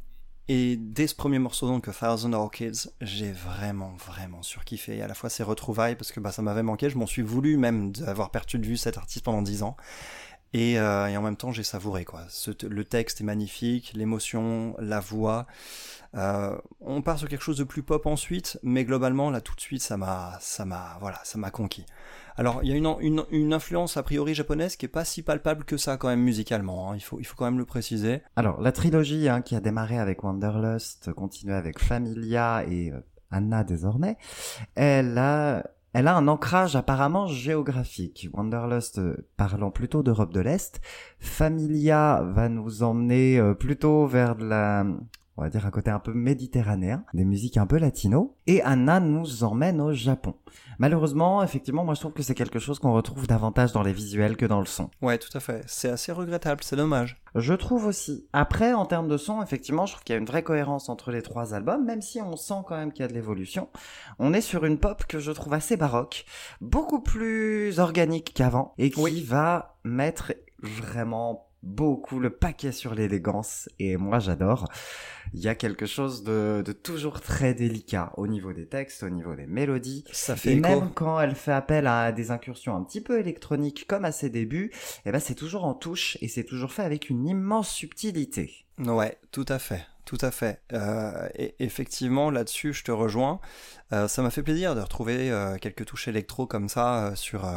et 0.49 0.77
dès 0.77 1.07
ce 1.07 1.15
premier 1.15 1.39
morceau, 1.39 1.67
donc 1.67 1.89
A 1.89 1.93
Thousand 1.93 2.33
Orchids, 2.35 2.91
j'ai 3.01 3.33
vraiment, 3.33 3.95
vraiment 3.97 4.43
surkiffé. 4.43 5.01
À 5.01 5.09
la 5.09 5.15
fois 5.15 5.31
ses 5.31 5.43
retrouvailles, 5.43 5.97
parce 5.97 6.13
que 6.13 6.21
bah, 6.21 6.33
ça 6.33 6.43
m'avait 6.43 6.63
manqué, 6.63 6.91
je 6.91 6.99
m'en 6.99 7.07
suis 7.07 7.23
voulu 7.23 7.57
même 7.57 7.93
d'avoir 7.93 8.31
perdu 8.31 8.59
de 8.59 8.67
vue 8.67 8.77
cet 8.77 8.99
artiste 8.99 9.25
pendant 9.25 9.41
dix 9.41 9.63
ans. 9.63 9.77
Et, 10.55 10.79
euh, 10.79 11.09
et 11.09 11.17
en 11.17 11.23
même 11.23 11.37
temps, 11.37 11.51
j'ai 11.53 11.65
savouré. 11.65 12.05
quoi. 12.05 12.23
Le 12.63 12.85
texte 12.85 13.21
est 13.21 13.25
magnifique, 13.25 13.93
l'émotion, 13.95 14.77
la 14.79 15.01
voix. 15.01 15.47
Euh, 16.15 16.57
on 16.81 17.03
part 17.03 17.19
sur 17.19 17.29
quelque 17.29 17.43
chose 17.43 17.59
de 17.59 17.65
plus 17.65 17.83
pop 17.83 18.07
ensuite, 18.07 18.59
mais 18.63 18.85
globalement, 18.85 19.31
là, 19.31 19.41
tout 19.41 19.57
de 19.57 19.61
suite, 19.61 19.83
ça 19.83 19.97
m'a, 19.97 20.39
ça 20.41 20.65
m'a, 20.65 20.97
voilà, 21.01 21.19
ça 21.25 21.39
m'a 21.39 21.51
conquis. 21.51 21.85
Alors, 22.37 22.61
il 22.63 22.71
y 22.71 22.73
a 22.73 22.77
une, 22.77 22.87
une, 23.01 23.25
une 23.33 23.53
influence 23.53 23.97
a 23.97 24.05
priori 24.05 24.33
japonaise 24.33 24.77
qui 24.77 24.87
est 24.87 24.89
pas 24.89 25.05
si 25.05 25.23
palpable 25.23 25.65
que 25.65 25.77
ça 25.77 25.97
quand 25.97 26.09
même 26.09 26.23
musicalement. 26.23 26.93
hein. 26.93 26.97
Il 26.97 27.03
faut, 27.03 27.19
il 27.19 27.25
faut 27.25 27.35
quand 27.37 27.47
même 27.47 27.59
le 27.59 27.65
préciser. 27.65 28.23
Alors, 28.37 28.61
la 28.61 28.71
trilogie 28.71 29.29
hein, 29.29 29.43
qui 29.43 29.57
a 29.57 29.61
démarré 29.61 29.99
avec 29.99 30.23
Wanderlust, 30.23 31.13
continue 31.15 31.53
avec 31.53 31.81
Familia 31.81 32.65
et 32.69 32.93
euh, 32.93 33.01
Anna 33.33 33.65
désormais, 33.65 34.17
elle 34.77 35.19
a, 35.19 35.65
elle 35.95 36.09
a 36.09 36.17
un 36.17 36.29
ancrage 36.29 36.77
apparemment 36.77 37.29
géographique. 37.29 38.29
Wanderlust 38.33 38.99
euh, 38.99 39.29
parlant 39.37 39.71
plutôt 39.71 40.03
d'Europe 40.03 40.33
de 40.33 40.41
l'Est, 40.41 40.81
Familia 41.21 42.23
va 42.23 42.49
nous 42.49 42.83
emmener 42.83 43.39
euh, 43.39 43.55
plutôt 43.55 44.07
vers 44.07 44.35
la, 44.35 44.85
on 45.37 45.43
va 45.43 45.51
dire 45.51 45.67
un 45.67 45.71
côté 45.71 45.91
un 45.91 45.99
peu 45.99 46.13
méditerranéen, 46.13 47.05
des 47.15 47.25
musiques 47.25 47.57
un 47.57 47.67
peu 47.67 47.79
latino, 47.79 48.37
et 48.47 48.63
Anna 48.63 49.01
nous 49.01 49.45
emmène 49.45 49.81
au 49.81 49.93
Japon. 49.93 50.35
Malheureusement, 50.79 51.43
effectivement, 51.43 51.85
moi 51.85 51.95
je 51.95 52.01
trouve 52.01 52.13
que 52.13 52.23
c'est 52.23 52.35
quelque 52.35 52.59
chose 52.59 52.79
qu'on 52.79 52.93
retrouve 52.93 53.27
davantage 53.27 53.73
dans 53.73 53.83
les 53.83 53.93
visuels 53.93 54.37
que 54.37 54.47
dans 54.47 54.61
le 54.61 54.67
son. 54.67 54.91
Ouais, 55.03 55.19
tout 55.19 55.37
à 55.37 55.41
fait. 55.41 55.63
C'est 55.67 55.89
assez 55.89 56.13
regrettable, 56.13 56.63
c'est 56.63 56.77
dommage. 56.77 57.21
Je 57.35 57.55
trouve 57.55 57.87
aussi. 57.87 58.27
Après, 58.33 58.73
en 58.75 58.87
termes 58.87 59.09
de 59.09 59.17
son, 59.17 59.43
effectivement, 59.43 59.87
je 59.87 59.93
trouve 59.93 60.05
qu'il 60.05 60.15
y 60.15 60.17
a 60.17 60.21
une 60.21 60.27
vraie 60.27 60.43
cohérence 60.45 60.89
entre 60.89 61.11
les 61.11 61.23
trois 61.23 61.55
albums, 61.55 61.85
même 61.85 62.03
si 62.03 62.21
on 62.21 62.37
sent 62.37 62.63
quand 62.67 62.77
même 62.77 62.93
qu'il 62.93 63.03
y 63.03 63.05
a 63.05 63.09
de 63.09 63.15
l'évolution. 63.15 63.69
On 64.19 64.33
est 64.33 64.41
sur 64.41 64.65
une 64.65 64.79
pop 64.79 65.05
que 65.07 65.19
je 65.19 65.33
trouve 65.33 65.53
assez 65.55 65.77
baroque, 65.77 66.25
beaucoup 66.61 67.01
plus 67.01 67.79
organique 67.81 68.33
qu'avant, 68.35 68.75
et 68.79 68.91
qui 68.91 69.01
Oui. 69.01 69.23
va 69.25 69.77
mettre 69.85 70.33
vraiment 70.63 71.49
beaucoup 71.63 72.21
le 72.21 72.31
paquet 72.31 72.73
sur 72.73 72.95
l'élégance, 72.95 73.69
et 73.79 73.97
moi 73.97 74.19
j'adore. 74.19 74.69
Il 75.35 75.41
y 75.41 75.49
a 75.49 75.55
quelque 75.57 75.85
chose 75.87 76.23
de, 76.23 76.63
de 76.65 76.73
toujours 76.73 77.21
très 77.21 77.55
délicat 77.55 78.13
au 78.17 78.27
niveau 78.29 78.53
des 78.53 78.67
textes, 78.67 79.03
au 79.03 79.11
niveau 79.11 79.35
des 79.35 79.47
mélodies, 79.47 80.05
Ça 80.13 80.37
fait 80.37 80.53
et 80.55 80.57
écho. 80.59 80.69
même 80.69 80.91
quand 80.95 81.19
elle 81.21 81.35
fait 81.35 81.53
appel 81.53 81.87
à 81.89 82.13
des 82.13 82.31
incursions 82.31 82.77
un 82.77 82.85
petit 82.85 83.01
peu 83.01 83.19
électroniques 83.19 83.87
comme 83.89 84.05
à 84.05 84.13
ses 84.13 84.31
débuts, 84.31 84.73
eh 85.05 85.11
ben 85.11 85.19
c'est 85.19 85.35
toujours 85.35 85.65
en 85.65 85.75
touche 85.75 86.17
et 86.21 86.29
c'est 86.29 86.45
toujours 86.45 86.73
fait 86.73 86.85
avec 86.85 87.11
une 87.11 87.27
immense 87.27 87.69
subtilité. 87.69 88.65
Ouais, 88.79 89.19
tout 89.33 89.45
à 89.49 89.59
fait, 89.59 89.85
tout 90.05 90.19
à 90.21 90.31
fait. 90.31 90.61
Euh, 90.73 91.29
et 91.35 91.55
effectivement, 91.59 92.31
là-dessus, 92.31 92.73
je 92.73 92.85
te 92.85 92.93
rejoins. 92.93 93.41
Euh, 93.93 94.07
ça 94.09 94.23
m'a 94.23 94.31
fait 94.31 94.43
plaisir 94.43 94.75
de 94.75 94.81
retrouver 94.81 95.31
euh, 95.31 95.57
quelques 95.59 95.85
touches 95.85 96.09
électro 96.09 96.47
comme 96.47 96.69
ça 96.69 97.13
sur 97.17 97.49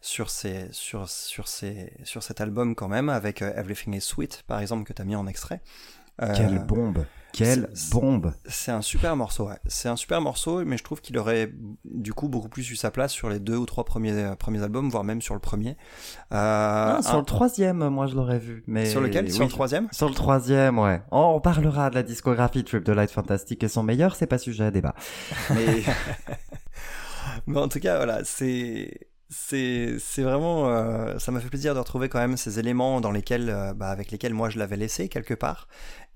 sur 0.00 0.30
ces 0.30 0.68
sur 0.72 1.08
sur 1.08 1.48
ces 1.48 1.92
sur 2.04 2.22
cet 2.22 2.40
album 2.40 2.74
quand 2.76 2.88
même, 2.88 3.08
avec 3.08 3.42
Everything 3.42 3.94
Is 3.94 4.00
Sweet 4.00 4.44
par 4.46 4.60
exemple 4.60 4.84
que 4.84 4.92
t'as 4.92 5.04
mis 5.04 5.16
en 5.16 5.26
extrait. 5.26 5.60
Euh, 6.22 6.32
Quelle 6.34 6.58
bombe 6.64 7.04
Quelle 7.32 7.68
bombe 7.92 8.32
C'est 8.46 8.70
un 8.72 8.80
super 8.80 9.14
morceau, 9.16 9.48
ouais. 9.48 9.58
C'est 9.66 9.88
un 9.90 9.96
super 9.96 10.20
morceau, 10.22 10.64
mais 10.64 10.78
je 10.78 10.82
trouve 10.84 11.02
qu'il 11.02 11.18
aurait 11.18 11.52
du 11.84 12.14
coup 12.14 12.28
beaucoup 12.28 12.48
plus 12.48 12.70
eu 12.70 12.76
sa 12.76 12.90
place 12.90 13.12
sur 13.12 13.28
les 13.28 13.38
deux 13.38 13.56
ou 13.56 13.66
trois 13.66 13.84
premiers, 13.84 14.12
euh, 14.12 14.34
premiers 14.36 14.62
albums, 14.62 14.88
voire 14.88 15.04
même 15.04 15.20
sur 15.20 15.34
le 15.34 15.40
premier. 15.40 15.76
Euh, 16.32 16.96
Ah, 16.96 17.00
Sur 17.02 17.16
un- 17.16 17.18
le 17.18 17.24
troisième, 17.24 17.86
moi 17.90 18.06
je 18.06 18.14
l'aurais 18.14 18.38
vu. 18.38 18.64
Mais 18.66 18.86
sur 18.86 19.02
lequel? 19.02 19.30
Sur 19.30 19.44
le 19.44 19.50
troisième? 19.50 19.88
Sur 19.92 20.08
le 20.08 20.14
troisième, 20.14 20.78
ouais. 20.78 21.02
Oh, 21.10 21.32
on 21.36 21.40
parlera 21.40 21.90
de 21.90 21.96
la 21.96 22.02
discographie 22.02 22.62
de 22.62 22.68
Trip 22.68 22.84
the 22.84 22.88
Light 22.90 23.10
Fantastic 23.10 23.62
et 23.62 23.68
son 23.68 23.82
meilleur, 23.82 24.16
c'est 24.16 24.26
pas 24.26 24.38
sujet 24.38 24.64
à 24.64 24.70
débat. 24.70 24.94
Mais 25.54 25.82
Mais 27.46 27.58
en 27.60 27.68
tout 27.68 27.80
cas, 27.80 27.96
voilà, 27.96 28.24
c'est 28.24 29.08
c'est 29.28 29.96
c'est 29.98 30.22
vraiment 30.22 30.68
euh, 30.70 31.18
ça 31.18 31.32
m'a 31.32 31.40
fait 31.40 31.48
plaisir 31.48 31.74
de 31.74 31.80
retrouver 31.80 32.08
quand 32.08 32.20
même 32.20 32.36
ces 32.36 32.60
éléments 32.60 33.00
dans 33.00 33.10
lesquels 33.10 33.50
euh, 33.50 33.74
bah, 33.74 33.88
avec 33.90 34.12
lesquels 34.12 34.32
moi 34.34 34.50
je 34.50 34.58
l'avais 34.58 34.76
laissé 34.76 35.08
quelque 35.08 35.34
part 35.34 35.66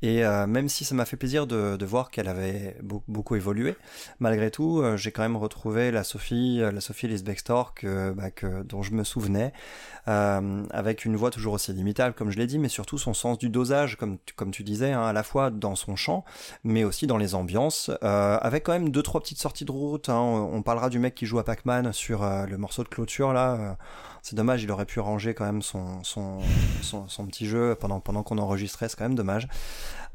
et 0.03 0.24
euh, 0.24 0.46
même 0.46 0.68
si 0.68 0.84
ça 0.84 0.94
m'a 0.94 1.05
fait 1.05 1.16
plaisir 1.16 1.46
de, 1.46 1.76
de 1.76 1.86
voir 1.86 2.11
qu'elle 2.11 2.28
avait 2.28 2.76
beau- 2.82 3.03
beaucoup 3.09 3.36
évolué 3.36 3.76
malgré 4.18 4.51
tout 4.51 4.80
euh, 4.80 4.96
j'ai 4.96 5.12
quand 5.12 5.22
même 5.22 5.36
retrouvé 5.36 5.90
la 5.90 6.05
Sophie 6.05 6.61
euh, 6.62 6.72
la 6.72 6.80
Sophie 6.80 7.07
Elise 7.07 7.24
Bextor 7.24 7.74
que, 7.74 8.12
bah, 8.12 8.30
que 8.30 8.62
dont 8.62 8.82
je 8.82 8.92
me 8.92 9.05
souvenais 9.05 9.53
euh, 10.09 10.64
avec 10.70 11.05
une 11.05 11.16
voix 11.16 11.30
toujours 11.30 11.55
aussi 11.55 11.72
limitable 11.72 12.14
comme 12.14 12.30
je 12.30 12.38
l'ai 12.38 12.46
dit 12.46 12.59
mais 12.59 12.68
surtout 12.68 12.98
son 12.98 13.14
sens 13.14 13.38
du 13.38 13.48
dosage 13.51 13.96
comme 13.96 14.18
tu, 14.24 14.34
comme 14.34 14.51
tu 14.51 14.62
disais 14.64 14.92
hein, 14.92 15.03
à 15.03 15.12
la 15.12 15.22
fois 15.22 15.51
dans 15.51 15.74
son 15.76 15.96
chant 15.96 16.24
mais 16.64 16.84
aussi 16.84 17.07
dans 17.07 17.16
les 17.16 17.34
ambiances, 17.34 17.90
euh, 18.03 18.38
avec 18.40 18.64
quand 18.64 18.72
même 18.72 18.90
deux 18.90 19.03
trois 19.03 19.20
petites 19.20 19.38
sorties 19.38 19.64
de 19.64 19.72
route. 19.72 20.09
hein. 20.09 20.18
On 20.18 20.62
parlera 20.62 20.88
du 20.90 20.98
mec 20.98 21.14
qui 21.14 21.26
joue 21.26 21.38
à 21.38 21.44
Pac-Man 21.44 21.92
sur 21.92 22.22
le 22.24 22.57
morceau 22.57 22.82
de 22.84 22.88
clôture 22.88 23.32
là. 23.32 23.76
C'est 24.23 24.37
dommage, 24.37 24.62
il 24.62 24.71
aurait 24.71 24.87
pu 24.87 25.01
ranger 25.01 25.35
quand 25.35 25.45
même 25.45 25.62
son 25.62 26.03
son, 26.05 26.39
son, 26.83 27.09
son 27.09 27.27
petit 27.27 27.47
jeu 27.47 27.75
pendant 27.79 28.01
pendant 28.01 28.23
qu'on 28.23 28.39
enregistrait. 28.39 28.89
C'est 28.89 28.97
quand 28.97 29.05
même 29.05 29.14
dommage. 29.14 29.49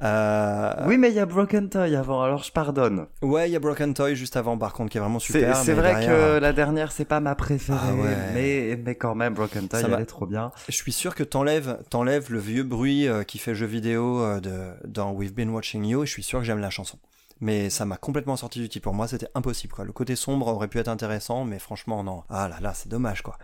Euh, 0.03 0.74
oui, 0.88 0.97
mais 0.97 1.10
il 1.10 1.16
y 1.16 1.20
a 1.20 1.26
Broken 1.26 1.70
Toy 1.70 1.95
avant, 1.95 2.22
alors 2.22 2.43
je 2.43 2.51
pardonne. 2.51 3.06
Ouais, 3.22 3.49
il 3.49 3.53
y 3.53 3.56
a 3.56 3.60
Broken 3.60 3.93
Toy 3.93 4.14
juste 4.16 4.36
avant, 4.36 4.58
par 4.58 4.74
contre, 4.74 4.91
qui 4.91 4.97
est 4.97 5.01
vraiment 5.01 5.20
super. 5.20 5.56
c'est 5.56 5.74
vrai 5.74 5.93
derrière, 5.93 6.36
que 6.36 6.39
la 6.39 6.51
dernière, 6.51 6.91
c'est 6.91 7.06
pas 7.06 7.22
ma 7.22 7.34
préférée, 7.36 7.80
Ah 7.82 7.93
ouais. 7.93 8.16
mais, 8.34 8.80
mais 8.84 8.95
quand 8.95 9.16
même, 9.16 9.34
Broken 9.34 9.70
Toy, 9.70 9.80
Ça 9.80 9.88
elle 9.88 10.01
est 10.01 10.06
trop 10.06 10.26
bien. 10.26 10.51
Je 10.68 10.76
suis 10.76 10.91
sûr 10.91 11.16
que 11.16 11.24
t'enlèves 11.24 11.80
t'enlèves 11.89 12.30
le 12.32 12.39
vieux 12.39 12.64
bruit 12.64 13.08
euh, 13.08 13.24
qui 13.24 13.38
fait 13.38 13.56
jeu 13.56 13.66
vidéo 13.66 14.22
euh, 14.22 14.39
de 14.41 14.53
dans 14.86 15.12
We've 15.14 15.34
Been 15.34 15.49
Watching 15.49 15.86
You 15.86 16.03
et 16.03 16.06
je 16.06 16.12
suis 16.12 16.24
sûr 16.24 16.39
que 16.39 16.45
j'aime 16.45 16.60
la 16.60 16.70
chanson. 16.70 16.97
Mais 17.41 17.69
ça 17.69 17.83
m'a 17.86 17.97
complètement 17.97 18.38
sorti 18.38 18.59
du 18.59 18.69
type. 18.69 18.83
Pour 18.83 18.93
moi, 18.93 19.07
c'était 19.09 19.27
impossible. 19.36 19.73
Quoi. 19.73 19.83
Le 19.83 19.91
côté 19.91 20.15
sombre 20.15 20.47
aurait 20.47 20.69
pu 20.69 20.79
être 20.79 20.88
intéressant, 20.88 21.43
mais 21.43 21.59
franchement, 21.59 22.01
non. 22.03 22.23
Ah 22.29 22.47
là 22.47 22.59
là, 22.61 22.73
c'est 22.73 22.88
dommage. 22.88 23.23
quoi. 23.23 23.38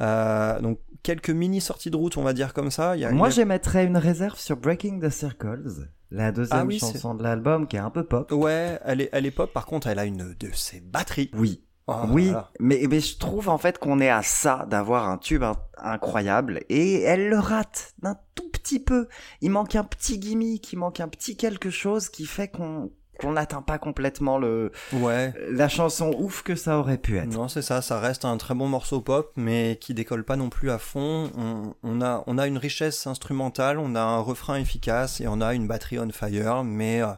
Euh, 0.00 0.60
donc, 0.60 0.78
quelques 1.02 1.30
mini 1.30 1.60
sorties 1.60 1.90
de 1.90 1.96
route, 1.96 2.16
on 2.18 2.22
va 2.22 2.34
dire 2.34 2.52
comme 2.52 2.70
ça. 2.70 2.94
Il 2.96 3.00
y 3.00 3.04
a, 3.06 3.10
Moi, 3.10 3.30
j'émettrais 3.30 3.86
une 3.86 3.96
réserve 3.96 4.38
sur 4.38 4.56
Breaking 4.58 5.00
the 5.00 5.08
Circles, 5.08 5.88
la 6.10 6.30
deuxième 6.30 6.60
Ah 6.60 6.64
oui, 6.64 6.78
chanson 6.78 7.14
de 7.14 7.22
l'album 7.22 7.66
qui 7.66 7.76
est 7.76 7.80
un 7.80 7.90
peu 7.90 8.04
pop. 8.04 8.30
Ouais, 8.32 8.78
elle 8.84 9.00
est, 9.00 9.08
elle 9.12 9.24
est 9.24 9.30
pop. 9.30 9.50
Par 9.52 9.64
contre, 9.64 9.86
elle 9.86 9.98
a 9.98 10.04
une 10.04 10.34
de 10.38 10.50
ses 10.52 10.80
batteries. 10.80 11.30
Oui. 11.34 11.64
Oh 11.90 12.02
oui, 12.10 12.34
mais, 12.60 12.82
mais 12.90 13.00
je 13.00 13.16
trouve 13.16 13.48
en 13.48 13.56
fait 13.56 13.78
qu'on 13.78 13.98
est 13.98 14.10
à 14.10 14.20
ça 14.22 14.66
d'avoir 14.68 15.08
un 15.08 15.16
tube 15.16 15.42
in- 15.42 15.56
incroyable 15.78 16.60
et 16.68 17.00
elle 17.00 17.30
le 17.30 17.38
rate 17.38 17.94
d'un 18.02 18.18
tout 18.34 18.50
petit 18.50 18.78
peu. 18.78 19.08
Il 19.40 19.50
manque 19.52 19.74
un 19.74 19.84
petit 19.84 20.18
gimmick, 20.18 20.70
il 20.70 20.76
manque 20.76 21.00
un 21.00 21.08
petit 21.08 21.38
quelque 21.38 21.70
chose 21.70 22.10
qui 22.10 22.26
fait 22.26 22.48
qu'on 22.48 22.90
qu'on 23.18 23.32
n'atteint 23.32 23.62
pas 23.62 23.78
complètement 23.78 24.38
le 24.38 24.70
Ouais. 24.92 25.32
la 25.50 25.68
chanson 25.68 26.14
ouf 26.18 26.42
que 26.42 26.54
ça 26.54 26.78
aurait 26.78 26.98
pu 26.98 27.18
être. 27.18 27.28
Non, 27.32 27.48
c'est 27.48 27.62
ça, 27.62 27.82
ça 27.82 27.98
reste 28.00 28.24
un 28.24 28.36
très 28.36 28.54
bon 28.54 28.68
morceau 28.68 29.00
pop, 29.00 29.32
mais 29.36 29.76
qui 29.80 29.92
décolle 29.94 30.24
pas 30.24 30.36
non 30.36 30.48
plus 30.50 30.70
à 30.70 30.78
fond. 30.78 31.30
On, 31.36 31.74
on 31.82 32.00
a, 32.00 32.22
on 32.26 32.38
a 32.38 32.46
une 32.46 32.58
richesse 32.58 33.06
instrumentale, 33.06 33.78
on 33.78 33.94
a 33.94 34.00
un 34.00 34.20
refrain 34.20 34.56
efficace 34.56 35.20
et 35.20 35.28
on 35.28 35.40
a 35.40 35.54
une 35.54 35.66
batterie 35.66 35.98
on 35.98 36.08
fire, 36.10 36.64
mais 36.64 37.02
euh, 37.02 37.08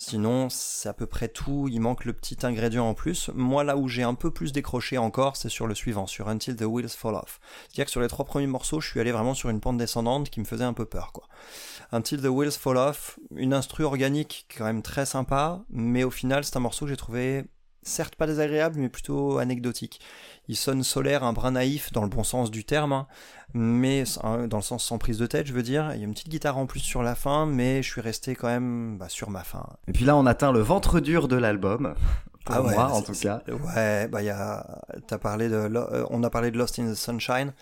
sinon, 0.00 0.48
c'est 0.50 0.88
à 0.88 0.92
peu 0.92 1.06
près 1.06 1.28
tout. 1.28 1.68
Il 1.70 1.80
manque 1.80 2.04
le 2.04 2.12
petit 2.12 2.38
ingrédient 2.44 2.88
en 2.88 2.94
plus. 2.94 3.30
Moi, 3.34 3.62
là 3.62 3.76
où 3.76 3.86
j'ai 3.86 4.02
un 4.02 4.14
peu 4.14 4.32
plus 4.32 4.50
décroché 4.50 4.98
encore, 4.98 5.36
c'est 5.36 5.48
sur 5.48 5.66
le 5.66 5.74
suivant, 5.74 6.08
sur 6.08 6.28
Until 6.28 6.56
the 6.56 6.62
Wheels 6.62 6.88
Fall 6.88 7.14
Off. 7.14 7.38
C'est-à-dire 7.68 7.84
que 7.84 7.90
sur 7.90 8.00
les 8.00 8.08
trois 8.08 8.24
premiers 8.24 8.48
morceaux, 8.48 8.80
je 8.80 8.88
suis 8.88 8.98
allé 8.98 9.12
vraiment 9.12 9.34
sur 9.34 9.50
une 9.50 9.60
pente 9.60 9.76
descendante 9.76 10.30
qui 10.30 10.40
me 10.40 10.44
faisait 10.44 10.64
un 10.64 10.72
peu 10.72 10.86
peur, 10.86 11.12
quoi. 11.12 11.28
Until 11.92 12.20
the 12.20 12.26
Wheels 12.26 12.52
Fall 12.52 12.78
Off, 12.78 13.18
une 13.36 13.52
instru 13.52 13.84
organique 13.84 14.46
quand 14.56 14.64
même 14.64 14.82
très 14.82 15.06
sympa, 15.06 15.62
mais 15.70 16.02
au 16.02 16.10
final, 16.10 16.44
c'est 16.44 16.56
un 16.56 16.60
morceau 16.60 16.86
que 16.86 16.90
j'ai 16.90 16.96
trouvé 16.96 17.44
certes 17.82 18.16
pas 18.16 18.26
désagréable, 18.26 18.78
mais 18.78 18.88
plutôt 18.88 19.38
anecdotique. 19.38 20.00
Il 20.48 20.56
sonne 20.56 20.82
solaire, 20.82 21.24
un 21.24 21.32
brin 21.32 21.52
naïf 21.52 21.92
dans 21.92 22.02
le 22.02 22.08
bon 22.08 22.24
sens 22.24 22.50
du 22.50 22.64
terme, 22.64 22.92
hein, 22.92 23.06
mais 23.54 24.04
hein, 24.22 24.46
dans 24.48 24.58
le 24.58 24.62
sens 24.62 24.84
sans 24.84 24.98
prise 24.98 25.18
de 25.18 25.26
tête, 25.26 25.46
je 25.46 25.52
veux 25.52 25.62
dire. 25.62 25.92
Il 25.94 25.98
y 25.98 26.02
a 26.02 26.04
une 26.04 26.12
petite 26.12 26.28
guitare 26.28 26.58
en 26.58 26.66
plus 26.66 26.80
sur 26.80 27.02
la 27.02 27.14
fin, 27.14 27.46
mais 27.46 27.82
je 27.82 27.90
suis 27.90 28.00
resté 28.00 28.34
quand 28.34 28.48
même 28.48 28.98
bah, 28.98 29.08
sur 29.08 29.30
ma 29.30 29.44
fin. 29.44 29.66
Et 29.88 29.92
puis 29.92 30.04
là, 30.04 30.16
on 30.16 30.26
atteint 30.26 30.52
le 30.52 30.60
ventre 30.60 31.00
dur 31.00 31.28
de 31.28 31.36
l'album. 31.36 31.94
Pour 32.44 32.54
Ah 32.54 32.62
ouais, 32.62 32.74
moi, 32.74 32.86
en 32.86 33.02
tout 33.02 33.12
cas. 33.12 33.42
Ouais, 33.48 34.08
bah 34.08 34.22
il 34.22 34.26
y 34.26 34.30
a, 34.30 34.80
t'as 35.06 35.18
parlé 35.18 35.50
de, 35.50 35.56
euh, 35.56 36.06
on 36.08 36.22
a 36.22 36.30
parlé 36.30 36.50
de 36.50 36.56
Lost 36.56 36.78
in 36.78 36.90
the 36.90 36.94
Sunshine. 36.94 37.52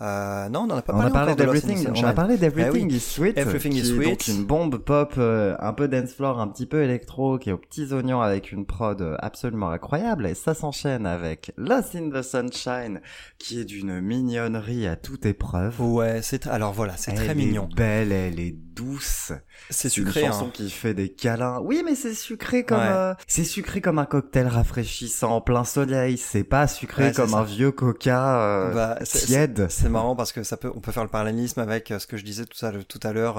Euh, 0.00 0.48
non, 0.48 0.60
on 0.60 0.66
n'en 0.68 0.76
a 0.76 0.82
pas 0.82 0.94
On 0.94 1.00
a 1.00 1.10
parlé 1.10 1.34
parlé 1.34 1.34
de 1.34 1.42
in 1.42 1.44
the 1.44 1.54
d'Everything, 1.54 1.88
on 1.96 2.06
a 2.06 2.12
parlé 2.12 2.36
d'Everything 2.36 2.86
Eh 2.88 2.92
oui. 2.92 2.96
is 2.96 3.00
Sweet, 3.00 3.36
Everything 3.36 3.72
qui 3.72 3.78
is 3.80 3.90
est 3.90 4.04
donc 4.04 4.28
une 4.28 4.44
bombe 4.44 4.76
pop 4.78 5.14
euh, 5.18 5.56
un 5.58 5.72
peu 5.72 5.88
dance 5.88 6.12
floor, 6.12 6.38
un 6.40 6.46
petit 6.46 6.66
peu 6.66 6.82
électro, 6.84 7.38
qui 7.38 7.50
est 7.50 7.52
aux 7.52 7.58
petits 7.58 7.92
oignons 7.92 8.20
avec 8.20 8.52
une 8.52 8.64
prod 8.64 9.16
absolument 9.18 9.70
incroyable, 9.70 10.26
et 10.26 10.34
ça 10.34 10.54
s'enchaîne 10.54 11.04
avec 11.04 11.52
Lost 11.56 11.96
in 11.96 12.10
the 12.10 12.22
Sunshine, 12.22 13.00
qui 13.38 13.60
est 13.60 13.64
d'une 13.64 14.00
mignonnerie 14.00 14.86
à 14.86 14.94
toute 14.94 15.26
épreuve. 15.26 15.80
Ouais, 15.80 16.20
c'est 16.22 16.46
alors 16.46 16.72
voilà, 16.72 16.96
c'est 16.96 17.10
Elle 17.10 17.16
très 17.16 17.30
est 17.30 17.34
mignon. 17.34 17.68
belle, 17.76 18.12
elle 18.12 18.38
est 18.38 18.54
douce. 18.78 19.32
C'est 19.70 19.88
une 19.96 20.06
sucré. 20.06 20.22
chanson 20.26 20.46
Hein. 20.46 20.50
qui 20.54 20.70
fait 20.70 20.94
des 20.94 21.08
câlins. 21.10 21.58
Oui, 21.62 21.82
mais 21.84 21.94
c'est 21.94 22.14
sucré 22.14 22.64
comme 22.64 22.78
Ouais. 22.78 22.86
euh, 22.88 23.14
c'est 23.26 23.44
sucré 23.44 23.80
comme 23.80 23.98
un 23.98 24.06
cocktail 24.06 24.46
rafraîchissant 24.46 25.30
en 25.36 25.40
plein 25.40 25.64
soleil. 25.64 26.16
C'est 26.16 26.44
pas 26.44 26.66
sucré 26.68 27.06
Ouais, 27.08 27.12
comme 27.12 27.30
ça. 27.30 27.38
un 27.38 27.42
vieux 27.44 27.72
coca 27.72 28.40
euh, 28.40 28.72
Bah, 28.74 28.98
tiède. 29.04 29.66
C'est 29.68 29.88
marrant 29.88 30.14
parce 30.16 30.32
que 30.32 30.42
ça 30.42 30.56
peut, 30.56 30.70
on 30.74 30.80
peut 30.80 30.92
faire 30.92 31.02
le 31.04 31.10
parallélisme 31.10 31.60
avec 31.60 31.90
euh, 31.90 31.98
ce 31.98 32.06
que 32.06 32.16
je 32.16 32.24
disais 32.24 32.44
tout 32.46 32.64
à, 32.64 32.72
tout 32.72 33.00
à 33.02 33.12
l'heure 33.12 33.38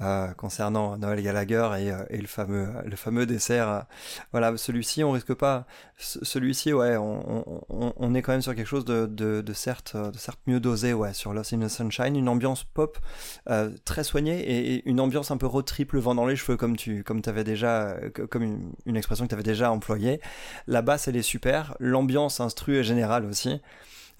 euh, 0.00 0.28
concernant 0.34 0.96
Noël 0.96 1.22
Gallagher 1.22 1.68
et, 1.78 1.90
euh, 1.92 2.02
et 2.10 2.18
le 2.18 2.26
fameux, 2.26 2.68
le 2.84 2.96
fameux 2.96 3.26
dessert. 3.26 3.68
euh. 3.68 3.80
Voilà, 4.32 4.56
celui-ci, 4.56 5.04
on 5.04 5.12
risque 5.12 5.34
pas. 5.34 5.66
ce- 5.98 6.24
Celui-ci, 6.24 6.72
ouais, 6.72 6.96
on, 6.96 7.62
on- 7.68 7.92
on, 7.96 8.14
est 8.14 8.22
quand 8.22 8.32
même 8.32 8.42
sur 8.42 8.54
quelque 8.54 8.66
chose 8.66 8.84
de, 8.84 9.06
de, 9.06 9.40
de 9.40 9.52
certes, 9.52 9.96
de 9.96 10.16
certes 10.18 10.40
mieux 10.46 10.60
dosé, 10.60 10.92
ouais, 10.94 11.12
sur 11.14 11.32
Lost 11.34 11.52
in 11.52 11.60
the 11.60 11.68
Sunshine, 11.68 12.16
une 12.16 12.28
ambiance 12.28 12.64
pop 12.64 12.98
euh, 13.48 13.70
très 13.84 14.04
soignée 14.04 14.40
et, 14.40 14.88
une 14.88 15.00
ambiance 15.00 15.30
un 15.30 15.36
peu 15.36 15.46
road 15.46 15.64
trip, 15.64 15.92
le 15.92 16.00
vent 16.00 16.14
dans 16.14 16.26
les 16.26 16.36
cheveux, 16.36 16.56
comme 16.56 16.76
tu, 16.76 17.04
comme 17.04 17.20
avais 17.26 17.44
déjà, 17.44 17.82
euh, 17.90 18.10
co- 18.10 18.26
comme 18.26 18.42
une, 18.42 18.72
une 18.86 18.96
expression 18.96 19.24
que 19.26 19.28
tu 19.30 19.34
avais 19.34 19.42
déjà 19.42 19.70
employée. 19.70 20.20
La 20.66 20.82
basse, 20.82 21.08
elle 21.08 21.16
est 21.16 21.22
super. 21.22 21.74
L'ambiance 21.80 22.40
instru 22.40 22.76
est 22.78 22.84
générale 22.84 23.24
aussi 23.24 23.60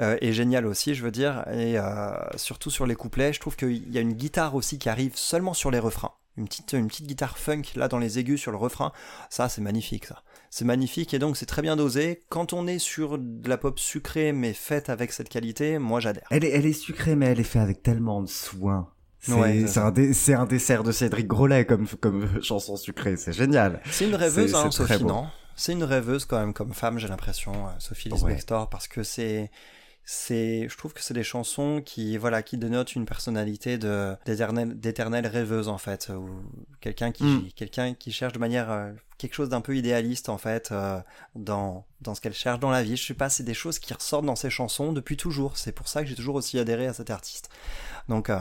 euh, 0.00 0.16
est 0.20 0.32
génial 0.32 0.66
aussi, 0.66 0.94
je 0.94 1.02
veux 1.04 1.10
dire, 1.10 1.44
et 1.52 1.78
euh, 1.78 2.10
surtout 2.36 2.70
sur 2.70 2.86
les 2.86 2.94
couplets, 2.94 3.32
je 3.32 3.40
trouve 3.40 3.56
qu'il 3.56 3.90
y 3.92 3.98
a 3.98 4.00
une 4.00 4.14
guitare 4.14 4.54
aussi 4.54 4.78
qui 4.78 4.88
arrive 4.88 5.12
seulement 5.16 5.54
sur 5.54 5.70
les 5.70 5.78
refrains. 5.78 6.12
Une 6.36 6.46
petite, 6.46 6.72
une 6.72 6.86
petite 6.88 7.06
guitare 7.06 7.36
funk 7.38 7.62
là 7.74 7.88
dans 7.88 7.98
les 7.98 8.18
aigus 8.18 8.40
sur 8.40 8.50
le 8.52 8.56
refrain, 8.56 8.92
ça 9.28 9.48
c'est 9.48 9.60
magnifique 9.60 10.06
ça. 10.06 10.22
C'est 10.48 10.64
magnifique 10.64 11.12
et 11.12 11.18
donc 11.18 11.36
c'est 11.36 11.44
très 11.46 11.60
bien 11.60 11.76
dosé. 11.76 12.24
Quand 12.28 12.52
on 12.52 12.66
est 12.66 12.78
sur 12.78 13.18
de 13.18 13.48
la 13.48 13.58
pop 13.58 13.78
sucrée 13.78 14.32
mais 14.32 14.52
faite 14.54 14.88
avec 14.88 15.12
cette 15.12 15.28
qualité, 15.28 15.78
moi 15.78 16.00
j'adhère. 16.00 16.26
Elle 16.30 16.44
est, 16.44 16.50
elle 16.50 16.66
est 16.66 16.72
sucrée, 16.72 17.14
mais 17.16 17.26
elle 17.26 17.40
est 17.40 17.44
faite 17.44 17.62
avec 17.62 17.82
tellement 17.82 18.22
de 18.22 18.28
soin. 18.28 18.88
C'est 19.18 19.32
Ouais, 19.34 19.78
un, 19.78 19.90
dé- 19.90 20.14
c'est 20.14 20.32
un 20.32 20.46
dessert 20.46 20.82
de 20.82 20.92
Cédric 20.92 21.26
Grolet 21.26 21.66
comme, 21.66 21.86
comme 21.86 22.26
chanson 22.42 22.76
sucrée. 22.76 23.16
C'est 23.16 23.34
génial. 23.34 23.82
C'est 23.90 24.06
une 24.08 24.14
rêveuse, 24.14 24.54
hein, 24.54 24.70
Sophie, 24.70 25.04
non? 25.04 25.26
C'est 25.56 25.72
une 25.72 25.84
rêveuse 25.84 26.24
quand 26.24 26.38
même 26.38 26.54
comme 26.54 26.72
femme, 26.72 26.98
j'ai 26.98 27.08
l'impression, 27.08 27.52
euh, 27.52 27.70
Sophie 27.80 28.08
Ouais. 28.08 28.14
Lisbector, 28.14 28.70
parce 28.70 28.88
que 28.88 29.02
c'est, 29.02 29.50
c'est, 30.04 30.68
je 30.68 30.76
trouve 30.76 30.92
que 30.92 31.02
c'est 31.02 31.14
des 31.14 31.22
chansons 31.22 31.82
qui, 31.84 32.16
voilà, 32.16 32.42
qui 32.42 32.56
dénotent 32.58 32.94
une 32.96 33.04
personnalité 33.06 33.78
de 33.78 34.14
d'éternelle, 34.26 34.78
d'éternelle 34.78 35.26
rêveuse 35.26 35.68
en 35.68 35.78
fait, 35.78 36.10
ou 36.14 36.28
quelqu'un 36.80 37.12
qui, 37.12 37.24
Mm. 37.24 37.48
quelqu'un 37.54 37.94
qui 37.94 38.10
cherche 38.12 38.32
de 38.32 38.38
manière 38.38 38.70
euh, 38.70 38.90
quelque 39.18 39.34
chose 39.34 39.48
d'un 39.50 39.60
peu 39.60 39.76
idéaliste 39.76 40.28
en 40.28 40.38
fait 40.38 40.72
euh, 40.72 40.98
dans 41.36 41.84
dans 42.00 42.14
ce 42.14 42.20
qu'elle 42.20 42.32
cherche 42.34 42.58
dans 42.58 42.70
la 42.70 42.82
vie. 42.82 42.96
Je 42.96 43.06
sais 43.06 43.14
pas, 43.14 43.28
c'est 43.28 43.44
des 43.44 43.54
choses 43.54 43.78
qui 43.78 43.92
ressortent 43.94 44.24
dans 44.26 44.36
ses 44.36 44.50
chansons 44.50 44.92
depuis 44.92 45.16
toujours. 45.16 45.56
C'est 45.56 45.72
pour 45.72 45.86
ça 45.88 46.02
que 46.02 46.08
j'ai 46.08 46.14
toujours 46.16 46.34
aussi 46.34 46.58
adhéré 46.58 46.86
à 46.86 46.92
cet 46.92 47.10
artiste. 47.10 47.48
Donc 48.08 48.30
euh, 48.30 48.38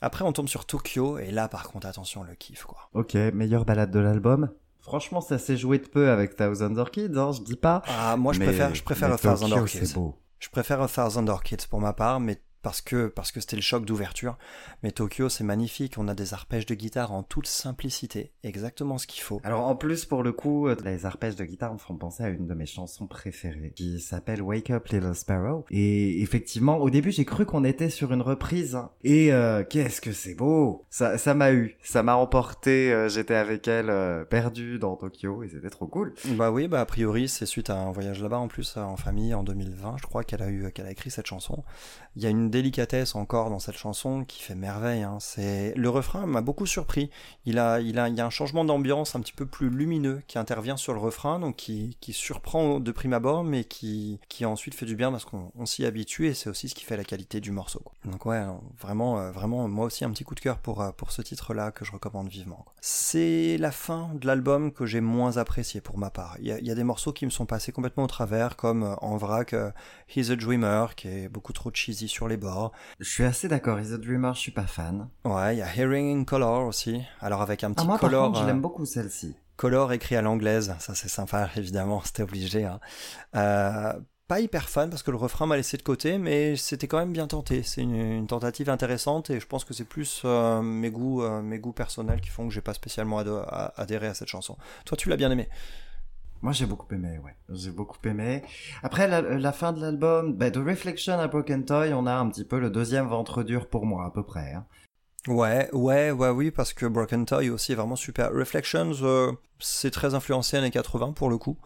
après, 0.00 0.24
on 0.24 0.32
tombe 0.32 0.48
sur 0.48 0.64
Tokyo 0.66 1.18
et 1.18 1.30
là, 1.30 1.48
par 1.48 1.68
contre, 1.68 1.86
attention, 1.86 2.22
le 2.22 2.34
kiff 2.34 2.64
quoi. 2.64 2.88
Ok, 2.94 3.14
meilleure 3.14 3.64
balade 3.64 3.90
de 3.90 3.98
l'album. 3.98 4.50
Franchement, 4.80 5.20
ça 5.20 5.36
s'est 5.38 5.56
joué 5.56 5.78
de 5.78 5.86
peu 5.88 6.10
avec 6.10 6.36
Thousand 6.36 6.76
Orchids, 6.76 7.08
hein, 7.16 7.32
je 7.32 7.40
dis 7.42 7.56
pas. 7.56 7.82
Ah, 7.88 8.16
moi 8.16 8.32
je 8.32 8.38
Mais- 8.38 8.44
préfère, 8.46 8.72
je 8.74 8.82
préfère 8.84 9.18
Thousand 9.18 9.50
Orchids. 9.50 9.84
C'est 9.84 9.94
beau. 9.94 10.16
Je 10.38 10.48
préfère 10.48 10.80
A 10.80 10.88
Thousand 10.88 11.26
Orchids 11.28 11.66
pour 11.68 11.80
ma 11.80 11.92
part, 11.92 12.20
mais 12.20 12.42
parce 12.66 12.80
que 12.80 13.06
parce 13.06 13.30
que 13.30 13.38
c'était 13.38 13.54
le 13.54 13.62
choc 13.62 13.84
d'ouverture. 13.84 14.36
Mais 14.82 14.90
Tokyo, 14.90 15.28
c'est 15.28 15.44
magnifique. 15.44 15.94
On 15.98 16.08
a 16.08 16.14
des 16.14 16.34
arpèges 16.34 16.66
de 16.66 16.74
guitare 16.74 17.12
en 17.12 17.22
toute 17.22 17.46
simplicité, 17.46 18.32
exactement 18.42 18.98
ce 18.98 19.06
qu'il 19.06 19.22
faut. 19.22 19.40
Alors 19.44 19.68
en 19.68 19.76
plus 19.76 20.04
pour 20.04 20.24
le 20.24 20.32
coup, 20.32 20.66
euh, 20.66 20.74
les 20.84 21.06
arpèges 21.06 21.36
de 21.36 21.44
guitare 21.44 21.72
me 21.74 21.78
font 21.78 21.94
penser 21.96 22.24
à 22.24 22.28
une 22.28 22.48
de 22.48 22.54
mes 22.54 22.66
chansons 22.66 23.06
préférées 23.06 23.72
qui 23.76 24.00
s'appelle 24.00 24.42
Wake 24.42 24.70
Up 24.70 24.88
Little 24.88 25.14
Sparrow. 25.14 25.64
Et 25.70 26.20
effectivement, 26.22 26.78
au 26.78 26.90
début 26.90 27.12
j'ai 27.12 27.24
cru 27.24 27.46
qu'on 27.46 27.62
était 27.62 27.88
sur 27.88 28.12
une 28.12 28.20
reprise. 28.22 28.74
hein. 28.74 28.90
Et 29.04 29.32
euh, 29.32 29.62
qu'est-ce 29.62 30.00
que 30.00 30.10
c'est 30.10 30.34
beau 30.34 30.84
Ça 30.90 31.18
ça 31.18 31.34
m'a 31.34 31.52
eu, 31.52 31.76
ça 31.84 32.02
m'a 32.02 32.16
emporté. 32.16 32.92
euh, 32.92 33.08
J'étais 33.08 33.36
avec 33.36 33.68
elle 33.68 33.90
euh, 33.90 34.24
perdue 34.24 34.80
dans 34.80 34.96
Tokyo 34.96 35.44
et 35.44 35.48
c'était 35.48 35.70
trop 35.70 35.86
cool. 35.86 36.14
Bah 36.36 36.50
oui, 36.50 36.66
bah 36.66 36.80
a 36.80 36.84
priori, 36.86 37.28
c'est 37.28 37.46
suite 37.46 37.70
à 37.70 37.76
un 37.78 37.92
voyage 37.92 38.20
là-bas 38.20 38.38
en 38.38 38.48
plus 38.48 38.76
en 38.76 38.96
famille 38.96 39.34
en 39.34 39.44
2020, 39.44 39.98
je 39.98 40.06
crois 40.06 40.24
qu'elle 40.24 40.42
a 40.42 40.48
eu 40.48 40.72
qu'elle 40.72 40.86
a 40.86 40.90
écrit 40.90 41.12
cette 41.12 41.26
chanson. 41.26 41.62
Il 42.16 42.22
y 42.22 42.26
a 42.26 42.30
une 42.30 42.48
délicatesse 42.48 43.14
encore 43.14 43.50
dans 43.50 43.58
cette 43.58 43.76
chanson 43.76 44.24
qui 44.24 44.42
fait 44.42 44.54
merveille. 44.54 45.02
Hein. 45.02 45.18
C'est 45.20 45.74
le 45.76 45.90
refrain 45.90 46.26
m'a 46.26 46.40
beaucoup 46.40 46.64
surpris. 46.64 47.10
Il 47.44 47.58
a, 47.58 47.80
il 47.80 47.98
a, 47.98 48.08
il 48.08 48.14
y 48.14 48.20
a 48.22 48.26
un 48.26 48.30
changement 48.30 48.64
d'ambiance 48.64 49.14
un 49.14 49.20
petit 49.20 49.34
peu 49.34 49.44
plus 49.44 49.68
lumineux 49.68 50.22
qui 50.26 50.38
intervient 50.38 50.78
sur 50.78 50.94
le 50.94 50.98
refrain, 50.98 51.38
donc 51.38 51.56
qui, 51.56 51.98
qui 52.00 52.14
surprend 52.14 52.80
de 52.80 52.90
prime 52.90 53.12
abord, 53.12 53.44
mais 53.44 53.64
qui, 53.64 54.18
qui 54.30 54.46
ensuite 54.46 54.74
fait 54.74 54.86
du 54.86 54.96
bien 54.96 55.10
parce 55.10 55.26
qu'on 55.26 55.52
on 55.58 55.66
s'y 55.66 55.84
habitue 55.84 56.26
et 56.28 56.34
c'est 56.34 56.48
aussi 56.48 56.70
ce 56.70 56.74
qui 56.74 56.84
fait 56.84 56.96
la 56.96 57.04
qualité 57.04 57.40
du 57.42 57.50
morceau. 57.50 57.82
Donc 58.06 58.24
ouais, 58.24 58.42
non, 58.44 58.62
vraiment, 58.80 59.18
euh, 59.18 59.30
vraiment, 59.30 59.68
moi 59.68 59.84
aussi 59.84 60.04
un 60.04 60.10
petit 60.10 60.24
coup 60.24 60.34
de 60.34 60.40
cœur 60.40 60.56
pour 60.58 60.80
euh, 60.80 60.92
pour 60.92 61.12
ce 61.12 61.20
titre-là 61.20 61.70
que 61.70 61.84
je 61.84 61.92
recommande 61.92 62.28
vivement. 62.28 62.64
C'est 62.80 63.58
la 63.58 63.72
fin 63.72 64.10
de 64.14 64.26
l'album 64.26 64.72
que 64.72 64.86
j'ai 64.86 65.02
moins 65.02 65.36
apprécié 65.36 65.82
pour 65.82 65.98
ma 65.98 66.08
part. 66.08 66.36
Il 66.40 66.46
y, 66.46 66.70
a, 66.70 66.74
des 66.74 66.84
morceaux 66.84 67.12
qui 67.12 67.26
me 67.26 67.30
sont 67.30 67.46
passés 67.46 67.72
complètement 67.72 68.04
au 68.04 68.08
travers, 68.08 68.56
comme 68.56 68.84
euh, 68.84 68.94
en 69.02 69.18
vrac 69.18 69.54
He's 70.14 70.30
a 70.30 70.36
Dreamer, 70.36 70.94
qui 70.94 71.08
est 71.08 71.28
beaucoup 71.28 71.52
trop 71.52 71.70
cheesy 71.72 72.05
sur 72.08 72.28
les 72.28 72.36
bords. 72.36 72.72
Je 73.00 73.08
suis 73.08 73.24
assez 73.24 73.48
d'accord. 73.48 73.78
Is 73.80 73.92
a 73.92 73.98
Dreamer, 73.98 74.34
je 74.34 74.40
suis 74.40 74.52
pas 74.52 74.66
fan. 74.66 75.08
Ouais, 75.24 75.56
il 75.56 75.58
y 75.58 75.62
a 75.62 75.74
Hearing 75.76 76.20
in 76.20 76.24
Color 76.24 76.66
aussi. 76.66 77.02
Alors 77.20 77.42
avec 77.42 77.64
un 77.64 77.72
Ah 77.72 77.74
petit 77.74 77.86
moi 77.86 77.98
par 77.98 78.10
color, 78.10 78.26
contre, 78.26 78.38
je 78.40 78.44
euh, 78.44 78.46
l'aime 78.46 78.60
beaucoup 78.60 78.84
celle-ci. 78.86 79.34
color 79.56 79.92
écrit 79.92 80.16
à 80.16 80.22
l'anglaise, 80.22 80.74
ça 80.78 80.94
c'est 80.94 81.08
sympa 81.08 81.48
évidemment, 81.56 82.00
c'était 82.04 82.22
obligé. 82.22 82.64
hein. 82.64 82.80
Euh, 83.34 83.92
pas 84.28 84.40
hyper 84.40 84.68
fan 84.68 84.90
parce 84.90 85.04
que 85.04 85.12
le 85.12 85.16
refrain 85.16 85.46
m'a 85.46 85.56
laissé 85.56 85.76
de 85.76 85.82
côté, 85.84 86.18
mais 86.18 86.56
c'était 86.56 86.88
quand 86.88 86.98
même 86.98 87.12
bien 87.12 87.28
tenté. 87.28 87.62
C'est 87.62 87.80
une, 87.82 87.94
une 87.94 88.26
tentative 88.26 88.68
intéressante 88.70 89.30
et 89.30 89.38
je 89.38 89.46
pense 89.46 89.64
que 89.64 89.72
c'est 89.72 89.84
plus 89.84 90.22
euh, 90.24 90.62
mes 90.62 90.90
goûts, 90.90 91.22
euh, 91.22 91.42
mes 91.42 91.60
goûts 91.60 91.72
personnels 91.72 92.20
qui 92.20 92.30
font 92.30 92.48
que 92.48 92.52
j'ai 92.52 92.60
pas 92.60 92.74
spécialement 92.74 93.18
adhéré 93.76 94.08
à 94.08 94.14
cette 94.14 94.26
chanson. 94.26 94.56
Toi, 94.84 94.96
tu 94.96 95.08
l'as 95.08 95.16
bien 95.16 95.30
aimé. 95.30 95.48
Moi, 96.42 96.52
j'ai 96.52 96.66
beaucoup 96.66 96.92
aimé, 96.94 97.18
ouais. 97.24 97.34
J'ai 97.50 97.70
beaucoup 97.70 97.96
aimé. 98.04 98.42
Après, 98.82 99.08
la, 99.08 99.20
la 99.20 99.52
fin 99.52 99.72
de 99.72 99.80
l'album, 99.80 100.34
bah, 100.34 100.50
de 100.50 100.60
Reflection 100.60 101.18
à 101.18 101.26
Broken 101.28 101.64
Toy, 101.64 101.92
on 101.94 102.06
a 102.06 102.14
un 102.14 102.28
petit 102.28 102.44
peu 102.44 102.58
le 102.60 102.70
deuxième 102.70 103.06
ventre 103.06 103.42
dur 103.42 103.68
pour 103.68 103.86
moi, 103.86 104.04
à 104.06 104.10
peu 104.10 104.22
près. 104.22 104.52
hein. 104.52 104.64
Ouais, 105.28 105.68
ouais, 105.72 106.12
ouais, 106.12 106.28
oui, 106.28 106.50
parce 106.52 106.72
que 106.72 106.86
Broken 106.86 107.26
Toy 107.26 107.50
aussi 107.50 107.72
est 107.72 107.74
vraiment 107.74 107.96
super. 107.96 108.32
Reflections, 108.32 108.92
euh, 109.02 109.32
c'est 109.58 109.90
très 109.90 110.14
influencé 110.14 110.56
années 110.56 110.70
80 110.70 111.12
pour 111.12 111.28
le 111.28 111.36
coup. 111.38 111.56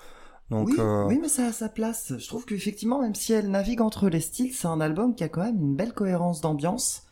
Donc, 0.51 0.69
oui, 0.69 0.77
euh, 0.79 1.05
oui, 1.07 1.19
mais 1.21 1.29
ça 1.29 1.47
a 1.47 1.53
sa 1.53 1.69
place. 1.69 2.15
Je 2.19 2.27
trouve 2.27 2.47
qu'effectivement, 2.47 3.03
même 3.03 3.15
si 3.15 3.33
elle 3.35 3.51
navigue 3.51 3.83
entre 3.83 4.09
les 4.09 4.21
styles, 4.21 4.55
c'est 4.55 4.67
un 4.67 4.81
album 4.81 5.15
qui 5.15 5.25
a 5.25 5.29
quand 5.29 5.45
même 5.45 5.61
une 5.61 5.77
belle 5.77 5.93
cohérence 5.93 6.41
d'ambiance. 6.41 7.03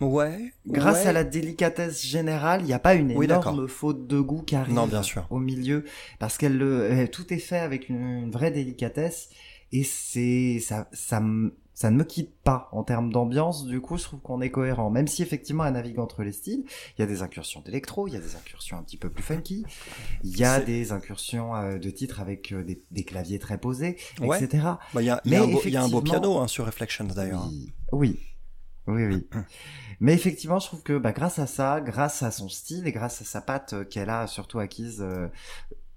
Ouais. 0.00 0.52
Grâce 0.66 1.02
ouais. 1.04 1.08
à 1.08 1.12
la 1.12 1.24
délicatesse 1.24 2.04
générale, 2.04 2.60
il 2.62 2.66
n'y 2.66 2.72
a 2.72 2.78
pas 2.78 2.94
une 2.94 3.12
Oui, 3.16 3.24
énorme 3.26 3.68
faute 3.68 4.06
de 4.06 4.20
goût 4.20 4.42
qui 4.42 4.56
arrive 4.56 4.74
Non, 4.74 4.86
bien 4.86 5.02
sûr. 5.02 5.26
au 5.30 5.38
milieu, 5.38 5.84
parce 6.18 6.38
qu'elle 6.38 6.56
le, 6.58 7.06
tout 7.08 7.32
est 7.32 7.38
fait 7.38 7.58
avec 7.58 7.88
une, 7.88 7.96
une 8.24 8.30
vraie 8.30 8.50
délicatesse, 8.50 9.28
et 9.72 9.84
c'est 9.84 10.60
ça, 10.60 10.88
ça, 10.92 11.22
ça 11.74 11.90
ne 11.90 11.96
me 11.96 12.04
quitte 12.04 12.34
pas 12.42 12.68
en 12.72 12.82
termes 12.84 13.12
d'ambiance. 13.12 13.66
Du 13.66 13.80
coup, 13.82 13.98
je 13.98 14.02
trouve 14.04 14.20
qu'on 14.20 14.40
est 14.40 14.50
cohérent, 14.50 14.88
même 14.90 15.06
si 15.06 15.22
effectivement 15.22 15.64
elle 15.66 15.74
navigue 15.74 15.98
entre 15.98 16.22
les 16.22 16.32
styles. 16.32 16.64
Il 16.96 17.00
y 17.00 17.04
a 17.04 17.06
des 17.06 17.20
incursions 17.20 17.60
d'électro, 17.60 18.08
il 18.08 18.14
y 18.14 18.16
a 18.16 18.20
des 18.20 18.34
incursions 18.34 18.78
un 18.78 18.82
petit 18.82 18.96
peu 18.96 19.10
plus 19.10 19.22
funky, 19.22 19.64
il 20.24 20.36
y 20.38 20.42
a 20.44 20.58
des 20.60 20.90
incursions 20.92 21.54
euh, 21.54 21.78
de 21.78 21.90
titres 21.90 22.20
avec 22.20 22.50
euh, 22.52 22.64
des, 22.64 22.82
des 22.90 23.04
claviers 23.04 23.38
très 23.38 23.58
posés, 23.58 23.96
Ouais. 24.20 24.42
etc. 24.42 24.64
Bah, 24.94 25.02
y, 25.02 25.10
a, 25.10 25.20
Mais 25.26 25.36
il 25.66 25.70
y 25.72 25.76
a 25.76 25.82
un 25.84 25.88
beau 25.88 26.00
piano 26.00 26.38
hein, 26.38 26.48
sur 26.48 26.64
Reflections 26.64 27.04
d'ailleurs. 27.04 27.46
Oui, 27.50 27.72
oui, 27.92 28.20
oui, 28.88 29.04
oui. 29.06 29.28
Mais 30.00 30.14
effectivement, 30.14 30.58
je 30.58 30.66
trouve 30.66 30.82
que 30.82 30.96
bah, 30.96 31.12
grâce 31.12 31.38
à 31.38 31.46
ça, 31.46 31.80
grâce 31.80 32.22
à 32.22 32.30
son 32.30 32.48
style 32.48 32.86
et 32.86 32.92
grâce 32.92 33.20
à 33.20 33.24
sa 33.24 33.40
patte 33.40 33.72
euh, 33.72 33.84
qu'elle 33.84 34.10
a 34.10 34.26
surtout 34.26 34.58
acquise 34.58 35.00
euh, 35.02 35.28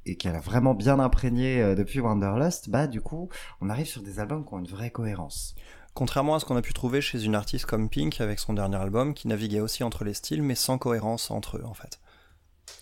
et 0.06 0.18
qu'elle 0.18 0.36
a 0.36 0.40
vraiment 0.40 0.74
bien 0.74 1.00
imprégnée 1.00 1.62
euh, 1.62 1.76
depuis 1.76 2.00
Wanderlust, 2.00 2.70
bah 2.70 2.88
du 2.88 3.02
coup, 3.02 3.30
on 3.62 3.70
arrive 3.70 3.86
sur 3.86 4.02
des 4.02 4.20
albums 4.20 4.46
qui 4.46 4.54
ont 4.54 4.60
une 4.60 4.68
vraie 4.68 4.90
cohérence. 4.90 5.56
Contrairement 5.94 6.36
à 6.36 6.40
ce 6.40 6.46
qu'on 6.46 6.56
a 6.56 6.62
pu 6.62 6.74
trouver 6.74 7.02
chez 7.02 7.24
une 7.24 7.36
artiste 7.36 7.66
comme 7.66 7.90
Pink 7.90 8.22
avec 8.22 8.40
son 8.40 8.54
dernier 8.54 8.78
album, 8.78 9.14
qui 9.14 9.28
naviguait 9.28 9.60
aussi 9.60 9.84
entre 9.84 10.04
les 10.04 10.14
styles, 10.14 10.42
mais 10.42 10.56
sans 10.56 10.78
cohérence 10.78 11.30
entre 11.30 11.58
eux 11.58 11.66
en 11.66 11.74
fait. 11.74 12.00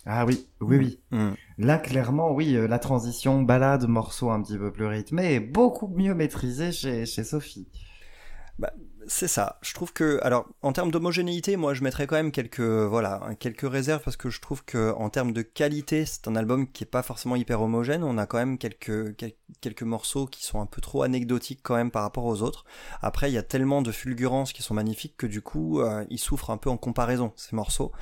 Ah 0.06 0.24
oui, 0.24 0.46
oui, 0.60 0.76
oui. 0.76 1.00
Mm. 1.10 1.32
Là, 1.58 1.78
clairement, 1.78 2.30
oui, 2.30 2.52
la 2.52 2.78
transition 2.78 3.42
balade, 3.42 3.88
morceau 3.88 4.30
un 4.30 4.40
petit 4.40 4.56
peu 4.56 4.72
plus 4.72 4.86
rythmé 4.86 5.34
est 5.34 5.40
beaucoup 5.40 5.88
mieux 5.88 6.14
maîtrisée 6.14 6.70
chez, 6.70 7.04
chez 7.04 7.24
Sophie. 7.24 7.66
C'est 9.06 9.28
ça. 9.28 9.58
Je 9.62 9.72
trouve 9.72 9.94
que, 9.94 10.18
alors, 10.22 10.46
en 10.60 10.72
termes 10.72 10.90
d'homogénéité, 10.90 11.56
moi, 11.56 11.72
je 11.72 11.82
mettrais 11.82 12.06
quand 12.06 12.16
même 12.16 12.32
quelques, 12.32 12.60
voilà, 12.60 13.30
quelques 13.38 13.68
réserves 13.70 14.02
parce 14.02 14.18
que 14.18 14.28
je 14.28 14.40
trouve 14.40 14.62
que, 14.64 14.92
en 14.92 15.08
termes 15.08 15.32
de 15.32 15.40
qualité, 15.40 16.04
c'est 16.04 16.28
un 16.28 16.36
album 16.36 16.70
qui 16.70 16.84
est 16.84 16.86
pas 16.86 17.02
forcément 17.02 17.34
hyper 17.34 17.62
homogène. 17.62 18.04
On 18.04 18.18
a 18.18 18.26
quand 18.26 18.36
même 18.36 18.58
quelques, 18.58 19.16
quel- 19.16 19.32
quelques 19.62 19.84
morceaux 19.84 20.26
qui 20.26 20.44
sont 20.44 20.60
un 20.60 20.66
peu 20.66 20.82
trop 20.82 21.02
anecdotiques 21.02 21.60
quand 21.62 21.76
même 21.76 21.90
par 21.90 22.02
rapport 22.02 22.26
aux 22.26 22.42
autres. 22.42 22.64
Après, 23.00 23.30
il 23.30 23.34
y 23.34 23.38
a 23.38 23.42
tellement 23.42 23.80
de 23.80 23.90
fulgurances 23.90 24.52
qui 24.52 24.62
sont 24.62 24.74
magnifiques 24.74 25.16
que 25.16 25.26
du 25.26 25.40
coup, 25.40 25.80
euh, 25.80 26.04
ils 26.10 26.18
souffrent 26.18 26.50
un 26.50 26.58
peu 26.58 26.68
en 26.68 26.76
comparaison 26.76 27.32
ces 27.36 27.56
morceaux. 27.56 27.92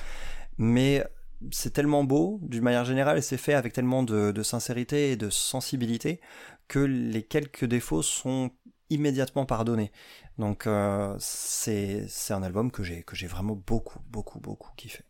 Mais 0.57 1.05
c'est 1.51 1.71
tellement 1.71 2.03
beau 2.03 2.39
d'une 2.43 2.63
manière 2.63 2.83
générale 2.83 3.17
et 3.17 3.21
c'est 3.21 3.37
fait 3.37 3.53
avec 3.53 3.71
tellement 3.71 4.03
de 4.03 4.43
sincérité 4.43 5.11
et 5.11 5.15
de 5.15 5.29
sensibilité 5.29 6.19
que 6.67 6.79
les 6.79 7.23
quelques 7.23 7.65
défauts 7.65 8.01
sont 8.01 8.51
immédiatement 8.89 9.45
pardonnés. 9.45 9.91
Donc 10.37 10.67
euh, 10.67 11.15
c'est 11.19 12.07
un 12.31 12.43
album 12.43 12.71
que 12.71 12.83
j'ai 12.83 13.03
que 13.03 13.15
j'ai 13.15 13.27
vraiment 13.27 13.55
beaucoup 13.55 13.99
beaucoup 14.11 14.39
beaucoup 14.39 14.71
kiffé. 14.75 15.03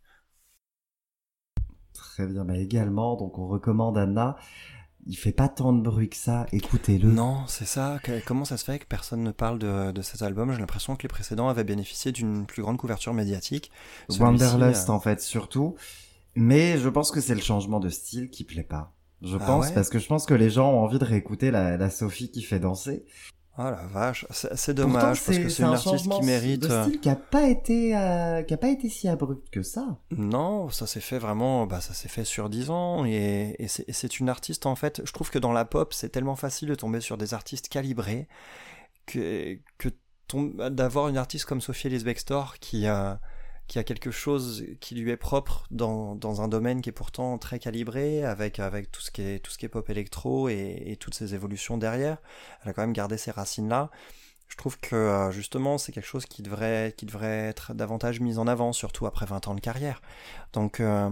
Très 1.93 2.25
bien, 2.25 2.45
mais 2.45 2.61
également, 2.63 3.15
donc 3.15 3.37
on 3.37 3.47
recommande 3.47 3.95
Anna. 3.97 4.37
Il 5.07 5.17
fait 5.17 5.31
pas 5.33 5.49
tant 5.49 5.73
de 5.73 5.81
bruit 5.81 6.09
que 6.09 6.15
ça, 6.17 6.45
écoutez-le. 6.51 7.09
Non, 7.09 7.45
c'est 7.47 7.65
ça. 7.65 7.99
Comment 8.25 8.45
ça 8.45 8.57
se 8.57 8.65
fait 8.65 8.79
que 8.79 8.85
personne 8.85 9.23
ne 9.23 9.31
parle 9.31 9.57
de, 9.59 9.91
de 9.91 10.01
cet 10.01 10.21
album? 10.21 10.51
J'ai 10.51 10.59
l'impression 10.59 10.95
que 10.95 11.03
les 11.03 11.07
précédents 11.07 11.47
avaient 11.49 11.63
bénéficié 11.63 12.11
d'une 12.11 12.45
plus 12.45 12.61
grande 12.61 12.77
couverture 12.77 13.13
médiatique. 13.13 13.71
Wanderlust 14.09 14.89
euh, 14.89 14.93
en 14.93 14.99
fait 14.99 15.21
surtout. 15.21 15.75
Mais 16.35 16.77
je 16.79 16.89
pense 16.89 17.11
que 17.11 17.21
c'est 17.21 17.35
le 17.35 17.41
changement 17.41 17.79
de 17.79 17.89
style 17.89 18.29
qui 18.29 18.43
plaît 18.43 18.63
pas. 18.63 18.93
Je 19.21 19.37
Ah 19.37 19.45
pense 19.45 19.65
ouais? 19.65 19.73
parce 19.73 19.89
que 19.89 19.99
je 19.99 20.07
pense 20.07 20.25
que 20.25 20.33
les 20.33 20.49
gens 20.49 20.71
ont 20.71 20.79
envie 20.83 20.99
de 20.99 21.05
réécouter 21.05 21.51
la, 21.51 21.77
la 21.77 21.89
Sophie 21.89 22.31
qui 22.31 22.41
fait 22.43 22.59
danser. 22.59 23.05
Ah 23.61 23.71
la 23.71 23.87
vache, 23.87 24.25
c'est 24.29 24.47
Pourtant, 24.73 24.73
dommage 24.73 25.21
parce 25.21 25.37
que 25.37 25.49
c'est 25.49 25.63
une 25.63 25.69
un 25.69 25.73
artiste 25.73 26.09
qui 26.09 26.21
mérite. 26.21 26.61
de 26.61 26.69
euh, 26.69 26.85
style 26.85 26.99
qui 27.01 27.09
a 27.09 27.15
pas 27.17 27.45
été 27.49 27.93
euh, 27.93 28.41
qui 28.41 28.53
a 28.53 28.57
pas 28.57 28.69
été 28.69 28.87
si 28.87 29.09
abrupt 29.09 29.49
que 29.49 29.63
ça. 29.63 29.97
Non, 30.11 30.69
ça 30.69 30.87
s'est 30.87 31.01
fait 31.01 31.19
vraiment, 31.19 31.67
bah 31.67 31.81
ça 31.81 31.93
s'est 31.93 32.07
fait 32.07 32.23
sur 32.23 32.49
10 32.49 32.69
ans 32.69 33.03
et, 33.03 33.57
et 33.59 33.67
c'est 33.67 34.19
une 34.21 34.29
artiste 34.29 34.65
en 34.65 34.75
fait. 34.75 35.01
Je 35.03 35.11
trouve 35.11 35.29
que 35.29 35.39
dans 35.39 35.51
la 35.51 35.65
pop, 35.65 35.93
c'est 35.93 36.07
tellement 36.07 36.37
facile 36.37 36.69
de 36.69 36.75
tomber 36.75 37.01
sur 37.01 37.17
des 37.17 37.33
artistes 37.33 37.67
calibrés 37.67 38.29
que, 39.05 39.59
que 39.77 39.89
d'avoir 40.69 41.09
une 41.09 41.17
artiste 41.17 41.43
comme 41.43 41.59
Sophie 41.59 41.87
Elise 41.87 42.05
Bextor 42.05 42.59
qui 42.59 42.87
a, 42.87 43.19
qui 43.69 43.77
a 43.77 43.83
quelque 43.83 44.09
chose 44.09 44.65
qui 44.81 44.95
lui 44.95 45.11
est 45.11 45.17
propre 45.17 45.67
dans, 45.69 46.15
dans 46.15 46.41
un 46.41 46.47
domaine 46.47 46.81
qui 46.81 46.89
est 46.89 46.91
pourtant 46.91 47.37
très 47.37 47.59
calibré 47.59 48.25
avec, 48.25 48.59
avec 48.59 48.91
tout, 48.91 48.99
ce 48.99 49.11
qui 49.11 49.21
est, 49.21 49.39
tout 49.39 49.51
ce 49.51 49.59
qui 49.59 49.65
est 49.65 49.69
pop 49.69 49.87
électro 49.91 50.49
et, 50.49 50.97
toutes 50.99 51.13
ces 51.13 51.35
évolutions 51.35 51.77
derrière. 51.77 52.17
Elle 52.63 52.71
a 52.71 52.73
quand 52.73 52.81
même 52.81 52.93
gardé 52.93 53.15
ses 53.15 53.29
racines 53.29 53.69
là. 53.69 53.91
Je 54.47 54.57
trouve 54.57 54.79
que 54.79 54.95
euh, 54.95 55.29
justement 55.29 55.77
c'est 55.77 55.91
quelque 55.91 56.07
chose 56.07 56.25
qui 56.25 56.41
devrait, 56.41 56.95
qui 56.97 57.05
devrait 57.05 57.47
être 57.47 57.75
davantage 57.75 58.19
mis 58.19 58.39
en 58.39 58.47
avant, 58.47 58.73
surtout 58.73 59.05
après 59.05 59.27
20 59.27 59.47
ans 59.47 59.53
de 59.53 59.61
carrière. 59.61 60.01
Donc 60.51 60.79
euh, 60.79 61.11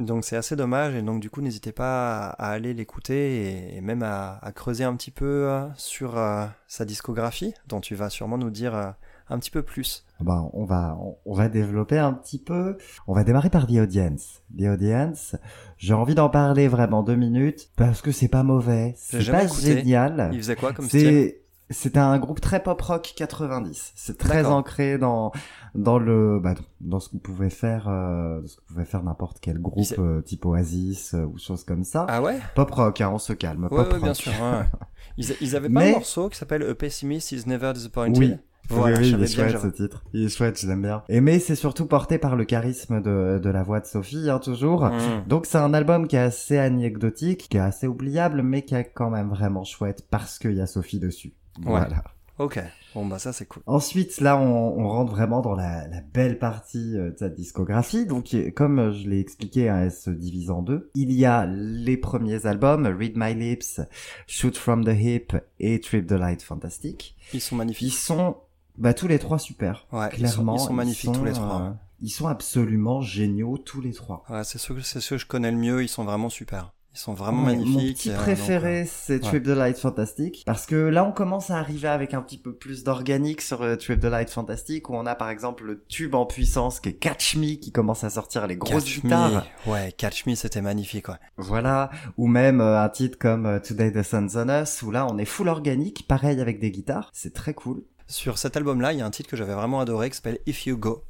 donc 0.00 0.24
c'est 0.24 0.36
assez 0.36 0.56
dommage 0.56 0.96
et 0.96 1.02
donc 1.02 1.20
du 1.20 1.30
coup 1.30 1.42
n'hésitez 1.42 1.70
pas 1.70 2.26
à, 2.26 2.50
aller 2.50 2.74
l'écouter 2.74 3.76
et, 3.76 3.80
même 3.80 4.02
à, 4.02 4.40
creuser 4.52 4.82
un 4.82 4.96
petit 4.96 5.12
peu 5.12 5.48
euh, 5.48 5.68
sur 5.76 6.20
sa 6.66 6.84
discographie 6.84 7.54
dont 7.68 7.80
tu 7.80 7.94
vas 7.94 8.10
sûrement 8.10 8.36
nous 8.36 8.50
dire 8.50 8.96
un 9.28 9.38
petit 9.38 9.50
peu 9.50 9.62
plus. 9.62 10.04
Bah, 10.20 10.48
on 10.52 10.64
va 10.64 10.96
on, 11.00 11.16
on 11.26 11.34
va 11.34 11.48
développer 11.48 11.98
un 11.98 12.12
petit 12.12 12.38
peu. 12.38 12.76
On 13.06 13.12
va 13.14 13.24
démarrer 13.24 13.50
par 13.50 13.66
The 13.66 13.72
Audience. 13.82 14.42
The 14.58 14.62
Audience. 14.64 15.36
J'ai 15.78 15.94
envie 15.94 16.14
d'en 16.14 16.28
parler 16.30 16.68
vraiment 16.68 17.02
deux 17.02 17.16
minutes 17.16 17.70
parce 17.76 18.00
que 18.02 18.12
c'est 18.12 18.28
pas 18.28 18.42
mauvais. 18.42 18.94
C'est 18.96 19.30
pas 19.30 19.44
écouté. 19.44 19.78
génial. 19.78 20.30
Il 20.32 20.38
faisait 20.38 20.56
quoi 20.56 20.72
comme 20.72 20.86
style? 20.86 21.00
C'est 21.00 21.42
c'est 21.68 21.96
un 21.96 22.16
groupe 22.20 22.40
très 22.40 22.62
pop 22.62 22.80
rock 22.80 23.12
90. 23.16 23.92
C'est 23.96 24.16
très 24.16 24.46
ancré 24.46 24.98
dans 24.98 25.32
dans 25.74 25.98
le 25.98 26.38
bah, 26.38 26.54
dans 26.80 27.00
ce 27.00 27.08
qu'on 27.08 27.18
pouvait 27.18 27.50
faire 27.50 27.88
euh, 27.88 28.40
ce 28.46 28.54
que 28.56 28.62
pouvait 28.68 28.84
faire 28.84 29.02
n'importe 29.02 29.38
quel 29.40 29.58
groupe 29.58 29.84
euh, 29.98 30.22
type 30.22 30.46
Oasis 30.46 31.14
euh, 31.14 31.24
ou 31.24 31.36
choses 31.38 31.64
comme 31.64 31.82
ça. 31.82 32.06
Ah 32.08 32.22
ouais? 32.22 32.38
Pop 32.54 32.70
rock, 32.70 33.00
hein, 33.00 33.10
on 33.12 33.18
se 33.18 33.32
calme. 33.32 33.64
Ouais, 33.64 33.68
pop 33.70 33.92
ouais, 33.94 33.98
bien 33.98 34.06
rock. 34.08 34.16
sûr. 34.16 34.32
ouais, 34.40 34.58
ouais. 34.60 34.64
Ils, 35.18 35.34
ils 35.40 35.56
avaient 35.56 35.68
pas 35.68 35.80
Mais- 35.80 35.90
un 35.90 35.94
morceau 35.94 36.28
qui 36.28 36.36
s'appelle 36.38 36.62
A 36.62 36.74
Pessimist 36.74 37.32
is 37.32 37.42
Never 37.48 37.72
Disappointed? 37.72 38.16
Oui. 38.18 38.36
Voilà, 38.68 38.98
oui, 38.98 39.10
il 39.16 39.22
est 39.22 39.26
chouette 39.26 39.58
ce 39.60 39.66
titre. 39.68 40.02
Il 40.12 40.24
est 40.24 40.28
chouette, 40.28 40.60
je 40.60 40.66
l'aime 40.66 40.82
bien. 40.82 41.02
Et 41.08 41.20
mais 41.20 41.38
c'est 41.38 41.54
surtout 41.56 41.86
porté 41.86 42.18
par 42.18 42.36
le 42.36 42.44
charisme 42.44 43.00
de, 43.00 43.38
de 43.42 43.50
la 43.50 43.62
voix 43.62 43.80
de 43.80 43.86
Sophie, 43.86 44.28
hein, 44.30 44.38
toujours. 44.38 44.84
Mmh. 44.86 45.28
Donc 45.28 45.46
c'est 45.46 45.58
un 45.58 45.72
album 45.74 46.08
qui 46.08 46.16
est 46.16 46.20
assez 46.20 46.58
anecdotique, 46.58 47.48
qui 47.48 47.56
est 47.56 47.60
assez 47.60 47.86
oubliable, 47.86 48.42
mais 48.42 48.62
qui 48.62 48.74
est 48.74 48.90
quand 48.94 49.10
même 49.10 49.28
vraiment 49.30 49.64
chouette 49.64 50.06
parce 50.10 50.38
qu'il 50.38 50.54
y 50.54 50.60
a 50.60 50.66
Sophie 50.66 50.98
dessus. 50.98 51.32
Voilà. 51.62 52.02
Ok, 52.38 52.60
bon 52.94 53.06
bah 53.06 53.18
ça 53.18 53.32
c'est 53.32 53.46
cool. 53.46 53.62
Ensuite, 53.64 54.20
là, 54.20 54.36
on, 54.36 54.78
on 54.78 54.88
rentre 54.90 55.10
vraiment 55.10 55.40
dans 55.40 55.54
la, 55.54 55.88
la 55.88 56.02
belle 56.02 56.38
partie 56.38 56.94
euh, 56.98 57.10
de 57.12 57.16
sa 57.16 57.30
discographie. 57.30 58.04
Donc, 58.04 58.36
comme 58.54 58.78
euh, 58.78 58.92
je 58.92 59.08
l'ai 59.08 59.20
expliqué, 59.20 59.70
hein, 59.70 59.84
elle 59.84 59.90
se 59.90 60.10
divise 60.10 60.50
en 60.50 60.60
deux. 60.60 60.90
Il 60.94 61.12
y 61.12 61.24
a 61.24 61.46
les 61.46 61.96
premiers 61.96 62.44
albums, 62.44 62.84
Read 62.86 63.14
My 63.16 63.32
Lips, 63.34 63.80
Shoot 64.26 64.54
From 64.58 64.84
The 64.84 64.92
Hip 65.00 65.28
et 65.60 65.80
Trip 65.80 66.06
the 66.06 66.12
Light 66.12 66.42
Fantastic. 66.42 67.16
Ils 67.32 67.40
sont 67.40 67.54
Ils 67.54 67.58
magnifiques. 67.58 67.94
sont, 67.94 68.36
bah, 68.78 68.94
tous 68.94 69.08
les 69.08 69.18
trois 69.18 69.38
super. 69.38 69.86
Ouais, 69.92 70.08
ils 70.18 70.28
sont- 70.28 70.34
Clairement. 70.42 70.56
ils 70.56 70.60
sont 70.60 70.72
magnifiques 70.72 71.12
tous 71.12 71.24
les 71.24 71.32
trois. 71.32 71.62
euh, 71.62 71.70
ils 72.02 72.10
sont 72.10 72.26
absolument 72.26 73.00
géniaux 73.00 73.58
tous 73.58 73.80
les 73.80 73.92
trois. 73.92 74.24
Ouais, 74.28 74.44
c'est 74.44 74.58
ceux, 74.58 74.74
que- 74.74 74.80
c'est 74.82 75.00
ceux 75.00 75.16
que 75.16 75.22
je 75.22 75.26
connais 75.26 75.50
le 75.50 75.56
mieux, 75.56 75.82
ils 75.82 75.88
sont 75.88 76.04
vraiment 76.04 76.28
super. 76.28 76.72
Ils 76.94 76.98
sont 76.98 77.12
vraiment 77.12 77.42
Ouais, 77.44 77.56
magnifiques. 77.56 77.74
Mon 77.74 77.92
petit 77.92 78.10
euh, 78.10 78.16
préféré, 78.16 78.86
c'est 78.86 79.14
ouais. 79.16 79.20
Trip 79.20 79.42
the 79.42 79.48
Light 79.48 79.76
Fantastic. 79.76 80.42
Parce 80.46 80.64
que 80.64 80.76
là, 80.76 81.04
on 81.04 81.12
commence 81.12 81.50
à 81.50 81.58
arriver 81.58 81.88
avec 81.88 82.14
un 82.14 82.22
petit 82.22 82.38
peu 82.38 82.54
plus 82.54 82.84
d'organique 82.84 83.42
sur 83.42 83.60
euh, 83.60 83.76
Trip 83.76 84.00
the 84.00 84.04
Light 84.06 84.30
Fantastic, 84.30 84.88
où 84.88 84.94
on 84.94 85.04
a 85.04 85.14
par 85.14 85.28
exemple 85.28 85.64
le 85.64 85.84
tube 85.88 86.14
en 86.14 86.24
puissance 86.24 86.80
qui 86.80 86.88
est 86.88 86.94
Catch 86.94 87.36
Me, 87.36 87.56
qui 87.56 87.70
commence 87.70 88.02
à 88.02 88.08
sortir 88.08 88.46
les 88.46 88.56
grosses 88.56 88.84
Catch 88.84 89.02
guitares. 89.02 89.46
Me, 89.66 89.72
ouais, 89.72 89.92
Catch 89.92 90.24
Me, 90.24 90.34
c'était 90.34 90.62
magnifique, 90.62 91.08
ouais. 91.10 91.16
Voilà. 91.36 91.90
Ou 92.16 92.28
même 92.28 92.62
euh, 92.62 92.82
un 92.82 92.88
titre 92.88 93.18
comme 93.18 93.44
euh, 93.44 93.58
Today 93.60 93.92
the 93.92 94.02
Sun's 94.02 94.34
on 94.34 94.48
Us, 94.48 94.80
où 94.80 94.90
là, 94.90 95.06
on 95.10 95.18
est 95.18 95.26
full 95.26 95.48
organique, 95.48 96.08
pareil 96.08 96.40
avec 96.40 96.60
des 96.60 96.70
guitares. 96.70 97.10
C'est 97.12 97.34
très 97.34 97.52
cool. 97.52 97.82
Sur 98.08 98.38
cet 98.38 98.56
album-là, 98.56 98.92
il 98.92 98.98
y 98.98 99.02
a 99.02 99.06
un 99.06 99.10
titre 99.10 99.28
que 99.28 99.36
j'avais 99.36 99.54
vraiment 99.54 99.80
adoré 99.80 100.10
qui 100.10 100.16
s'appelle 100.16 100.38
If 100.46 100.66
You 100.66 100.76
Go, 100.76 101.04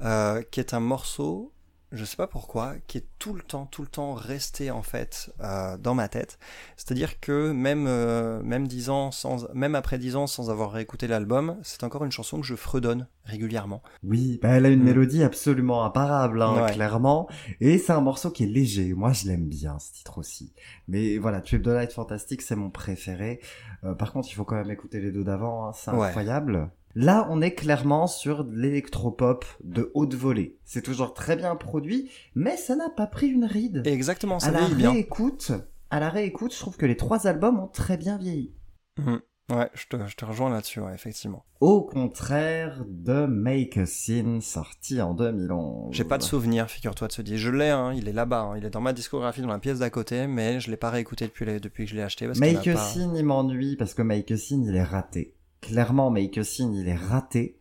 euh, 0.00 0.42
qui 0.50 0.60
est 0.60 0.72
un 0.72 0.80
morceau, 0.80 1.52
je 1.92 2.04
sais 2.04 2.16
pas 2.16 2.26
pourquoi, 2.26 2.74
qui 2.86 2.98
est 2.98 3.06
tout 3.18 3.32
le 3.34 3.40
temps, 3.42 3.66
tout 3.66 3.82
le 3.82 3.88
temps 3.88 4.12
resté 4.14 4.70
en 4.70 4.82
fait 4.82 5.32
euh, 5.40 5.76
dans 5.78 5.94
ma 5.94 6.08
tête. 6.08 6.38
C'est-à-dire 6.76 7.18
que 7.20 7.52
même 7.52 7.86
euh, 7.88 8.42
même 8.42 8.68
dix 8.68 8.90
ans 8.90 9.10
sans, 9.10 9.48
même 9.54 9.74
après 9.74 9.98
dix 9.98 10.14
ans 10.16 10.26
sans 10.26 10.50
avoir 10.50 10.70
réécouté 10.72 11.06
l'album, 11.06 11.56
c'est 11.62 11.84
encore 11.84 12.04
une 12.04 12.12
chanson 12.12 12.40
que 12.40 12.46
je 12.46 12.54
fredonne 12.56 13.06
régulièrement. 13.24 13.82
Oui, 14.02 14.38
bah, 14.42 14.50
elle 14.50 14.66
a 14.66 14.68
une 14.70 14.80
Mm. 14.80 14.84
mélodie 14.84 15.22
absolument 15.22 15.84
imparable, 15.84 16.40
hein, 16.42 16.64
Ouais. 16.64 16.72
clairement. 16.72 17.28
Et 17.60 17.78
c'est 17.78 17.92
un 17.92 18.00
morceau 18.00 18.30
qui 18.30 18.44
est 18.44 18.46
léger. 18.46 18.94
Moi, 18.94 19.12
je 19.12 19.26
l'aime 19.26 19.46
bien, 19.48 19.78
ce 19.78 19.92
titre 19.92 20.18
aussi. 20.18 20.54
Mais 20.88 21.18
voilà, 21.18 21.40
Trip 21.42 21.62
the 21.62 21.66
Light 21.68 21.92
Fantastic, 21.92 22.40
c'est 22.42 22.56
mon 22.56 22.70
préféré. 22.70 23.40
Euh, 23.84 23.94
par 23.94 24.12
contre, 24.12 24.28
il 24.30 24.34
faut 24.34 24.44
quand 24.44 24.56
même 24.56 24.70
écouter 24.70 25.00
les 25.00 25.10
deux 25.12 25.24
d'avant. 25.24 25.66
hein, 25.68 25.72
C'est 25.74 25.90
incroyable. 25.90 26.70
Là, 26.94 27.26
on 27.30 27.40
est 27.42 27.54
clairement 27.54 28.06
sur 28.06 28.44
l'électropop 28.50 29.44
de 29.62 29.90
haute 29.94 30.14
volée. 30.14 30.56
C'est 30.64 30.82
toujours 30.82 31.14
très 31.14 31.36
bien 31.36 31.54
produit, 31.56 32.10
mais 32.34 32.56
ça 32.56 32.76
n'a 32.76 32.90
pas 32.90 33.06
pris 33.06 33.28
une 33.28 33.44
ride. 33.44 33.82
Exactement, 33.86 34.38
ça 34.40 34.48
à 34.48 34.52
la 34.52 34.68
bien. 34.68 34.90
réécoute, 34.92 35.52
à 35.90 36.00
la 36.00 36.08
réécoute, 36.10 36.52
je 36.54 36.58
trouve 36.58 36.76
que 36.76 36.86
les 36.86 36.96
trois 36.96 37.26
albums 37.26 37.58
ont 37.60 37.68
très 37.68 37.96
bien 37.96 38.16
vieilli. 38.18 38.52
Mhm. 38.98 39.20
Ouais, 39.50 39.70
je 39.72 39.86
te, 39.88 39.96
je 40.06 40.14
te 40.14 40.26
rejoins 40.26 40.50
là-dessus, 40.50 40.80
ouais, 40.80 40.92
effectivement. 40.94 41.42
Au 41.60 41.80
contraire 41.82 42.84
de 42.86 43.24
Make 43.24 43.78
a 43.78 43.86
Scene, 43.86 44.42
sorti 44.42 45.00
en 45.00 45.14
2011. 45.14 45.94
J'ai 45.94 46.04
pas 46.04 46.18
de 46.18 46.22
souvenir, 46.22 46.68
figure-toi, 46.68 47.08
de 47.08 47.12
ce 47.14 47.22
disque. 47.22 47.38
Je 47.44 47.50
l'ai, 47.50 47.70
hein, 47.70 47.94
il 47.94 48.08
est 48.08 48.12
là-bas, 48.12 48.40
hein, 48.42 48.56
il 48.58 48.66
est 48.66 48.70
dans 48.70 48.82
ma 48.82 48.92
discographie, 48.92 49.40
dans 49.40 49.48
la 49.48 49.58
pièce 49.58 49.78
d'à 49.78 49.88
côté, 49.88 50.26
mais 50.26 50.60
je 50.60 50.70
l'ai 50.70 50.76
pas 50.76 50.90
réécouté 50.90 51.24
depuis, 51.26 51.46
les- 51.46 51.60
depuis 51.60 51.84
que 51.86 51.90
je 51.90 51.96
l'ai 51.96 52.02
acheté. 52.02 52.26
Parce 52.26 52.38
Make 52.40 52.66
a 52.66 52.74
pas... 52.74 52.78
Scene, 52.84 53.14
il 53.16 53.24
m'ennuie 53.24 53.76
parce 53.76 53.94
que 53.94 54.02
Make 54.02 54.30
a 54.32 54.36
Scene, 54.36 54.64
il 54.64 54.76
est 54.76 54.82
raté. 54.82 55.34
Clairement, 55.60 56.10
Make 56.10 56.38
a 56.38 56.44
Scene, 56.44 56.74
il 56.74 56.88
est 56.88 56.94
raté. 56.94 57.56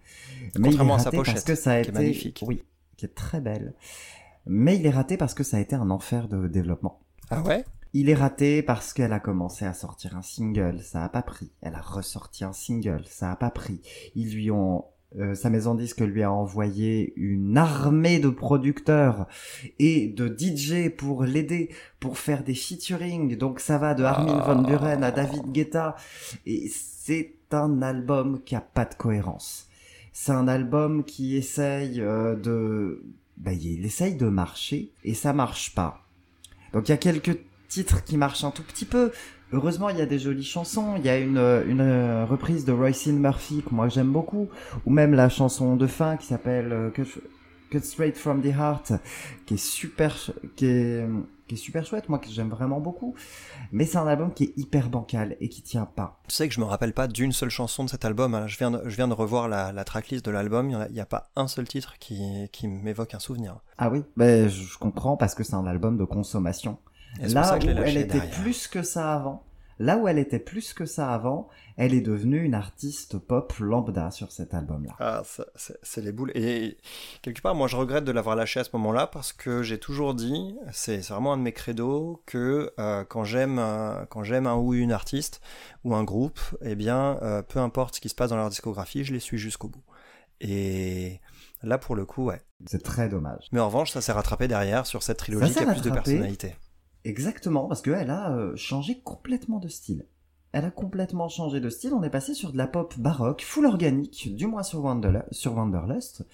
Mais 0.56 0.70
il 0.70 0.76
est 0.76 0.78
Contrairement 0.78 0.96
à 0.96 1.00
sa 1.00 1.06
raté 1.06 1.18
parce 1.18 1.30
pochette, 1.30 1.48
que 1.48 1.56
ça 1.56 1.72
a 1.72 1.82
qui 1.82 1.88
est 1.88 1.90
été... 1.92 2.00
magnifique. 2.00 2.44
Oui, 2.48 2.64
qui 2.96 3.06
est 3.06 3.16
très 3.16 3.42
belle. 3.42 3.74
Mais 4.46 4.78
il 4.78 4.86
est 4.86 4.92
raté 4.92 5.18
parce 5.18 5.34
que 5.34 5.44
ça 5.44 5.58
a 5.58 5.60
été 5.60 5.76
un 5.76 5.90
enfer 5.90 6.28
de 6.28 6.48
développement. 6.48 7.00
Ah 7.30 7.42
ouais? 7.42 7.66
Il 7.94 8.10
est 8.10 8.16
raté 8.16 8.62
parce 8.62 8.94
qu'elle 8.94 9.14
a 9.14 9.20
commencé 9.20 9.66
à 9.66 9.74
sortir 9.74 10.16
un 10.16 10.22
single, 10.22 10.80
ça 10.82 11.04
a 11.04 11.10
pas 11.10 11.22
pris. 11.22 11.52
Elle 11.62 11.76
a 11.76 11.82
ressorti 11.82 12.44
un 12.44 12.54
single, 12.54 13.04
ça 13.08 13.32
a 13.32 13.36
pas 13.36 13.50
pris. 13.50 13.82
Ils 14.16 14.34
lui 14.34 14.52
ont 14.52 14.86
euh, 15.18 15.36
sa 15.36 15.50
maison 15.50 15.74
disque 15.74 16.02
lui 16.02 16.22
a 16.22 16.32
envoyé 16.32 17.14
une 17.16 17.58
armée 17.58 18.20
de 18.20 18.28
producteurs 18.28 19.26
et 19.80 20.10
de 20.10 20.28
DJ 20.28 20.90
pour 20.90 21.24
l'aider 21.24 21.70
pour 22.02 22.18
faire 22.18 22.44
des 22.44 22.54
featuring. 22.54 23.38
Donc 23.38 23.62
ça 23.62 23.78
va 23.78 23.94
de 23.94 24.04
Armin 24.04 24.38
van 24.40 24.62
Buren 24.62 25.04
à 25.04 25.12
David 25.12 25.52
Guetta 25.54 25.96
et 26.46 26.70
c'est 27.08 27.32
un 27.52 27.82
album 27.82 28.42
qui 28.44 28.54
a 28.54 28.60
pas 28.60 28.84
de 28.84 28.94
cohérence. 28.94 29.70
C'est 30.12 30.34
un 30.34 30.50
album 30.50 31.06
qui 31.06 31.38
essaye 31.38 32.02
euh, 32.02 32.36
de 32.36 33.02
bah, 33.38 33.54
il 33.54 33.86
essaye 33.86 34.16
de 34.16 34.26
marcher 34.26 34.92
et 35.06 35.14
ça 35.14 35.32
marche 35.32 35.74
pas. 35.74 36.04
Donc 36.74 36.90
il 36.90 36.92
y 36.92 36.94
a 36.94 36.98
quelques 36.98 37.40
titres 37.70 38.04
qui 38.04 38.18
marchent 38.18 38.44
un 38.44 38.52
tout 38.52 38.64
petit 38.64 38.84
peu. 38.84 39.12
Heureusement, 39.54 39.88
il 39.88 39.98
y 39.98 40.02
a 40.02 40.06
des 40.06 40.20
jolies 40.20 40.44
chansons. 40.44 40.96
Il 40.98 41.06
y 41.06 41.10
a 41.10 41.18
une, 41.18 41.38
euh, 41.38 42.26
reprise 42.26 42.66
de 42.66 42.74
Royce 42.74 43.08
Murphy 43.08 43.64
que 43.64 43.74
moi 43.74 43.88
j'aime 43.88 44.12
beaucoup, 44.12 44.50
ou 44.86 44.92
même 44.92 45.14
la 45.14 45.30
chanson 45.30 45.78
de 45.78 45.88
fin 45.88 46.18
qui 46.18 46.28
s'appelle 46.28 46.74
euh, 46.74 46.90
Cut, 46.90 47.80
Straight 47.80 48.18
from 48.18 48.42
the 48.42 48.48
Heart, 48.48 48.92
qui 49.46 49.54
est 49.54 49.58
super, 49.58 50.14
qui 51.48 51.56
est 51.56 51.58
super 51.58 51.86
chouette, 51.86 52.10
moi 52.10 52.20
que 52.20 52.28
j'aime 52.30 52.50
vraiment 52.50 52.80
beaucoup. 52.80 53.16
Mais 53.72 53.86
c'est 53.86 53.98
un 53.98 54.08
album 54.08 54.34
qui 54.34 54.46
est 54.46 54.54
hyper 54.58 54.90
bancal 54.90 55.36
et 55.40 55.50
qui 55.50 55.62
tient 55.62 55.86
pas. 55.86 56.20
Tu 56.28 56.36
sais 56.36 56.48
que 56.48 56.54
je 56.54 56.60
me 56.60 56.66
rappelle 56.66 56.94
pas 56.94 57.08
d'une 57.08 57.32
seule 57.32 57.50
chanson 57.50 57.84
de 57.84 57.90
cet 57.90 58.06
album. 58.06 58.36
hein. 58.36 58.48
Je 58.48 58.58
viens 58.58 58.72
de, 58.72 58.82
je 58.86 58.96
viens 58.96 59.08
de 59.08 59.14
revoir 59.14 59.48
la, 59.48 59.72
la 59.72 59.84
tracklist 59.84 60.26
de 60.26 60.32
l'album. 60.32 60.70
Il 60.70 60.94
n'y 60.94 61.00
a, 61.00 61.06
pas 61.06 61.30
un 61.36 61.48
seul 61.48 61.68
titre 61.68 61.96
qui, 62.00 62.50
qui 62.52 62.68
m'évoque 62.68 63.14
un 63.16 63.20
souvenir. 63.20 63.60
Ah 63.78 63.90
oui, 63.90 64.04
ben 64.16 64.50
je 64.50 64.78
comprends 64.78 65.18
parce 65.18 65.36
que 65.36 65.44
c'est 65.44 65.56
un 65.56 65.66
album 65.66 65.98
de 65.98 66.04
consommation. 66.06 66.78
Là 67.20 67.58
où 67.58 67.62
elle 67.64 67.98
était 67.98 68.20
derrière. 68.20 68.42
plus 68.42 68.68
que 68.68 68.84
ça 68.84 69.14
avant, 69.16 69.44
là 69.80 69.98
où 69.98 70.08
elle 70.08 70.18
était 70.20 70.40
plus 70.40 70.74
que 70.74 70.86
ça 70.86 71.14
avant, 71.14 71.48
elle 71.76 71.94
est 71.94 72.02
devenue 72.02 72.44
une 72.44 72.54
artiste 72.56 73.18
pop 73.20 73.54
lambda 73.60 74.10
sur 74.12 74.32
cet 74.32 74.54
album-là. 74.54 74.96
Ah, 75.00 75.22
c'est 75.84 76.02
les 76.02 76.12
boules. 76.12 76.32
Et 76.36 76.78
quelque 77.22 77.42
part, 77.42 77.54
moi, 77.56 77.68
je 77.68 77.76
regrette 77.76 78.04
de 78.04 78.12
l'avoir 78.12 78.36
lâché 78.36 78.60
à 78.60 78.64
ce 78.64 78.70
moment-là 78.74 79.08
parce 79.08 79.34
que 79.34 79.62
j'ai 79.64 79.78
toujours 79.80 80.16
dit, 80.16 80.56
c'est 80.72 81.00
vraiment 81.10 81.34
un 81.34 81.38
de 81.38 81.44
mes 81.44 81.54
credos, 81.54 82.22
que 82.26 82.74
euh, 82.80 83.04
quand 83.04 83.24
j'aime 83.24 83.60
un- 83.60 84.06
quand 84.10 84.24
j'aime 84.24 84.48
un 84.48 84.56
ou 84.56 84.74
une 84.74 84.92
artiste 84.92 85.42
ou 85.84 85.96
un 85.96 86.04
groupe, 86.04 86.40
eh 86.62 86.76
bien, 86.76 87.20
euh, 87.22 87.42
peu 87.42 87.60
importe 87.60 87.96
ce 87.96 88.02
qui 88.02 88.10
se 88.10 88.16
passe 88.16 88.30
dans 88.32 88.38
leur 88.38 88.50
discographie, 88.50 89.04
je 89.04 89.14
les 89.14 89.20
suis 89.20 89.38
jusqu'au 89.38 89.68
bout. 89.68 89.84
Et 90.40 91.20
là, 91.64 91.78
pour 91.78 91.96
le 91.96 92.06
coup, 92.06 92.26
ouais. 92.26 92.42
C'est 92.66 92.84
très 92.84 93.10
dommage. 93.10 93.48
Mais 93.52 93.60
en 93.60 93.68
revanche, 93.68 93.92
ça 93.92 94.02
s'est 94.02 94.12
rattrapé 94.12 94.48
derrière 94.48 94.86
sur 94.86 95.04
cette 95.04 95.18
trilogie 95.18 95.54
qui 95.54 95.60
a 95.60 95.66
plus 95.66 95.82
de 95.82 95.90
rattrapé. 95.90 96.12
personnalité. 96.12 96.56
Exactement, 97.08 97.66
parce 97.68 97.82
qu'elle 97.82 98.10
a 98.10 98.32
euh, 98.32 98.56
changé 98.56 99.00
complètement 99.04 99.60
de 99.60 99.68
style. 99.68 100.06
Elle 100.52 100.66
a 100.66 100.72
complètement 100.72 101.30
changé 101.30 101.60
de 101.60 101.70
style. 101.70 101.94
On 101.94 102.04
est 102.04 102.10
passé 102.10 102.34
sur 102.34 102.52
de 102.52 102.58
la 102.58 102.68
pop 102.68 102.94
baroque, 102.98 103.44
full 103.44 103.66
organique, 103.66 104.36
du 104.36 104.48
moins 104.48 104.64
sur, 104.64 104.82
Wanderl- 104.84 105.26
sur 105.32 105.56
Wanderlust. 105.56 106.26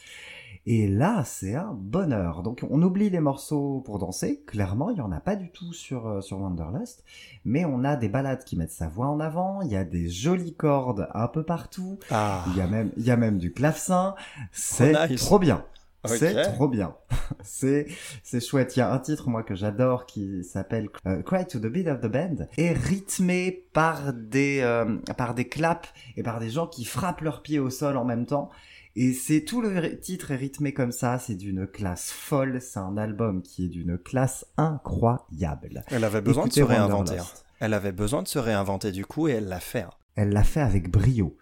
Et 0.65 0.87
là, 0.87 1.23
c'est 1.25 1.55
un 1.55 1.73
bonheur. 1.73 2.41
Donc, 2.41 2.65
on 2.69 2.81
oublie 2.81 3.09
les 3.09 3.19
morceaux 3.19 3.81
pour 3.85 3.99
danser. 3.99 4.41
Clairement, 4.47 4.91
il 4.91 4.97
y 4.97 5.01
en 5.01 5.11
a 5.11 5.19
pas 5.19 5.35
du 5.35 5.51
tout 5.51 5.73
sur 5.73 6.07
euh, 6.07 6.21
sur 6.21 6.39
Wanderlust, 6.39 7.03
mais 7.43 7.65
on 7.65 7.83
a 7.83 7.97
des 7.97 8.07
ballades 8.07 8.45
qui 8.45 8.55
mettent 8.55 8.71
sa 8.71 8.87
voix 8.87 9.07
en 9.07 9.19
avant. 9.19 9.61
Il 9.61 9.71
y 9.71 9.75
a 9.75 9.83
des 9.83 10.07
jolies 10.07 10.53
cordes 10.55 11.09
un 11.13 11.27
peu 11.27 11.43
partout. 11.43 11.99
Ah, 12.11 12.45
Il 12.51 12.55
y 12.57 12.61
a 12.61 12.67
même 12.67 12.91
il 12.95 13.03
y 13.03 13.11
a 13.11 13.17
même 13.17 13.39
du 13.39 13.51
clavecin. 13.51 14.15
C'est 14.53 14.95
Oh, 14.95 15.07
nice. 15.11 15.19
trop 15.19 15.37
bien. 15.37 15.65
C'est 16.05 16.33
trop 16.53 16.67
bien. 16.67 16.95
c'est 17.43 17.87
c'est 18.23 18.39
chouette. 18.43 18.75
Il 18.75 18.79
y 18.79 18.81
a 18.81 18.91
un 18.91 18.99
titre 18.99 19.29
moi 19.29 19.43
que 19.43 19.55
j'adore 19.55 20.05
qui 20.05 20.43
s'appelle 20.43 20.89
euh, 21.07 21.21
Cry 21.23 21.45
to 21.47 21.59
the 21.59 21.67
Beat 21.67 21.87
of 21.87 22.01
the 22.01 22.07
Band 22.07 22.47
et 22.57 22.71
rythmé 22.73 23.65
par 23.73 24.13
des 24.13 24.59
euh, 24.61 24.97
par 25.17 25.33
des 25.33 25.47
claps 25.47 25.89
et 26.17 26.23
par 26.23 26.39
des 26.39 26.49
gens 26.49 26.67
qui 26.67 26.85
frappent 26.85 27.21
leurs 27.21 27.41
pieds 27.41 27.59
au 27.59 27.69
sol 27.69 27.97
en 27.97 28.05
même 28.05 28.25
temps. 28.25 28.49
Et 28.95 29.13
c'est 29.13 29.41
tout 29.41 29.59
le 29.61 29.99
titre 29.99 30.29
est 30.31 30.35
rythmé 30.35 30.71
comme 30.71 30.91
ça, 30.91 31.17
c'est 31.17 31.33
d'une 31.33 31.65
classe 31.65 32.11
folle, 32.11 32.61
c'est 32.61 32.77
un 32.79 32.95
album 32.95 33.41
qui 33.41 33.65
est 33.65 33.69
d'une 33.69 33.97
classe 33.97 34.45
incroyable. 34.57 35.83
elle 35.89 36.03
avait 36.03 36.21
besoin 36.21 36.43
Écoutez 36.45 36.61
de 36.61 36.65
se 36.65 36.69
réinventer. 36.71 37.17
hein. 37.17 37.25
Elle 37.59 37.73
avait 37.73 37.91
besoin 37.91 38.21
de 38.21 38.27
se 38.27 38.39
réinventer 38.39 38.91
du 38.91 39.05
coup 39.05 39.27
et 39.27 39.31
elle 39.31 39.47
l'a 39.47 39.59
fait. 39.59 39.81
hein. 39.81 39.89
Elle 40.15 40.29
l'a 40.29 40.43
fait 40.43 40.61
avec 40.61 40.91
brio. 40.91 41.35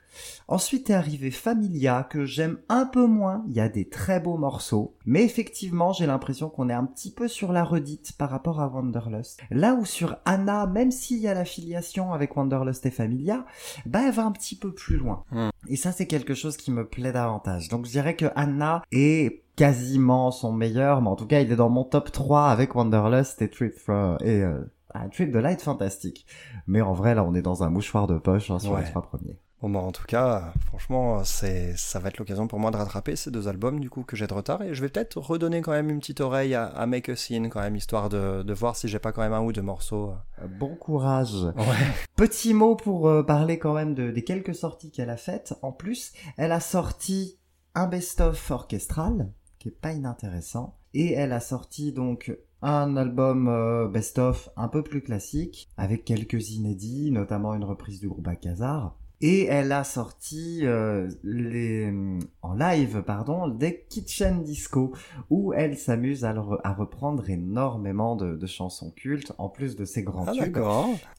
Ensuite 0.48 0.90
est 0.90 0.94
arrivé 0.94 1.32
Familia, 1.32 2.06
que 2.10 2.26
j'aime 2.26 2.58
un 2.70 2.86
peu 2.86 3.06
moins. 3.06 3.44
Il 3.48 3.54
y 3.54 3.60
a 3.60 3.70
des 3.70 3.88
très 3.88 4.20
beaux 4.20 4.38
morceaux. 4.38 4.96
Mais 5.06 5.24
effectivement, 5.24 5.94
j'ai 5.94 6.06
l'impression 6.06 6.50
qu'on 6.50 6.70
est 6.70 6.74
un 6.74 6.86
petit 6.86 7.12
peu 7.12 7.28
sur 7.28 7.52
la 7.54 7.64
redite 7.64 8.14
par 8.18 8.30
rapport 8.30 8.60
à 8.62 8.68
Wanderlust. 8.68 9.40
Là 9.52 9.74
où 9.76 9.86
sur 9.86 10.18
Anna, 10.26 10.68
même 10.68 10.92
s'il 10.92 11.20
y 11.20 11.28
a 11.28 11.34
l'affiliation 11.34 12.14
avec 12.14 12.36
Wanderlust 12.36 12.86
et 12.86 12.92
Familia, 12.92 13.46
bah, 13.86 14.00
elle 14.06 14.14
va 14.14 14.26
un 14.26 14.32
petit 14.32 14.58
peu 14.58 14.74
plus 14.74 14.98
loin. 14.98 15.24
Hmm. 15.32 15.50
Et 15.68 15.76
ça, 15.76 15.92
c'est 15.92 16.08
quelque 16.08 16.34
chose 16.34 16.58
qui 16.58 16.72
me 16.72 16.88
plaît 16.88 17.12
davantage. 17.12 17.70
Donc, 17.70 17.86
je 17.86 17.92
dirais 17.92 18.16
que 18.16 18.26
Anna 18.36 18.82
est 18.92 19.44
quasiment 19.56 20.32
son 20.32 20.52
meilleur, 20.54 21.02
mais 21.02 21.10
en 21.10 21.16
tout 21.16 21.28
cas, 21.28 21.40
il 21.42 21.52
est 21.52 21.56
dans 21.56 21.70
mon 21.70 21.84
top 21.84 22.12
3 22.12 22.50
avec 22.50 22.76
Wanderlust 22.76 23.42
et 23.42 23.50
Trip, 23.50 23.74
Fro- 23.78 24.18
et, 24.24 24.42
euh, 24.42 24.60
ah, 24.94 25.08
Trip 25.10 25.32
the 25.32 25.36
Light 25.36 25.62
fantastique. 25.62 26.26
Mais 26.68 26.82
en 26.82 26.94
vrai, 26.94 27.16
là, 27.16 27.24
on 27.24 27.34
est 27.36 27.42
dans 27.42 27.64
un 27.64 27.70
mouchoir 27.70 28.08
de 28.08 28.18
poche 28.18 28.50
hein, 28.52 28.60
sur 28.60 28.72
Ouais. 28.74 28.82
les 28.84 28.90
trois 28.90 29.02
premiers. 29.04 29.38
Bon 29.62 29.70
bah 29.70 29.80
en 29.80 29.92
tout 29.92 30.06
cas, 30.08 30.54
franchement, 30.66 31.24
c'est 31.24 31.78
ça 31.78 32.00
va 32.00 32.10
être 32.10 32.18
l'occasion 32.18 32.48
pour 32.48 32.58
moi 32.60 32.72
de 32.72 32.78
rattraper 32.78 33.16
ces 33.16 33.30
deux 33.30 33.48
albums 33.48 33.80
du 33.80 33.92
coup 33.92 34.02
que 34.02 34.16
j'ai 34.16 34.26
de 34.26 34.34
retard 34.34 34.64
et 34.64 34.74
je 34.74 34.82
vais 34.82 34.90
peut-être 34.90 35.20
redonner 35.20 35.62
quand 35.62 35.72
même 35.72 35.92
une 35.92 36.00
petite 36.00 36.20
oreille 36.20 36.56
à, 36.56 36.66
à 36.66 36.88
Make 36.88 37.10
a 37.10 37.16
Scene 37.16 37.48
quand 37.50 37.62
même 37.62 37.76
histoire 37.76 38.10
de, 38.10 38.42
de 38.42 38.54
voir 38.54 38.76
si 38.76 38.88
j'ai 38.88 38.98
pas 38.98 39.12
quand 39.12 39.22
même 39.22 39.34
un 39.34 39.42
ou 39.42 39.52
deux 39.52 39.62
morceaux. 39.62 40.14
Euh, 40.42 40.48
Bon 40.48 40.76
courage. 40.76 41.44
Ouais. 41.44 41.88
Petit 42.16 42.56
mot 42.56 42.76
pour 42.76 43.08
euh, 43.08 43.22
parler 43.22 43.60
quand 43.60 43.76
même 43.76 43.94
de, 43.94 44.10
des 44.10 44.24
quelques 44.24 44.56
sorties 44.56 44.90
qu'elle 44.90 45.12
a 45.12 45.18
faites. 45.18 45.54
En 45.62 45.72
plus, 45.72 46.12
elle 46.38 46.52
a 46.54 46.60
sorti 46.60 47.38
un 47.76 47.86
best-of 47.86 48.50
orchestral, 48.50 49.32
qui 49.60 49.68
est 49.68 49.80
pas 49.80 49.92
inintéressant. 49.94 50.76
Et 50.96 51.14
elle 51.14 51.34
a 51.34 51.40
sorti 51.40 51.94
donc 51.94 52.36
un 52.64 52.98
album 52.98 53.48
euh, 53.48 53.88
best-of 53.88 54.50
un 54.58 54.68
peu 54.68 54.84
plus 54.84 55.02
classique, 55.02 55.70
avec 55.78 56.04
quelques 56.04 56.50
inédits, 56.50 57.12
notamment 57.12 57.54
une 57.54 57.64
reprise 57.64 58.00
du 58.00 58.10
groupe 58.10 58.28
Akazar. 58.28 58.98
Et 59.22 59.46
elle 59.46 59.72
a 59.72 59.84
sorti 59.84 60.62
euh, 60.64 61.08
les, 61.24 61.94
en 62.42 62.54
live 62.56 63.04
pardon, 63.06 63.48
des 63.48 63.86
Kitchen 63.90 64.42
Disco, 64.44 64.94
où 65.30 65.54
elle 65.54 65.78
s'amuse 65.78 66.26
à, 66.26 66.34
re- 66.34 66.60
à 66.64 66.74
reprendre 66.74 67.30
énormément 67.30 68.16
de, 68.16 68.36
de 68.36 68.48
chansons 68.48 68.92
cultes, 68.92 69.32
en 69.38 69.48
plus 69.50 69.76
de 69.76 69.86
ses 69.86 70.04
grands 70.04 70.26
Ah 70.28 70.32
tubes. 70.34 70.58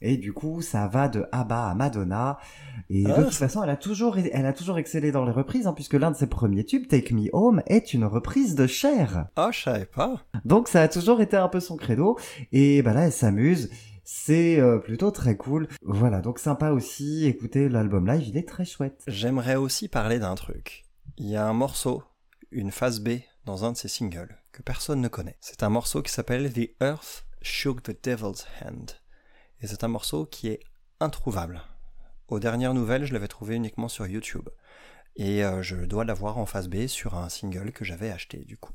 Et 0.01 0.17
du 0.17 0.33
coup, 0.33 0.61
ça 0.61 0.87
va 0.87 1.07
de 1.07 1.25
ABBA 1.31 1.69
à 1.69 1.75
Madonna. 1.75 2.37
Et 2.89 3.03
Ah, 3.07 3.17
de 3.17 3.23
toute 3.23 3.33
c'est- 3.33 3.39
façon, 3.39 3.63
elle 3.63 3.69
a 3.69 3.77
toujours, 3.77 4.17
elle 4.17 4.45
a 4.45 4.53
toujours 4.53 4.77
excellé 4.77 5.11
dans 5.11 5.25
les 5.25 5.31
reprises, 5.31 5.67
hein, 5.67 5.73
puisque 5.73 5.93
l'un 5.93 6.11
de 6.11 6.15
ses 6.17 6.27
premiers 6.27 6.65
tubes, 6.65 6.87
Take 6.87 7.13
Me 7.13 7.29
Home, 7.33 7.61
est 7.67 7.93
une 7.93 8.05
reprise 8.05 8.55
de 8.55 8.67
Cher. 8.67 9.27
Ah 9.35 9.49
je 9.53 9.61
savais 9.63 9.85
pas. 9.85 10.21
Donc 10.45 10.67
ça 10.67 10.81
a 10.81 10.87
toujours 10.87 11.21
été 11.21 11.37
un 11.37 11.47
peu 11.47 11.59
son 11.59 11.77
credo. 11.77 12.17
Et 12.51 12.81
bah 12.81 12.93
là, 12.93 13.05
elle 13.05 13.11
s'amuse. 13.11 13.69
C'est 14.15 14.59
euh, 14.59 14.77
plutôt 14.77 15.09
très 15.09 15.35
cool. 15.35 15.67
Voilà, 15.81 16.21
donc 16.21 16.37
sympa 16.37 16.69
aussi. 16.69 17.25
Écoutez, 17.25 17.67
l'album 17.67 18.05
live, 18.05 18.27
il 18.27 18.37
est 18.37 18.47
très 18.47 18.63
chouette. 18.63 19.01
J'aimerais 19.07 19.55
aussi 19.55 19.87
parler 19.87 20.19
d'un 20.19 20.35
truc. 20.35 20.83
Il 21.17 21.27
y 21.27 21.35
a 21.35 21.47
un 21.47 21.53
morceau, 21.53 22.03
une 22.51 22.69
phase 22.69 22.99
B 22.99 23.21
dans 23.45 23.65
un 23.65 23.71
de 23.71 23.77
ses 23.77 23.87
singles 23.87 24.37
que 24.51 24.61
personne 24.61 25.01
ne 25.01 25.07
connaît. 25.07 25.35
C'est 25.41 25.63
un 25.63 25.69
morceau 25.69 26.03
qui 26.03 26.11
s'appelle 26.11 26.53
The 26.53 26.69
Earth 26.79 27.25
Shook 27.41 27.81
the 27.81 28.05
Devil's 28.05 28.45
Hand. 28.61 28.91
Et 29.61 29.67
c'est 29.67 29.83
un 29.83 29.87
morceau 29.87 30.27
qui 30.27 30.47
est 30.47 30.59
introuvable. 30.99 31.63
Aux 32.27 32.39
dernières 32.39 32.75
nouvelles, 32.75 33.05
je 33.05 33.13
l'avais 33.13 33.27
trouvé 33.27 33.55
uniquement 33.55 33.89
sur 33.89 34.05
YouTube. 34.05 34.47
Et 35.15 35.43
euh, 35.43 35.63
je 35.63 35.75
dois 35.75 36.05
l'avoir 36.05 36.37
en 36.37 36.45
phase 36.45 36.69
B 36.69 36.85
sur 36.85 37.15
un 37.15 37.29
single 37.29 37.71
que 37.71 37.83
j'avais 37.83 38.11
acheté 38.11 38.45
du 38.45 38.57
coup. 38.57 38.73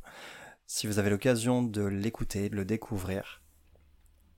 Si 0.67 0.89
vous 0.89 0.99
avez 0.99 1.11
l'occasion 1.11 1.63
de 1.63 1.85
l'écouter, 1.85 2.49
de 2.51 2.57
le 2.57 2.65
découvrir, 2.65 3.41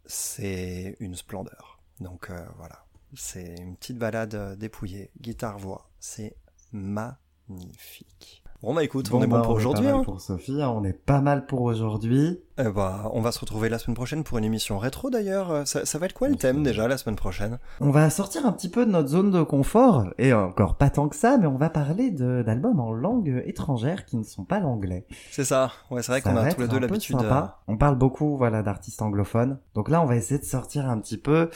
c'est 0.07 0.97
une 1.01 1.15
splendeur. 1.15 1.81
Donc 2.01 2.31
euh, 2.31 2.47
voilà, 2.57 2.85
c'est 3.15 3.55
une 3.59 3.77
petite 3.77 3.99
balade 3.99 4.35
euh, 4.35 4.57
dépouillée, 4.57 5.11
guitare-voix, 5.21 5.91
c'est 5.99 6.37
magnifique. 6.73 8.43
Bon 8.63 8.75
bah 8.75 8.85
écoute, 8.85 9.09
on 9.11 9.23
est 9.23 9.27
bah, 9.27 9.39
bon 9.39 9.43
pour 9.45 9.53
est 9.59 9.65
aujourd'hui. 9.65 9.89
hein. 9.89 10.03
Pour 10.05 10.21
Sophie, 10.21 10.61
hein, 10.61 10.69
on 10.77 10.85
est 10.85 10.93
pas 10.93 11.23
mal 11.23 11.47
pour 11.47 11.63
aujourd'hui. 11.63 12.41
Eh 12.59 12.69
bah, 12.69 13.11
on 13.15 13.23
va 13.23 13.33
se 13.33 13.39
retrouver 13.41 13.71
la 13.71 13.79
semaine 13.79 13.95
prochaine 13.95 14.23
pour 14.23 14.37
une 14.37 14.45
émission 14.45 14.77
rétro 14.77 15.09
d'ailleurs. 15.09 15.51
Euh, 15.51 15.65
Ça, 15.65 15.87
ça 15.87 15.97
va 15.99 16.05
être 16.05 16.13
quoi 16.13 16.29
le 16.29 16.37
thème 16.37 16.63
déjà 16.63 16.87
la 16.87 16.99
semaine 16.99 17.17
prochaine? 17.17 17.59
On 17.81 17.91
va 17.91 18.11
sortir 18.11 18.45
un 18.45 18.53
petit 18.53 18.69
peu 18.69 18.85
de 18.85 18.91
notre 18.91 19.09
zone 19.09 19.31
de 19.31 19.43
confort, 19.43 20.05
et 20.19 20.35
encore 20.35 20.75
pas 20.75 20.91
tant 20.91 21.09
que 21.09 21.17
ça, 21.17 21.39
mais 21.39 21.47
on 21.47 21.57
va 21.57 21.71
parler 21.71 22.11
de- 22.11 22.43
d'albums 22.45 22.81
en 22.81 22.93
langue 22.93 23.43
étrangère 23.47 24.05
qui 24.05 24.19
ne 24.19 24.25
sont 24.25 24.45
pas 24.45 24.61
l'anglais. 24.61 25.07
C'est 25.31 25.45
ça. 25.47 25.73
Ouais, 25.91 26.03
c'est 26.03 26.13
vrai 26.13 26.21
qu'on 26.21 26.37
a 26.37 26.53
tous 26.53 26.61
les 26.61 26.69
deux 26.69 26.79
l'habitude. 26.79 27.17
euh, 27.17 27.21
sympa. 27.21 27.61
On 27.67 27.79
parle 27.79 27.97
beaucoup, 27.97 28.37
voilà, 28.37 28.63
d'artistes 28.63 29.01
anglophones. 29.01 29.59
Donc 29.75 29.89
là, 29.89 30.03
on 30.03 30.07
va 30.07 30.17
essayer 30.17 30.39
de 30.39 30.45
sortir 30.45 30.87
un 30.91 30.99
petit 30.99 31.17
peu, 31.17 31.49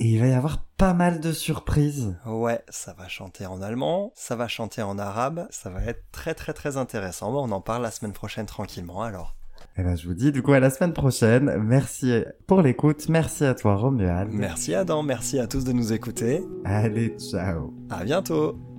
et 0.00 0.06
il 0.06 0.20
va 0.20 0.26
y 0.26 0.32
avoir 0.32 0.64
pas 0.76 0.94
mal 0.94 1.20
de 1.20 1.32
surprises. 1.32 2.16
Ouais, 2.26 2.62
ça 2.68 2.94
va 2.94 3.08
chanter 3.08 3.46
en 3.46 3.62
allemand, 3.62 4.12
ça 4.14 4.36
va 4.36 4.48
chanter 4.48 4.82
en 4.82 4.98
arabe, 4.98 5.46
ça 5.50 5.70
va 5.70 5.82
être 5.84 6.02
très 6.12 6.34
très 6.34 6.52
très 6.52 6.76
intéressant. 6.76 7.32
Bon, 7.32 7.48
on 7.48 7.52
en 7.52 7.60
parle 7.60 7.82
la 7.82 7.90
semaine 7.90 8.12
prochaine 8.12 8.46
tranquillement 8.46 9.02
alors. 9.02 9.34
Et 9.76 9.82
ben, 9.82 9.96
je 9.96 10.06
vous 10.06 10.14
dis 10.14 10.30
du 10.30 10.42
coup 10.42 10.52
à 10.52 10.60
la 10.60 10.70
semaine 10.70 10.92
prochaine. 10.92 11.56
Merci 11.58 12.22
pour 12.46 12.62
l'écoute. 12.62 13.08
Merci 13.08 13.44
à 13.44 13.54
toi, 13.54 13.76
Romuald. 13.76 14.30
Merci 14.32 14.74
Adam, 14.74 15.02
merci 15.02 15.38
à 15.38 15.46
tous 15.46 15.64
de 15.64 15.72
nous 15.72 15.92
écouter. 15.92 16.44
Allez, 16.64 17.16
ciao. 17.18 17.74
À 17.90 18.04
bientôt. 18.04 18.73